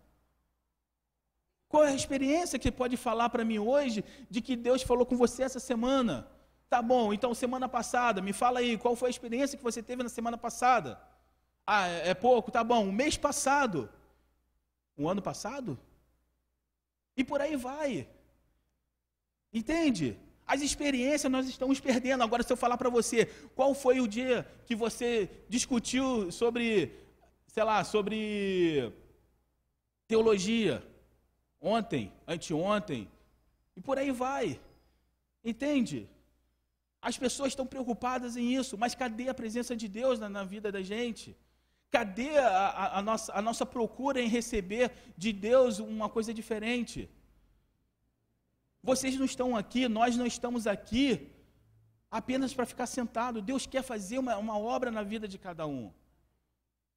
Qual 1.72 1.84
é 1.84 1.88
a 1.92 1.94
experiência 1.94 2.58
que 2.58 2.70
pode 2.70 2.98
falar 2.98 3.30
para 3.30 3.46
mim 3.46 3.58
hoje 3.58 4.04
de 4.28 4.42
que 4.42 4.54
Deus 4.54 4.82
falou 4.82 5.06
com 5.06 5.16
você 5.16 5.42
essa 5.42 5.58
semana? 5.58 6.28
Tá 6.68 6.82
bom, 6.82 7.14
então 7.14 7.32
semana 7.32 7.66
passada, 7.66 8.20
me 8.20 8.34
fala 8.34 8.58
aí, 8.58 8.76
qual 8.76 8.94
foi 8.94 9.08
a 9.08 9.14
experiência 9.16 9.56
que 9.56 9.64
você 9.64 9.82
teve 9.82 10.02
na 10.02 10.10
semana 10.10 10.36
passada? 10.36 11.00
Ah, 11.66 11.88
é, 11.88 12.10
é 12.10 12.14
pouco, 12.14 12.50
tá 12.50 12.62
bom. 12.62 12.86
O 12.86 12.92
mês 12.92 13.16
passado? 13.16 13.88
O 14.98 15.08
ano 15.08 15.22
passado? 15.22 15.78
E 17.16 17.24
por 17.24 17.40
aí 17.40 17.56
vai. 17.56 18.06
Entende? 19.50 20.18
As 20.46 20.60
experiências 20.60 21.32
nós 21.32 21.48
estamos 21.48 21.80
perdendo. 21.80 22.22
Agora, 22.22 22.42
se 22.42 22.52
eu 22.52 22.56
falar 22.58 22.76
para 22.76 22.90
você, 22.90 23.24
qual 23.56 23.72
foi 23.72 23.98
o 23.98 24.06
dia 24.06 24.46
que 24.66 24.74
você 24.74 25.30
discutiu 25.48 26.30
sobre, 26.30 26.92
sei 27.46 27.64
lá, 27.64 27.82
sobre 27.82 28.92
teologia? 30.06 30.91
Ontem, 31.62 32.12
anteontem, 32.26 33.08
e 33.76 33.80
por 33.80 33.96
aí 33.96 34.10
vai. 34.10 34.60
Entende? 35.44 36.08
As 37.00 37.16
pessoas 37.16 37.52
estão 37.52 37.64
preocupadas 37.64 38.36
em 38.36 38.54
isso, 38.54 38.76
mas 38.76 38.96
cadê 38.96 39.28
a 39.28 39.34
presença 39.34 39.76
de 39.76 39.86
Deus 39.86 40.18
na, 40.18 40.28
na 40.28 40.42
vida 40.42 40.72
da 40.72 40.82
gente? 40.82 41.36
Cadê 41.88 42.36
a, 42.36 42.48
a, 42.48 42.98
a, 42.98 43.02
nossa, 43.02 43.32
a 43.32 43.40
nossa 43.40 43.64
procura 43.64 44.20
em 44.20 44.28
receber 44.28 44.90
de 45.16 45.32
Deus 45.32 45.78
uma 45.78 46.08
coisa 46.08 46.34
diferente? 46.34 47.08
Vocês 48.82 49.16
não 49.16 49.24
estão 49.24 49.56
aqui, 49.56 49.88
nós 49.88 50.16
não 50.16 50.26
estamos 50.26 50.66
aqui 50.66 51.30
apenas 52.10 52.52
para 52.52 52.66
ficar 52.66 52.86
sentado. 52.86 53.40
Deus 53.40 53.66
quer 53.66 53.82
fazer 53.82 54.18
uma, 54.18 54.36
uma 54.36 54.58
obra 54.58 54.90
na 54.90 55.04
vida 55.04 55.28
de 55.28 55.38
cada 55.38 55.64
um. 55.66 55.92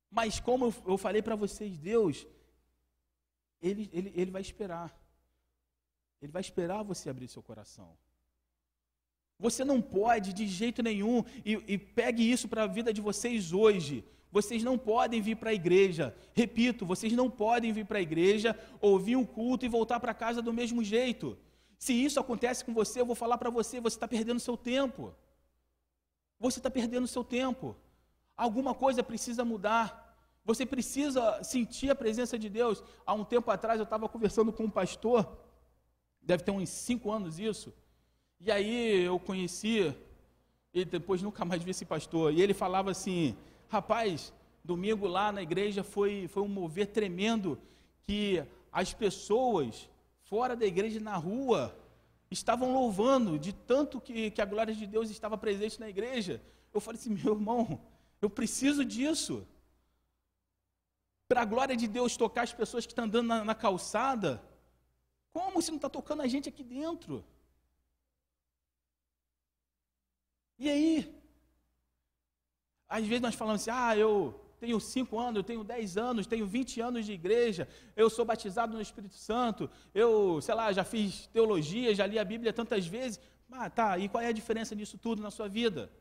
Mas 0.09 0.39
como 0.39 0.65
eu, 0.65 0.75
eu 0.87 0.97
falei 0.97 1.21
para 1.21 1.35
vocês, 1.35 1.77
Deus, 1.77 2.25
ele, 3.61 3.89
ele, 3.93 4.11
ele 4.15 4.31
vai 4.31 4.41
esperar. 4.41 4.95
Ele 6.21 6.31
vai 6.31 6.41
esperar 6.41 6.83
você 6.83 7.09
abrir 7.09 7.27
seu 7.27 7.43
coração. 7.43 7.95
Você 9.37 9.65
não 9.65 9.81
pode 9.81 10.33
de 10.33 10.47
jeito 10.47 10.81
nenhum, 10.81 11.23
e, 11.45 11.53
e 11.67 11.77
pegue 11.77 12.29
isso 12.29 12.47
para 12.47 12.63
a 12.63 12.67
vida 12.67 12.93
de 12.93 13.01
vocês 13.01 13.51
hoje. 13.51 14.03
Vocês 14.31 14.63
não 14.63 14.77
podem 14.77 15.21
vir 15.21 15.35
para 15.35 15.49
a 15.49 15.53
igreja. 15.53 16.15
Repito, 16.33 16.85
vocês 16.85 17.13
não 17.13 17.29
podem 17.29 17.71
vir 17.71 17.85
para 17.85 17.99
a 17.99 18.01
igreja, 18.01 18.57
ouvir 18.81 19.15
um 19.15 19.25
culto 19.25 19.65
e 19.65 19.69
voltar 19.69 19.99
para 19.99 20.13
casa 20.13 20.41
do 20.41 20.53
mesmo 20.53 20.83
jeito. 20.83 21.37
Se 21.77 21.93
isso 21.93 22.19
acontece 22.19 22.63
com 22.63 22.73
você, 22.73 23.01
eu 23.01 23.05
vou 23.05 23.15
falar 23.15 23.37
para 23.37 23.49
você: 23.49 23.79
você 23.79 23.95
está 23.95 24.07
perdendo 24.07 24.39
seu 24.39 24.57
tempo. 24.57 25.15
Você 26.39 26.59
está 26.59 26.69
perdendo 26.69 27.07
seu 27.07 27.23
tempo. 27.23 27.75
Alguma 28.35 28.73
coisa 28.73 29.03
precisa 29.03 29.45
mudar. 29.45 30.04
Você 30.45 30.65
precisa 30.65 31.43
sentir 31.43 31.89
a 31.89 31.95
presença 31.95 32.37
de 32.37 32.49
Deus. 32.49 32.83
Há 33.05 33.13
um 33.13 33.25
tempo 33.25 33.49
atrás 33.49 33.79
eu 33.79 33.83
estava 33.83 34.07
conversando 34.07 34.53
com 34.53 34.65
um 34.65 34.69
pastor, 34.69 35.27
deve 36.21 36.43
ter 36.43 36.51
uns 36.51 36.69
cinco 36.69 37.11
anos 37.11 37.39
isso. 37.39 37.73
E 38.39 38.51
aí 38.51 39.03
eu 39.03 39.19
conheci, 39.19 39.93
e 40.71 40.85
depois 40.85 41.21
nunca 41.21 41.43
mais 41.43 41.63
vi 41.63 41.71
esse 41.71 41.83
pastor. 41.85 42.31
E 42.31 42.41
ele 42.41 42.53
falava 42.53 42.91
assim: 42.91 43.35
Rapaz, 43.67 44.31
domingo 44.63 45.07
lá 45.07 45.31
na 45.31 45.41
igreja 45.41 45.83
foi, 45.83 46.27
foi 46.27 46.43
um 46.43 46.47
mover 46.47 46.87
tremendo 46.87 47.57
que 48.03 48.43
as 48.71 48.93
pessoas 48.93 49.89
fora 50.25 50.55
da 50.55 50.65
igreja, 50.65 50.99
na 50.99 51.15
rua, 51.15 51.75
estavam 52.29 52.73
louvando 52.73 53.37
de 53.39 53.53
tanto 53.53 54.01
que, 54.01 54.31
que 54.31 54.41
a 54.41 54.45
glória 54.45 54.73
de 54.73 54.85
Deus 54.85 55.09
estava 55.09 55.37
presente 55.37 55.79
na 55.79 55.89
igreja. 55.89 56.41
Eu 56.73 56.81
falei 56.81 56.99
assim, 56.99 57.11
meu 57.11 57.33
irmão, 57.33 57.79
eu 58.21 58.29
preciso 58.29 58.83
disso. 58.83 59.47
Para 61.27 61.41
a 61.41 61.45
glória 61.45 61.75
de 61.75 61.87
Deus 61.87 62.15
tocar 62.15 62.43
as 62.43 62.53
pessoas 62.53 62.85
que 62.85 62.91
estão 62.91 63.05
andando 63.05 63.27
na, 63.27 63.43
na 63.43 63.55
calçada, 63.55 64.41
como 65.33 65.61
se 65.61 65.71
não 65.71 65.77
está 65.77 65.89
tocando 65.89 66.21
a 66.21 66.27
gente 66.27 66.47
aqui 66.47 66.63
dentro? 66.63 67.25
E 70.57 70.69
aí? 70.69 71.13
Às 72.87 73.05
vezes 73.05 73.21
nós 73.21 73.35
falamos 73.35 73.61
assim, 73.61 73.71
ah, 73.71 73.97
eu 73.97 74.39
tenho 74.59 74.79
cinco 74.79 75.19
anos, 75.19 75.37
eu 75.37 75.43
tenho 75.43 75.63
dez 75.63 75.97
anos, 75.97 76.27
tenho 76.27 76.45
vinte 76.45 76.79
anos 76.79 77.05
de 77.05 77.11
igreja, 77.11 77.67
eu 77.95 78.09
sou 78.09 78.23
batizado 78.23 78.73
no 78.73 78.81
Espírito 78.81 79.15
Santo, 79.15 79.69
eu, 79.93 80.39
sei 80.41 80.55
lá, 80.55 80.71
já 80.71 80.83
fiz 80.83 81.27
teologia, 81.27 81.93
já 81.93 82.05
li 82.05 82.17
a 82.17 82.23
Bíblia 82.23 82.53
tantas 82.53 82.85
vezes. 82.85 83.19
Ah, 83.51 83.69
tá, 83.69 83.97
e 83.97 84.07
qual 84.07 84.23
é 84.23 84.27
a 84.27 84.31
diferença 84.31 84.75
disso 84.75 84.97
tudo 84.97 85.21
na 85.21 85.31
sua 85.31 85.47
vida? 85.47 85.91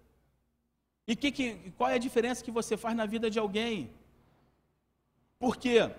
E 1.07 1.17
que, 1.17 1.33
que, 1.33 1.73
qual 1.73 1.91
é 1.91 1.95
a 1.95 1.99
diferença 1.99 2.45
que 2.45 2.51
você 2.51 2.77
faz 2.77 2.97
na 2.97 3.07
vida 3.07 3.31
de 3.31 3.39
alguém? 3.39 3.93
Porque 5.39 5.91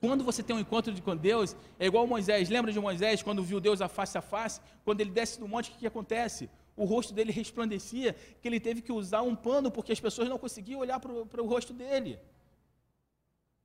quando 0.00 0.24
você 0.24 0.42
tem 0.42 0.56
um 0.56 0.60
encontro 0.60 0.90
com 1.02 1.14
Deus, 1.14 1.54
é 1.78 1.86
igual 1.86 2.06
Moisés. 2.06 2.48
Lembra 2.48 2.72
de 2.72 2.80
Moisés 2.80 3.22
quando 3.22 3.42
viu 3.42 3.60
Deus 3.60 3.80
a 3.82 3.88
face 3.88 4.16
a 4.16 4.22
face? 4.22 4.60
Quando 4.84 5.00
ele 5.02 5.10
desce 5.10 5.38
do 5.38 5.46
monte, 5.46 5.68
o 5.68 5.72
que, 5.72 5.80
que 5.80 5.86
acontece? 5.86 6.48
O 6.74 6.84
rosto 6.84 7.12
dele 7.12 7.30
resplandecia, 7.30 8.14
que 8.40 8.48
ele 8.48 8.58
teve 8.58 8.80
que 8.80 8.90
usar 8.90 9.20
um 9.20 9.36
pano 9.36 9.70
porque 9.70 9.92
as 9.92 10.00
pessoas 10.00 10.28
não 10.28 10.38
conseguiam 10.38 10.80
olhar 10.80 10.98
para 10.98 11.42
o 11.42 11.46
rosto 11.46 11.74
dele. 11.74 12.18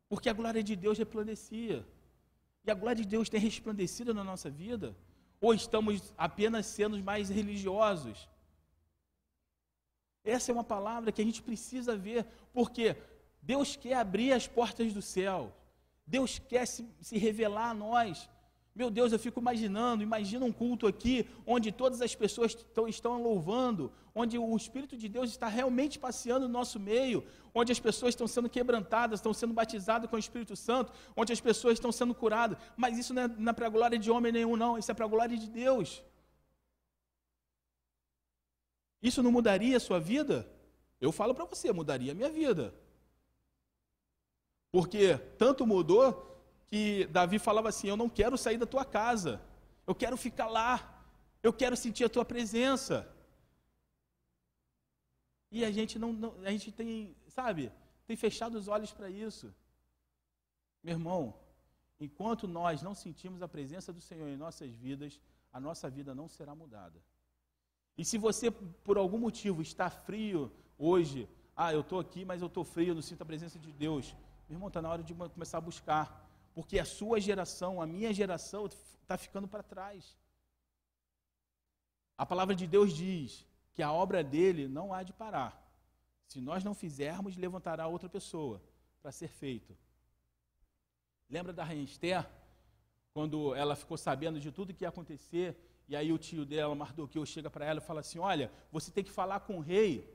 Porque 0.10 0.30
a 0.30 0.34
glória 0.34 0.62
de 0.62 0.76
Deus 0.76 0.98
resplandecia. 0.98 1.86
E 2.66 2.72
a 2.72 2.74
glória 2.74 3.02
de 3.02 3.08
Deus 3.08 3.30
tem 3.30 3.40
resplandecido 3.40 4.14
na 4.14 4.24
nossa 4.24 4.50
vida? 4.50 4.94
Ou 5.40 5.54
estamos 5.54 6.14
apenas 6.18 6.66
sendo 6.66 7.02
mais 7.02 7.30
religiosos? 7.30 8.28
Essa 10.24 10.52
é 10.52 10.54
uma 10.54 10.64
palavra 10.64 11.12
que 11.12 11.22
a 11.22 11.26
gente 11.26 11.42
precisa 11.42 11.96
ver, 11.96 12.26
porque 12.52 12.96
Deus 13.46 13.76
quer 13.76 13.94
abrir 13.94 14.34
as 14.34 14.48
portas 14.48 14.92
do 14.92 15.02
céu. 15.02 15.56
Deus 16.06 16.40
quer 16.40 16.66
se, 16.66 16.84
se, 17.00 17.18
revelar 17.18 17.70
a 17.70 17.74
nós. 17.74 18.28
Meu 18.74 18.90
Deus, 18.90 19.12
eu 19.12 19.20
fico 19.20 19.40
imaginando, 19.40 20.04
imagina 20.04 20.44
um 20.44 20.52
culto 20.52 20.86
aqui, 20.88 21.26
onde 21.46 21.72
todas 21.72 22.02
as 22.02 22.14
pessoas 22.14 22.58
estão, 22.88 23.22
louvando, 23.22 23.92
onde 24.14 24.38
o 24.38 24.58
Espírito 24.58 24.98
de 24.98 25.08
Deus 25.08 25.30
está 25.30 25.48
realmente 25.48 25.98
passeando 25.98 26.48
no 26.48 26.54
nosso 26.54 26.80
meio, 26.80 27.24
onde 27.54 27.72
as 27.72 27.80
pessoas 27.80 28.14
estão 28.14 28.28
sendo 28.28 28.50
quebrantadas, 28.50 29.20
estão 29.20 29.34
sendo 29.34 29.54
batizadas 29.54 30.10
com 30.10 30.16
o 30.16 30.20
Espírito 30.20 30.56
Santo, 30.56 30.92
onde 31.16 31.32
as 31.32 31.40
pessoas 31.40 31.76
estão 31.76 31.92
sendo 31.92 32.14
curadas. 32.14 32.58
Mas 32.76 32.98
isso 32.98 33.14
não 33.14 33.22
é, 33.22 33.28
não 33.28 33.50
é 33.52 33.54
para 33.54 33.68
a 33.68 33.70
glória 33.70 33.98
de 33.98 34.12
homem 34.12 34.32
nenhum, 34.32 34.58
não, 34.58 34.78
isso 34.78 34.92
é 34.92 34.94
para 34.94 35.06
a 35.06 35.10
glória 35.10 35.38
de 35.38 35.50
Deus. 35.50 36.04
Isso 39.02 39.22
não 39.24 39.32
mudaria 39.32 39.78
a 39.78 39.80
sua 39.80 40.00
vida? 40.00 40.52
Eu 41.00 41.12
falo 41.12 41.34
para 41.34 41.46
você, 41.46 41.72
mudaria 41.72 42.12
a 42.12 42.16
minha 42.16 42.30
vida. 42.30 42.74
Porque 44.76 45.18
tanto 45.38 45.66
mudou 45.66 46.06
que 46.68 47.06
Davi 47.06 47.40
falava 47.40 47.70
assim: 47.70 47.88
Eu 47.88 47.96
não 47.96 48.10
quero 48.10 48.38
sair 48.38 48.58
da 48.58 48.66
tua 48.66 48.84
casa, 48.84 49.42
eu 49.88 49.96
quero 49.96 50.18
ficar 50.18 50.48
lá, 50.48 51.02
eu 51.42 51.54
quero 51.54 51.78
sentir 51.78 52.04
a 52.04 52.10
tua 52.10 52.26
presença. 52.26 53.10
E 55.50 55.64
a 55.64 55.72
gente 55.72 55.98
não, 55.98 56.12
não 56.12 56.34
a 56.44 56.52
gente 56.52 56.74
tem, 56.74 57.16
sabe, 57.30 57.72
tem 58.06 58.18
fechado 58.18 58.56
os 58.56 58.68
olhos 58.68 58.92
para 58.92 59.10
isso. 59.10 59.56
Meu 60.84 60.96
irmão, 60.96 61.34
enquanto 61.98 62.46
nós 62.46 62.82
não 62.82 62.94
sentimos 62.94 63.42
a 63.42 63.48
presença 63.48 63.94
do 63.94 64.02
Senhor 64.02 64.28
em 64.28 64.36
nossas 64.36 64.72
vidas, 64.76 65.22
a 65.54 65.60
nossa 65.68 65.90
vida 65.90 66.14
não 66.14 66.28
será 66.28 66.54
mudada. 66.54 67.02
E 67.98 68.04
se 68.04 68.18
você, 68.18 68.52
por 68.52 68.98
algum 68.98 69.20
motivo, 69.20 69.62
está 69.62 69.90
frio 69.90 70.52
hoje, 70.78 71.30
ah, 71.56 71.72
eu 71.74 71.80
estou 71.80 71.98
aqui, 71.98 72.26
mas 72.26 72.42
eu 72.42 72.48
estou 72.48 72.66
frio, 72.66 72.90
eu 72.90 72.96
não 72.96 73.02
sinto 73.02 73.22
a 73.22 73.26
presença 73.26 73.58
de 73.58 73.72
Deus. 73.72 74.14
Meu 74.48 74.56
irmão, 74.56 74.68
está 74.68 74.82
na 74.82 74.90
hora 74.90 75.04
de 75.04 75.14
começar 75.14 75.58
a 75.58 75.62
buscar. 75.62 76.30
Porque 76.54 76.80
a 76.80 76.86
sua 76.86 77.20
geração, 77.20 77.82
a 77.82 77.88
minha 77.88 78.14
geração, 78.14 78.66
está 78.66 79.18
ficando 79.18 79.48
para 79.48 79.64
trás. 79.64 80.18
A 82.18 82.26
palavra 82.26 82.56
de 82.56 82.66
Deus 82.66 82.94
diz 82.94 83.46
que 83.74 83.84
a 83.84 83.92
obra 83.92 84.24
dele 84.24 84.68
não 84.68 84.94
há 84.94 85.04
de 85.04 85.12
parar. 85.12 85.62
Se 86.28 86.40
nós 86.40 86.64
não 86.64 86.74
fizermos, 86.74 87.36
levantará 87.36 87.88
outra 87.88 88.08
pessoa 88.08 88.62
para 89.02 89.12
ser 89.12 89.28
feito. 89.28 89.78
Lembra 91.30 91.52
da 91.52 91.64
rainha? 91.64 92.28
Quando 93.14 93.54
ela 93.56 93.76
ficou 93.76 93.98
sabendo 93.98 94.40
de 94.40 94.52
tudo 94.52 94.74
que 94.74 94.84
ia 94.84 94.90
acontecer, 94.90 95.58
e 95.88 95.96
aí 95.96 96.12
o 96.12 96.18
tio 96.18 96.46
dela, 96.46 96.74
Mardoqueu, 96.74 97.26
chega 97.26 97.50
para 97.50 97.66
ela 97.66 97.80
e 97.80 97.84
fala 97.84 98.00
assim: 98.00 98.20
Olha, 98.20 98.52
você 98.72 98.92
tem 98.92 99.04
que 99.04 99.12
falar 99.12 99.42
com 99.42 99.58
o 99.58 99.62
rei 99.62 100.14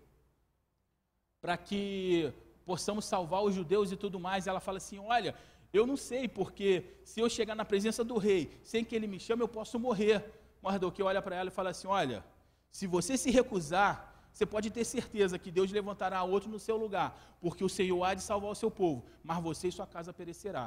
para 1.41 1.57
que 1.57 2.33
possamos 2.71 3.05
salvar 3.05 3.43
os 3.43 3.53
judeus 3.59 3.91
e 3.91 3.97
tudo 3.97 4.19
mais. 4.27 4.47
Ela 4.47 4.61
fala 4.67 4.79
assim: 4.83 4.99
Olha, 5.17 5.35
eu 5.79 5.85
não 5.91 5.97
sei, 6.09 6.25
porque 6.29 6.69
se 7.11 7.19
eu 7.23 7.29
chegar 7.37 7.57
na 7.61 7.65
presença 7.65 8.03
do 8.11 8.17
rei 8.27 8.41
sem 8.63 8.85
que 8.85 8.95
ele 8.97 9.09
me 9.13 9.19
chame, 9.27 9.43
eu 9.43 9.49
posso 9.59 9.77
morrer. 9.87 10.19
Mardoqueu 10.63 11.07
olha 11.07 11.23
para 11.27 11.35
ela 11.41 11.49
e 11.51 11.59
fala 11.59 11.71
assim: 11.71 11.89
Olha, 11.89 12.25
se 12.71 12.87
você 12.87 13.17
se 13.23 13.31
recusar, 13.39 13.93
você 14.33 14.47
pode 14.47 14.71
ter 14.71 14.85
certeza 14.85 15.37
que 15.37 15.51
Deus 15.51 15.73
levantará 15.79 16.23
outro 16.23 16.49
no 16.49 16.61
seu 16.61 16.77
lugar, 16.85 17.09
porque 17.41 17.65
o 17.65 17.73
Senhor 17.79 18.01
há 18.05 18.15
de 18.15 18.23
salvar 18.23 18.51
o 18.53 18.61
seu 18.63 18.71
povo, 18.71 19.05
mas 19.29 19.43
você 19.43 19.67
e 19.67 19.73
sua 19.73 19.89
casa 19.97 20.13
perecerá. 20.13 20.67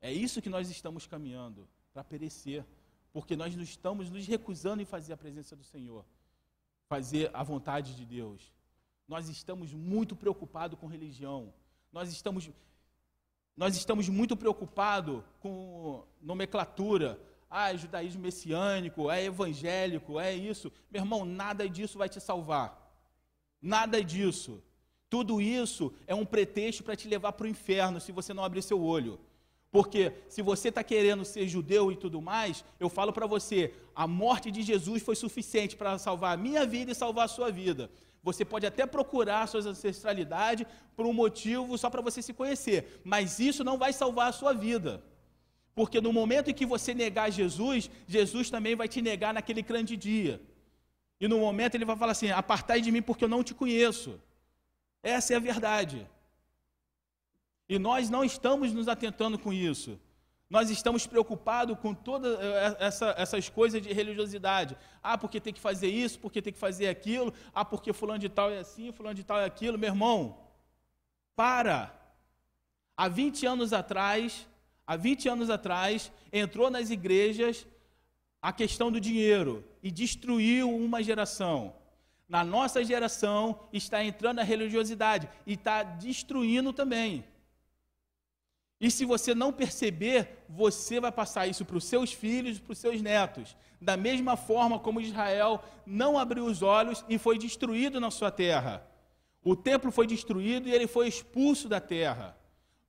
É 0.00 0.12
isso 0.12 0.42
que 0.42 0.50
nós 0.56 0.68
estamos 0.68 1.06
caminhando 1.06 1.68
para 1.92 2.02
perecer, 2.02 2.64
porque 3.12 3.36
nós 3.36 3.54
não 3.54 3.62
estamos 3.62 4.10
nos 4.10 4.26
recusando 4.26 4.82
em 4.82 4.90
fazer 4.94 5.12
a 5.12 5.16
presença 5.24 5.54
do 5.54 5.62
Senhor, 5.62 6.04
fazer 6.88 7.30
a 7.32 7.44
vontade 7.44 7.94
de 7.94 8.04
Deus. 8.18 8.52
Nós 9.06 9.28
estamos 9.28 9.72
muito 9.72 10.16
preocupados 10.16 10.78
com 10.78 10.86
religião. 10.86 11.52
Nós 11.92 12.10
estamos, 12.10 12.50
nós 13.56 13.76
estamos 13.76 14.08
muito 14.08 14.36
preocupados 14.36 15.22
com 15.40 16.04
nomenclatura. 16.20 17.20
Ah, 17.48 17.72
é 17.72 17.76
judaísmo 17.76 18.22
messiânico, 18.22 19.10
é 19.10 19.24
evangélico, 19.24 20.18
é 20.18 20.34
isso. 20.34 20.72
Meu 20.90 21.02
irmão, 21.02 21.24
nada 21.24 21.68
disso 21.68 21.98
vai 21.98 22.08
te 22.08 22.20
salvar. 22.20 22.80
Nada 23.60 24.02
disso. 24.02 24.62
Tudo 25.08 25.40
isso 25.40 25.94
é 26.06 26.14
um 26.14 26.24
pretexto 26.24 26.82
para 26.82 26.96
te 26.96 27.06
levar 27.06 27.32
para 27.32 27.44
o 27.44 27.48
inferno 27.48 28.00
se 28.00 28.10
você 28.10 28.34
não 28.34 28.42
abrir 28.42 28.62
seu 28.62 28.82
olho. 28.82 29.20
Porque 29.74 30.12
se 30.28 30.40
você 30.40 30.68
está 30.68 30.84
querendo 30.84 31.24
ser 31.24 31.48
judeu 31.48 31.90
e 31.90 31.96
tudo 31.96 32.22
mais, 32.22 32.64
eu 32.78 32.88
falo 32.88 33.12
para 33.12 33.26
você: 33.26 33.74
a 33.92 34.06
morte 34.06 34.48
de 34.48 34.62
Jesus 34.62 35.02
foi 35.02 35.16
suficiente 35.16 35.74
para 35.74 35.98
salvar 35.98 36.32
a 36.32 36.36
minha 36.36 36.64
vida 36.64 36.92
e 36.92 36.94
salvar 36.94 37.24
a 37.24 37.34
sua 37.36 37.50
vida. 37.50 37.90
Você 38.22 38.44
pode 38.44 38.64
até 38.64 38.86
procurar 38.86 39.42
a 39.42 39.46
sua 39.48 39.62
ancestralidade 39.62 40.64
por 40.94 41.06
um 41.06 41.12
motivo 41.12 41.76
só 41.76 41.90
para 41.90 42.00
você 42.00 42.22
se 42.22 42.32
conhecer, 42.32 43.00
mas 43.02 43.40
isso 43.40 43.64
não 43.64 43.76
vai 43.76 43.92
salvar 43.92 44.28
a 44.28 44.32
sua 44.32 44.52
vida. 44.52 45.02
Porque 45.74 46.00
no 46.00 46.12
momento 46.12 46.50
em 46.50 46.54
que 46.54 46.64
você 46.64 46.94
negar 46.94 47.32
Jesus, 47.32 47.90
Jesus 48.06 48.48
também 48.50 48.76
vai 48.76 48.86
te 48.86 49.02
negar 49.02 49.34
naquele 49.34 49.60
grande 49.60 49.96
dia. 49.96 50.40
E 51.20 51.26
no 51.26 51.40
momento 51.40 51.74
ele 51.74 51.84
vai 51.84 51.96
falar 51.96 52.12
assim: 52.12 52.30
apartai 52.30 52.80
de 52.80 52.92
mim 52.92 53.02
porque 53.02 53.24
eu 53.24 53.28
não 53.28 53.42
te 53.42 53.52
conheço. 53.52 54.20
Essa 55.02 55.34
é 55.34 55.36
a 55.36 55.40
verdade. 55.40 56.06
E 57.68 57.78
nós 57.78 58.10
não 58.10 58.24
estamos 58.24 58.72
nos 58.72 58.88
atentando 58.88 59.38
com 59.38 59.52
isso. 59.52 59.98
Nós 60.48 60.70
estamos 60.70 61.06
preocupados 61.06 61.76
com 61.78 61.94
todas 61.94 62.38
eh, 62.38 62.76
essa, 62.78 63.14
essas 63.16 63.48
coisas 63.48 63.80
de 63.80 63.92
religiosidade. 63.92 64.76
Ah, 65.02 65.16
porque 65.16 65.40
tem 65.40 65.52
que 65.52 65.60
fazer 65.60 65.88
isso, 65.88 66.18
porque 66.20 66.42
tem 66.42 66.52
que 66.52 66.58
fazer 66.58 66.88
aquilo. 66.88 67.32
Ah, 67.54 67.64
porque 67.64 67.92
fulano 67.92 68.18
de 68.18 68.28
tal 68.28 68.50
é 68.50 68.58
assim, 68.58 68.92
fulano 68.92 69.14
de 69.14 69.24
tal 69.24 69.40
é 69.40 69.44
aquilo. 69.44 69.78
Meu 69.78 69.88
irmão, 69.88 70.38
para. 71.34 71.92
Há 72.96 73.08
20 73.08 73.46
anos 73.46 73.72
atrás, 73.72 74.46
há 74.86 74.94
20 74.96 75.28
anos 75.28 75.50
atrás, 75.50 76.12
entrou 76.32 76.70
nas 76.70 76.90
igrejas 76.90 77.66
a 78.40 78.52
questão 78.52 78.92
do 78.92 79.00
dinheiro 79.00 79.64
e 79.82 79.90
destruiu 79.90 80.72
uma 80.72 81.02
geração. 81.02 81.74
Na 82.28 82.44
nossa 82.44 82.84
geração 82.84 83.58
está 83.72 84.04
entrando 84.04 84.38
a 84.38 84.44
religiosidade 84.44 85.28
e 85.44 85.54
está 85.54 85.82
destruindo 85.82 86.72
também. 86.72 87.24
E 88.84 88.90
se 88.90 89.06
você 89.06 89.34
não 89.34 89.50
perceber, 89.50 90.44
você 90.46 91.00
vai 91.00 91.10
passar 91.10 91.46
isso 91.46 91.64
para 91.64 91.78
os 91.78 91.86
seus 91.86 92.12
filhos, 92.12 92.60
para 92.60 92.72
os 92.74 92.78
seus 92.78 93.00
netos. 93.00 93.56
Da 93.80 93.96
mesma 93.96 94.36
forma 94.36 94.78
como 94.78 95.00
Israel 95.00 95.64
não 95.86 96.18
abriu 96.18 96.44
os 96.44 96.60
olhos 96.60 97.02
e 97.08 97.16
foi 97.16 97.38
destruído 97.38 97.98
na 97.98 98.10
sua 98.10 98.30
terra. 98.30 98.86
O 99.42 99.56
templo 99.56 99.90
foi 99.90 100.06
destruído 100.06 100.68
e 100.68 100.72
ele 100.74 100.86
foi 100.86 101.08
expulso 101.08 101.66
da 101.66 101.80
terra. 101.80 102.36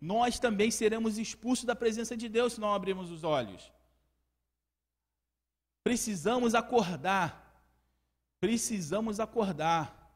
Nós 0.02 0.38
também 0.38 0.70
seremos 0.70 1.18
expulsos 1.18 1.64
da 1.64 1.78
presença 1.78 2.18
de 2.18 2.28
Deus 2.28 2.52
se 2.52 2.60
não 2.60 2.74
abrirmos 2.74 3.10
os 3.10 3.24
olhos. 3.24 3.72
Precisamos 5.82 6.54
acordar. 6.56 7.64
Precisamos 8.41 9.22
acordar. 9.22 10.14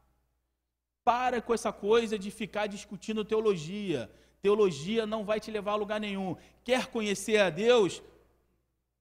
Para 1.02 1.40
com 1.40 1.54
essa 1.54 1.72
coisa 1.72 2.18
de 2.18 2.30
ficar 2.30 2.66
discutindo 2.66 3.24
teologia 3.24 4.10
Teologia 4.42 5.06
não 5.06 5.24
vai 5.24 5.38
te 5.38 5.50
levar 5.50 5.72
a 5.72 5.76
lugar 5.76 6.00
nenhum. 6.00 6.36
Quer 6.64 6.86
conhecer 6.86 7.38
a 7.38 7.50
Deus? 7.50 8.02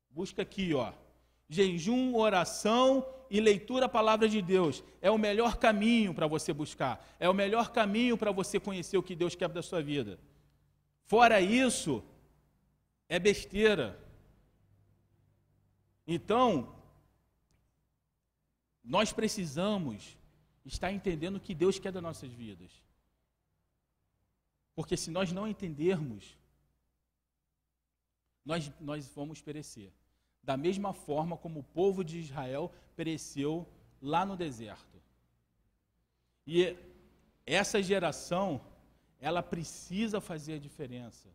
Busca 0.10 0.42
aqui, 0.42 0.74
ó. 0.74 0.92
Jejum, 1.48 2.16
oração 2.16 3.06
e 3.30 3.40
leitura 3.40 3.82
da 3.82 3.90
palavra 3.90 4.28
de 4.28 4.42
Deus. 4.42 4.84
É 5.02 5.10
o 5.10 5.18
melhor 5.18 5.58
caminho 5.58 6.14
para 6.14 6.28
você 6.28 6.52
buscar. 6.54 7.06
É 7.20 7.30
o 7.30 7.34
melhor 7.34 7.72
caminho 7.72 8.18
para 8.18 8.32
você 8.32 8.60
conhecer 8.60 8.98
o 8.98 9.04
que 9.04 9.16
Deus 9.16 9.36
quer 9.36 9.50
da 9.50 9.62
sua 9.62 9.82
vida. 9.82 10.20
Fora 11.06 11.42
isso, 11.42 12.04
é 13.08 13.18
besteira. 13.18 13.98
Então, 16.06 16.76
nós 18.84 19.14
precisamos 19.14 20.18
está 20.66 20.92
entendendo 20.92 21.38
o 21.38 21.40
que 21.40 21.56
Deus 21.56 21.80
quer 21.80 21.92
das 21.92 22.04
nossas 22.04 22.32
vidas. 22.32 22.72
Porque 24.80 24.96
se 24.96 25.12
nós 25.12 25.30
não 25.34 25.46
entendermos, 25.46 26.38
nós, 28.46 28.72
nós 28.80 29.06
vamos 29.10 29.42
perecer. 29.42 29.92
Da 30.42 30.56
mesma 30.56 30.94
forma 30.94 31.36
como 31.36 31.60
o 31.60 31.64
povo 31.80 32.02
de 32.02 32.18
Israel 32.18 32.72
pereceu 32.96 33.68
lá 34.02 34.26
no 34.26 34.38
deserto. 34.38 34.98
E 36.48 36.78
essa 37.46 37.84
geração, 37.84 38.62
ela 39.20 39.44
precisa 39.44 40.22
fazer 40.22 40.54
a 40.54 40.60
diferença. 40.60 41.28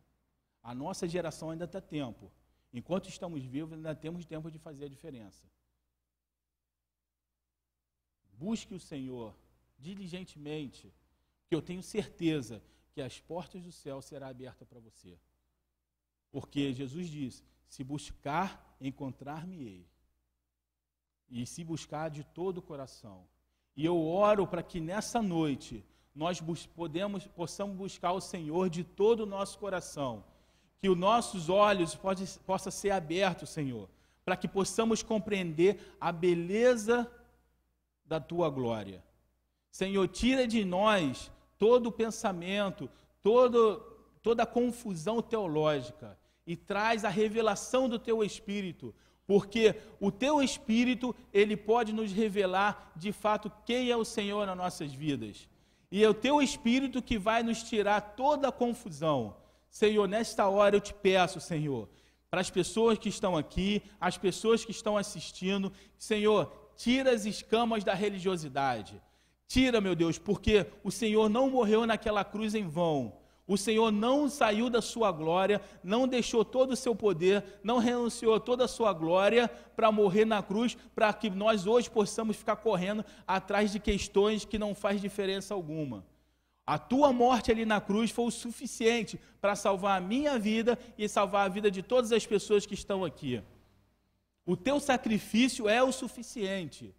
A 0.63 0.73
nossa 0.73 1.07
geração 1.07 1.51
ainda 1.51 1.65
está 1.65 1.79
tempo. 1.79 2.31
Enquanto 2.73 3.09
estamos 3.09 3.43
vivos, 3.43 3.73
ainda 3.73 3.93
temos 3.93 4.25
tempo 4.25 4.49
de 4.49 4.57
fazer 4.57 4.85
a 4.85 4.89
diferença. 4.89 5.45
Busque 8.33 8.73
o 8.73 8.79
Senhor 8.79 9.37
diligentemente, 9.77 10.91
que 11.47 11.53
eu 11.53 11.61
tenho 11.61 11.83
certeza 11.83 12.59
que 12.95 13.01
as 13.01 13.19
portas 13.19 13.61
do 13.61 13.73
céu 13.73 14.01
serão 14.01 14.29
abertas 14.29 14.65
para 14.65 14.79
você. 14.79 15.19
Porque 16.31 16.71
Jesus 16.71 17.09
disse: 17.09 17.43
se 17.67 17.83
buscar, 17.83 18.77
encontrar-me-ei. 18.79 19.85
E 21.29 21.45
se 21.45 21.61
buscar 21.61 22.09
de 22.09 22.23
todo 22.23 22.59
o 22.59 22.61
coração. 22.61 23.27
E 23.75 23.83
eu 23.83 24.01
oro 24.07 24.47
para 24.47 24.63
que 24.63 24.79
nessa 24.79 25.21
noite 25.21 25.83
nós 26.15 26.39
podemos, 26.73 27.27
possamos 27.27 27.75
buscar 27.75 28.13
o 28.13 28.21
Senhor 28.21 28.69
de 28.69 28.85
todo 28.85 29.21
o 29.21 29.25
nosso 29.25 29.59
coração. 29.59 30.23
Que 30.79 30.87
os 30.87 30.97
nossos 30.97 31.49
olhos 31.49 31.97
possam 32.45 32.71
ser 32.71 32.91
abertos, 32.91 33.49
Senhor, 33.49 33.89
para 34.23 34.37
que 34.37 34.47
possamos 34.47 35.03
compreender 35.03 35.97
a 35.99 36.13
beleza 36.13 37.11
da 38.05 38.21
tua 38.21 38.49
glória. 38.49 39.03
Senhor, 39.69 40.07
tira 40.07 40.47
de 40.47 40.63
nós 40.63 41.29
todo 41.65 41.87
o 41.87 41.91
pensamento, 41.91 42.87
todo, 43.23 43.81
toda 44.21 44.43
a 44.43 44.45
confusão 44.45 45.19
teológica 45.19 46.15
e 46.45 46.55
traz 46.55 47.03
a 47.03 47.09
revelação 47.09 47.89
do 47.89 47.97
teu 47.97 48.23
espírito, 48.23 48.93
porque 49.25 49.73
o 49.99 50.11
teu 50.11 50.43
espírito, 50.43 51.15
ele 51.33 51.57
pode 51.57 51.91
nos 51.91 52.11
revelar 52.11 52.91
de 52.95 53.11
fato 53.11 53.51
quem 53.65 53.89
é 53.89 53.97
o 53.97 54.05
Senhor 54.05 54.45
nas 54.45 54.55
nossas 54.55 54.93
vidas. 54.93 55.49
E 55.91 56.03
é 56.03 56.07
o 56.07 56.13
teu 56.13 56.39
espírito 56.39 57.01
que 57.01 57.17
vai 57.17 57.41
nos 57.41 57.63
tirar 57.63 57.99
toda 58.15 58.49
a 58.49 58.51
confusão. 58.51 59.35
Senhor, 59.67 60.07
nesta 60.07 60.47
hora 60.47 60.75
eu 60.75 60.79
te 60.79 60.93
peço, 60.93 61.41
Senhor, 61.41 61.89
para 62.29 62.41
as 62.41 62.51
pessoas 62.51 62.99
que 62.99 63.09
estão 63.09 63.35
aqui, 63.35 63.81
as 63.99 64.19
pessoas 64.19 64.63
que 64.63 64.69
estão 64.71 64.95
assistindo, 64.95 65.73
Senhor, 65.97 66.53
tira 66.77 67.09
as 67.09 67.25
escamas 67.25 67.83
da 67.83 67.95
religiosidade. 67.95 69.01
Tira, 69.47 69.79
meu 69.79 69.95
Deus, 69.95 70.17
porque 70.17 70.65
o 70.83 70.91
Senhor 70.91 71.29
não 71.29 71.49
morreu 71.49 71.85
naquela 71.85 72.23
cruz 72.23 72.55
em 72.55 72.67
vão. 72.67 73.13
O 73.47 73.57
Senhor 73.57 73.91
não 73.91 74.27
saiu 74.27 74.71
da 74.71 74.81
sua 74.81 75.11
glória, 75.11 75.61
não 75.83 76.07
deixou 76.07 76.43
todo 76.43 76.71
o 76.71 76.75
seu 76.75 76.95
poder, 76.95 77.43
não 77.63 77.77
renunciou 77.77 78.39
toda 78.39 78.65
a 78.65 78.67
sua 78.67 78.91
glória 78.91 79.47
para 79.75 79.91
morrer 79.91 80.25
na 80.25 80.41
cruz, 80.41 80.75
para 80.95 81.13
que 81.13 81.29
nós 81.29 81.67
hoje 81.67 81.89
possamos 81.89 82.37
ficar 82.37 82.55
correndo 82.55 83.05
atrás 83.27 83.71
de 83.71 83.79
questões 83.79 84.45
que 84.45 84.57
não 84.57 84.73
faz 84.73 84.99
diferença 84.99 85.53
alguma. 85.53 86.03
A 86.65 86.79
tua 86.79 87.13
morte 87.13 87.51
ali 87.51 87.63
na 87.63 87.79
cruz 87.79 88.09
foi 88.09 88.25
o 88.25 88.31
suficiente 88.31 89.19
para 89.39 89.55
salvar 89.55 89.95
a 89.95 90.01
minha 90.01 90.39
vida 90.39 90.79
e 90.97 91.07
salvar 91.07 91.45
a 91.45 91.49
vida 91.49 91.69
de 91.69 91.83
todas 91.83 92.11
as 92.11 92.25
pessoas 92.25 92.65
que 92.65 92.73
estão 92.73 93.05
aqui. 93.05 93.43
O 94.43 94.57
teu 94.57 94.79
sacrifício 94.79 95.69
é 95.69 95.83
o 95.83 95.91
suficiente. 95.91 96.95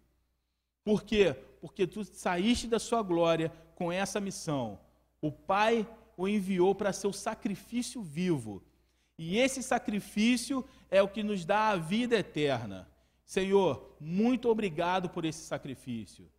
Por 0.85 1.03
quê? 1.03 1.35
Porque 1.59 1.87
tu 1.87 2.03
saíste 2.03 2.67
da 2.67 2.79
sua 2.79 3.01
glória 3.01 3.51
com 3.75 3.91
essa 3.91 4.19
missão. 4.19 4.79
O 5.21 5.31
Pai 5.31 5.87
o 6.15 6.27
enviou 6.27 6.73
para 6.73 6.93
ser 6.93 7.07
o 7.07 7.13
sacrifício 7.13 8.01
vivo. 8.01 8.63
E 9.17 9.37
esse 9.37 9.63
sacrifício 9.63 10.63
é 10.89 11.01
o 11.01 11.07
que 11.07 11.23
nos 11.23 11.45
dá 11.45 11.69
a 11.69 11.75
vida 11.75 12.15
eterna. 12.17 12.87
Senhor, 13.25 13.95
muito 13.99 14.49
obrigado 14.49 15.09
por 15.09 15.25
esse 15.25 15.43
sacrifício. 15.43 16.29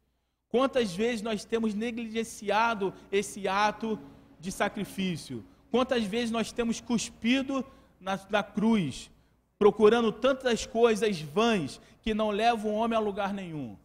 Quantas 0.49 0.95
vezes 0.95 1.21
nós 1.21 1.45
temos 1.45 1.75
negligenciado 1.75 2.95
esse 3.13 3.47
ato 3.47 3.99
de 4.41 4.51
sacrifício? 4.51 5.45
Quantas 5.71 6.05
vezes 6.05 6.31
nós 6.31 6.51
temos 6.51 6.81
cuspido 6.81 7.65
na, 8.01 8.19
na 8.31 8.43
cruz, 8.43 9.11
procurando 9.59 10.13
tantas 10.13 10.65
coisas 10.65 11.21
vãs 11.21 11.81
que 12.01 12.15
não 12.15 12.31
levam 12.31 12.71
o 12.71 12.75
homem 12.75 12.97
a 12.97 13.01
lugar 13.01 13.35
nenhum. 13.35 13.77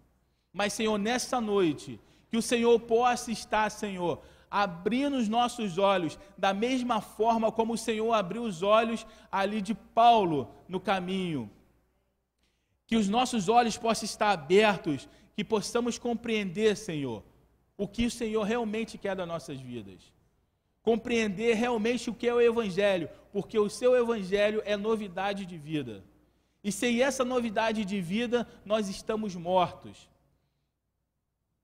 Mas, 0.53 0.73
Senhor, 0.73 0.97
nessa 0.97 1.41
noite, 1.41 1.99
que 2.29 2.37
o 2.37 2.41
Senhor 2.41 2.79
possa 2.79 3.31
estar, 3.31 3.69
Senhor, 3.69 4.21
abrindo 4.49 5.17
os 5.17 5.27
nossos 5.27 5.77
olhos, 5.77 6.17
da 6.37 6.53
mesma 6.53 7.01
forma 7.01 7.51
como 7.51 7.73
o 7.73 7.77
Senhor 7.77 8.13
abriu 8.13 8.43
os 8.43 8.61
olhos 8.61 9.05
ali 9.31 9.61
de 9.61 9.73
Paulo 9.73 10.53
no 10.67 10.79
caminho. 10.79 11.49
Que 12.85 12.95
os 12.95 13.09
nossos 13.09 13.49
olhos 13.49 13.77
possam 13.77 14.05
estar 14.05 14.29
abertos, 14.29 15.09
que 15.35 15.43
possamos 15.43 15.97
compreender, 15.97 16.77
Senhor, 16.77 17.23
o 17.75 17.87
que 17.87 18.05
o 18.05 18.11
Senhor 18.11 18.43
realmente 18.43 18.97
quer 18.97 19.15
das 19.15 19.27
nossas 19.27 19.59
vidas 19.59 20.13
compreender 20.83 21.53
realmente 21.55 22.09
o 22.09 22.13
que 22.13 22.27
é 22.27 22.33
o 22.33 22.41
Evangelho, 22.41 23.09
porque 23.31 23.57
o 23.57 23.69
seu 23.69 23.95
Evangelho 23.95 24.61
é 24.65 24.75
novidade 24.75 25.45
de 25.45 25.57
vida. 25.57 26.03
E 26.61 26.71
sem 26.71 27.01
essa 27.01 27.23
novidade 27.23 27.83
de 27.85 28.01
vida, 28.01 28.47
nós 28.65 28.89
estamos 28.89 29.33
mortos. 29.33 30.09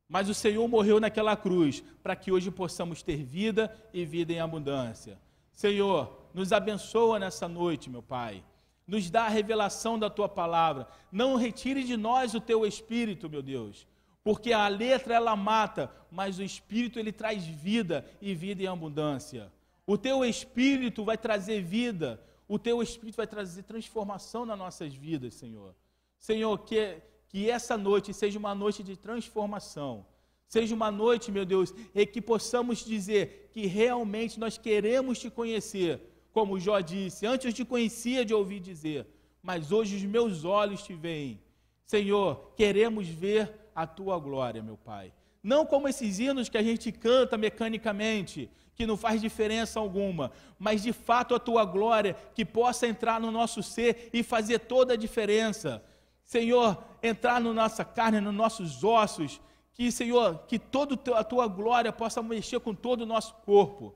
Mas 0.09 0.27
o 0.27 0.33
Senhor 0.33 0.67
morreu 0.67 0.99
naquela 0.99 1.37
cruz 1.37 1.81
para 2.03 2.15
que 2.15 2.31
hoje 2.31 2.51
possamos 2.51 3.01
ter 3.01 3.23
vida 3.23 3.73
e 3.93 4.03
vida 4.03 4.33
em 4.33 4.41
abundância. 4.41 5.17
Senhor, 5.53 6.27
nos 6.33 6.51
abençoa 6.51 7.19
nessa 7.19 7.47
noite, 7.47 7.89
meu 7.89 8.01
Pai. 8.01 8.43
Nos 8.85 9.09
dá 9.09 9.25
a 9.25 9.29
revelação 9.29 9.97
da 9.97 10.09
tua 10.09 10.27
palavra. 10.27 10.87
Não 11.11 11.35
retire 11.35 11.83
de 11.83 11.95
nós 11.95 12.33
o 12.33 12.41
teu 12.41 12.65
espírito, 12.65 13.29
meu 13.29 13.43
Deus 13.43 13.87
porque 14.23 14.53
a 14.53 14.67
letra 14.67 15.15
ela 15.15 15.35
mata, 15.35 15.91
mas 16.11 16.37
o 16.39 16.43
espírito 16.43 16.99
ele 16.99 17.11
traz 17.11 17.45
vida 17.45 18.05
e 18.21 18.35
vida 18.35 18.63
em 18.63 18.67
abundância. 18.67 19.51
O 19.87 19.97
teu 19.97 20.23
espírito 20.23 21.03
vai 21.03 21.17
trazer 21.17 21.61
vida, 21.63 22.21
o 22.47 22.59
teu 22.59 22.81
espírito 22.81 23.15
vai 23.15 23.27
trazer 23.27 23.63
transformação 23.63 24.45
nas 24.45 24.57
nossas 24.57 24.93
vidas, 24.93 25.33
Senhor. 25.35 25.73
Senhor, 26.19 26.57
que, 26.59 27.01
que 27.29 27.49
essa 27.49 27.77
noite 27.77 28.13
seja 28.13 28.37
uma 28.37 28.53
noite 28.53 28.83
de 28.83 28.97
transformação. 28.97 30.05
Seja 30.47 30.73
uma 30.73 30.91
noite, 30.91 31.31
meu 31.31 31.45
Deus, 31.45 31.73
em 31.93 32.05
que 32.05 32.19
possamos 32.19 32.83
dizer 32.83 33.49
que 33.53 33.67
realmente 33.67 34.39
nós 34.39 34.57
queremos 34.57 35.19
te 35.19 35.29
conhecer, 35.29 36.01
como 36.33 36.59
Jó 36.59 36.79
disse, 36.79 37.25
antes 37.27 37.45
eu 37.45 37.53
te 37.53 37.63
conhecia 37.63 38.25
de 38.25 38.33
ouvir 38.33 38.59
dizer, 38.59 39.05
mas 39.43 39.71
hoje 39.71 39.95
os 39.95 40.03
meus 40.03 40.43
olhos 40.43 40.81
te 40.81 40.93
veem. 40.93 41.39
Senhor, 41.85 42.51
queremos 42.55 43.07
ver 43.07 43.51
a 43.75 43.85
tua 43.85 44.17
glória, 44.19 44.61
meu 44.61 44.75
Pai. 44.77 45.13
Não 45.41 45.65
como 45.65 45.87
esses 45.87 46.19
hinos 46.19 46.49
que 46.49 46.57
a 46.57 46.63
gente 46.63 46.91
canta 46.91 47.37
mecanicamente, 47.37 48.49
que 48.75 48.87
não 48.87 48.97
faz 48.97 49.21
diferença 49.21 49.79
alguma, 49.79 50.31
mas 50.57 50.81
de 50.81 50.93
fato 50.93 51.35
a 51.35 51.39
tua 51.39 51.63
glória 51.65 52.15
que 52.33 52.45
possa 52.45 52.87
entrar 52.87 53.19
no 53.19 53.29
nosso 53.29 53.61
ser 53.61 54.09
e 54.11 54.23
fazer 54.23 54.59
toda 54.59 54.93
a 54.93 54.97
diferença. 54.97 55.83
Senhor, 56.29 56.77
entrar 57.01 57.41
na 57.41 57.51
nossa 57.51 57.83
carne, 57.83 58.21
nos 58.21 58.35
nossos 58.35 58.83
ossos, 58.83 59.41
que, 59.73 59.91
Senhor, 59.91 60.37
que 60.47 60.59
toda 60.59 60.93
a 61.17 61.23
tua 61.23 61.47
glória 61.47 61.91
possa 61.91 62.21
mexer 62.21 62.59
com 62.59 62.71
todo 62.71 63.01
o 63.01 63.05
nosso 63.07 63.33
corpo. 63.37 63.95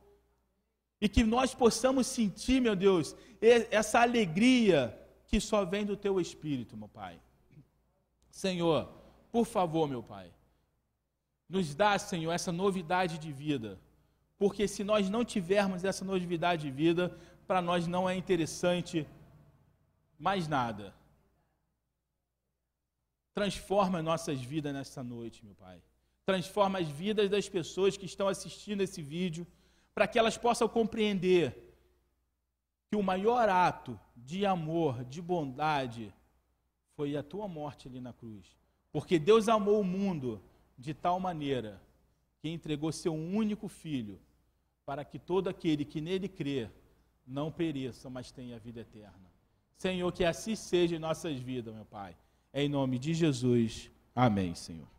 E 0.99 1.07
que 1.07 1.23
nós 1.23 1.53
possamos 1.53 2.07
sentir, 2.07 2.59
meu 2.59 2.75
Deus, 2.75 3.15
essa 3.69 4.01
alegria 4.01 4.99
que 5.27 5.39
só 5.39 5.63
vem 5.63 5.86
do 5.86 5.95
teu 5.95 6.19
espírito, 6.19 6.75
meu 6.75 6.88
Pai. 6.88 7.19
Senhor, 8.31 8.89
por 9.31 9.45
favor, 9.45 9.88
meu 9.88 10.01
Pai, 10.01 10.31
nos 11.47 11.75
dá, 11.75 11.99
Senhor, 11.99 12.31
essa 12.31 12.51
novidade 12.51 13.19
de 13.19 13.31
vida. 13.31 13.79
Porque 14.39 14.67
se 14.67 14.84
nós 14.84 15.07
não 15.07 15.23
tivermos 15.23 15.84
essa 15.84 16.03
novidade 16.03 16.63
de 16.63 16.71
vida, 16.71 17.15
para 17.45 17.61
nós 17.61 17.86
não 17.86 18.09
é 18.09 18.15
interessante 18.15 19.07
mais 20.17 20.47
nada. 20.47 20.95
Transforma 23.34 24.01
nossas 24.01 24.39
vidas 24.41 24.73
nessa 24.73 25.03
noite, 25.03 25.43
meu 25.43 25.55
Pai. 25.55 25.81
Transforma 26.25 26.79
as 26.79 26.88
vidas 26.88 27.29
das 27.29 27.49
pessoas 27.49 27.97
que 27.97 28.05
estão 28.05 28.27
assistindo 28.27 28.81
esse 28.81 29.01
vídeo, 29.01 29.45
para 29.93 30.07
que 30.07 30.17
elas 30.17 30.38
possam 30.38 30.67
compreender 30.67 31.75
que 32.89 32.95
o 32.95 33.03
maior 33.03 33.49
ato 33.49 33.99
de 34.15 34.45
amor, 34.45 35.03
de 35.03 35.21
bondade, 35.21 36.13
foi 36.95 37.17
a 37.17 37.23
tua 37.23 37.47
morte 37.47 37.88
ali 37.88 37.99
na 37.99 38.13
cruz. 38.13 38.55
Porque 38.91 39.17
Deus 39.17 39.49
amou 39.49 39.81
o 39.81 39.84
mundo 39.84 40.41
de 40.77 40.93
tal 40.93 41.19
maneira 41.19 41.81
que 42.39 42.49
entregou 42.49 42.91
seu 42.91 43.13
único 43.13 43.67
filho 43.67 44.19
para 44.86 45.03
que 45.03 45.17
todo 45.17 45.47
aquele 45.47 45.86
que 45.86 46.01
nele 46.01 46.27
crê 46.27 46.69
não 47.25 47.51
pereça, 47.51 48.09
mas 48.09 48.31
tenha 48.31 48.59
vida 48.59 48.81
eterna. 48.81 49.31
Senhor, 49.77 50.11
que 50.11 50.23
assim 50.23 50.55
seja 50.55 50.95
em 50.95 50.99
nossas 50.99 51.39
vidas, 51.39 51.73
meu 51.73 51.86
Pai. 51.86 52.15
Em 52.54 52.70
nome 52.70 52.99
de 52.99 53.14
Jesus. 53.14 53.89
Amém, 54.16 54.54
Senhor. 54.54 54.93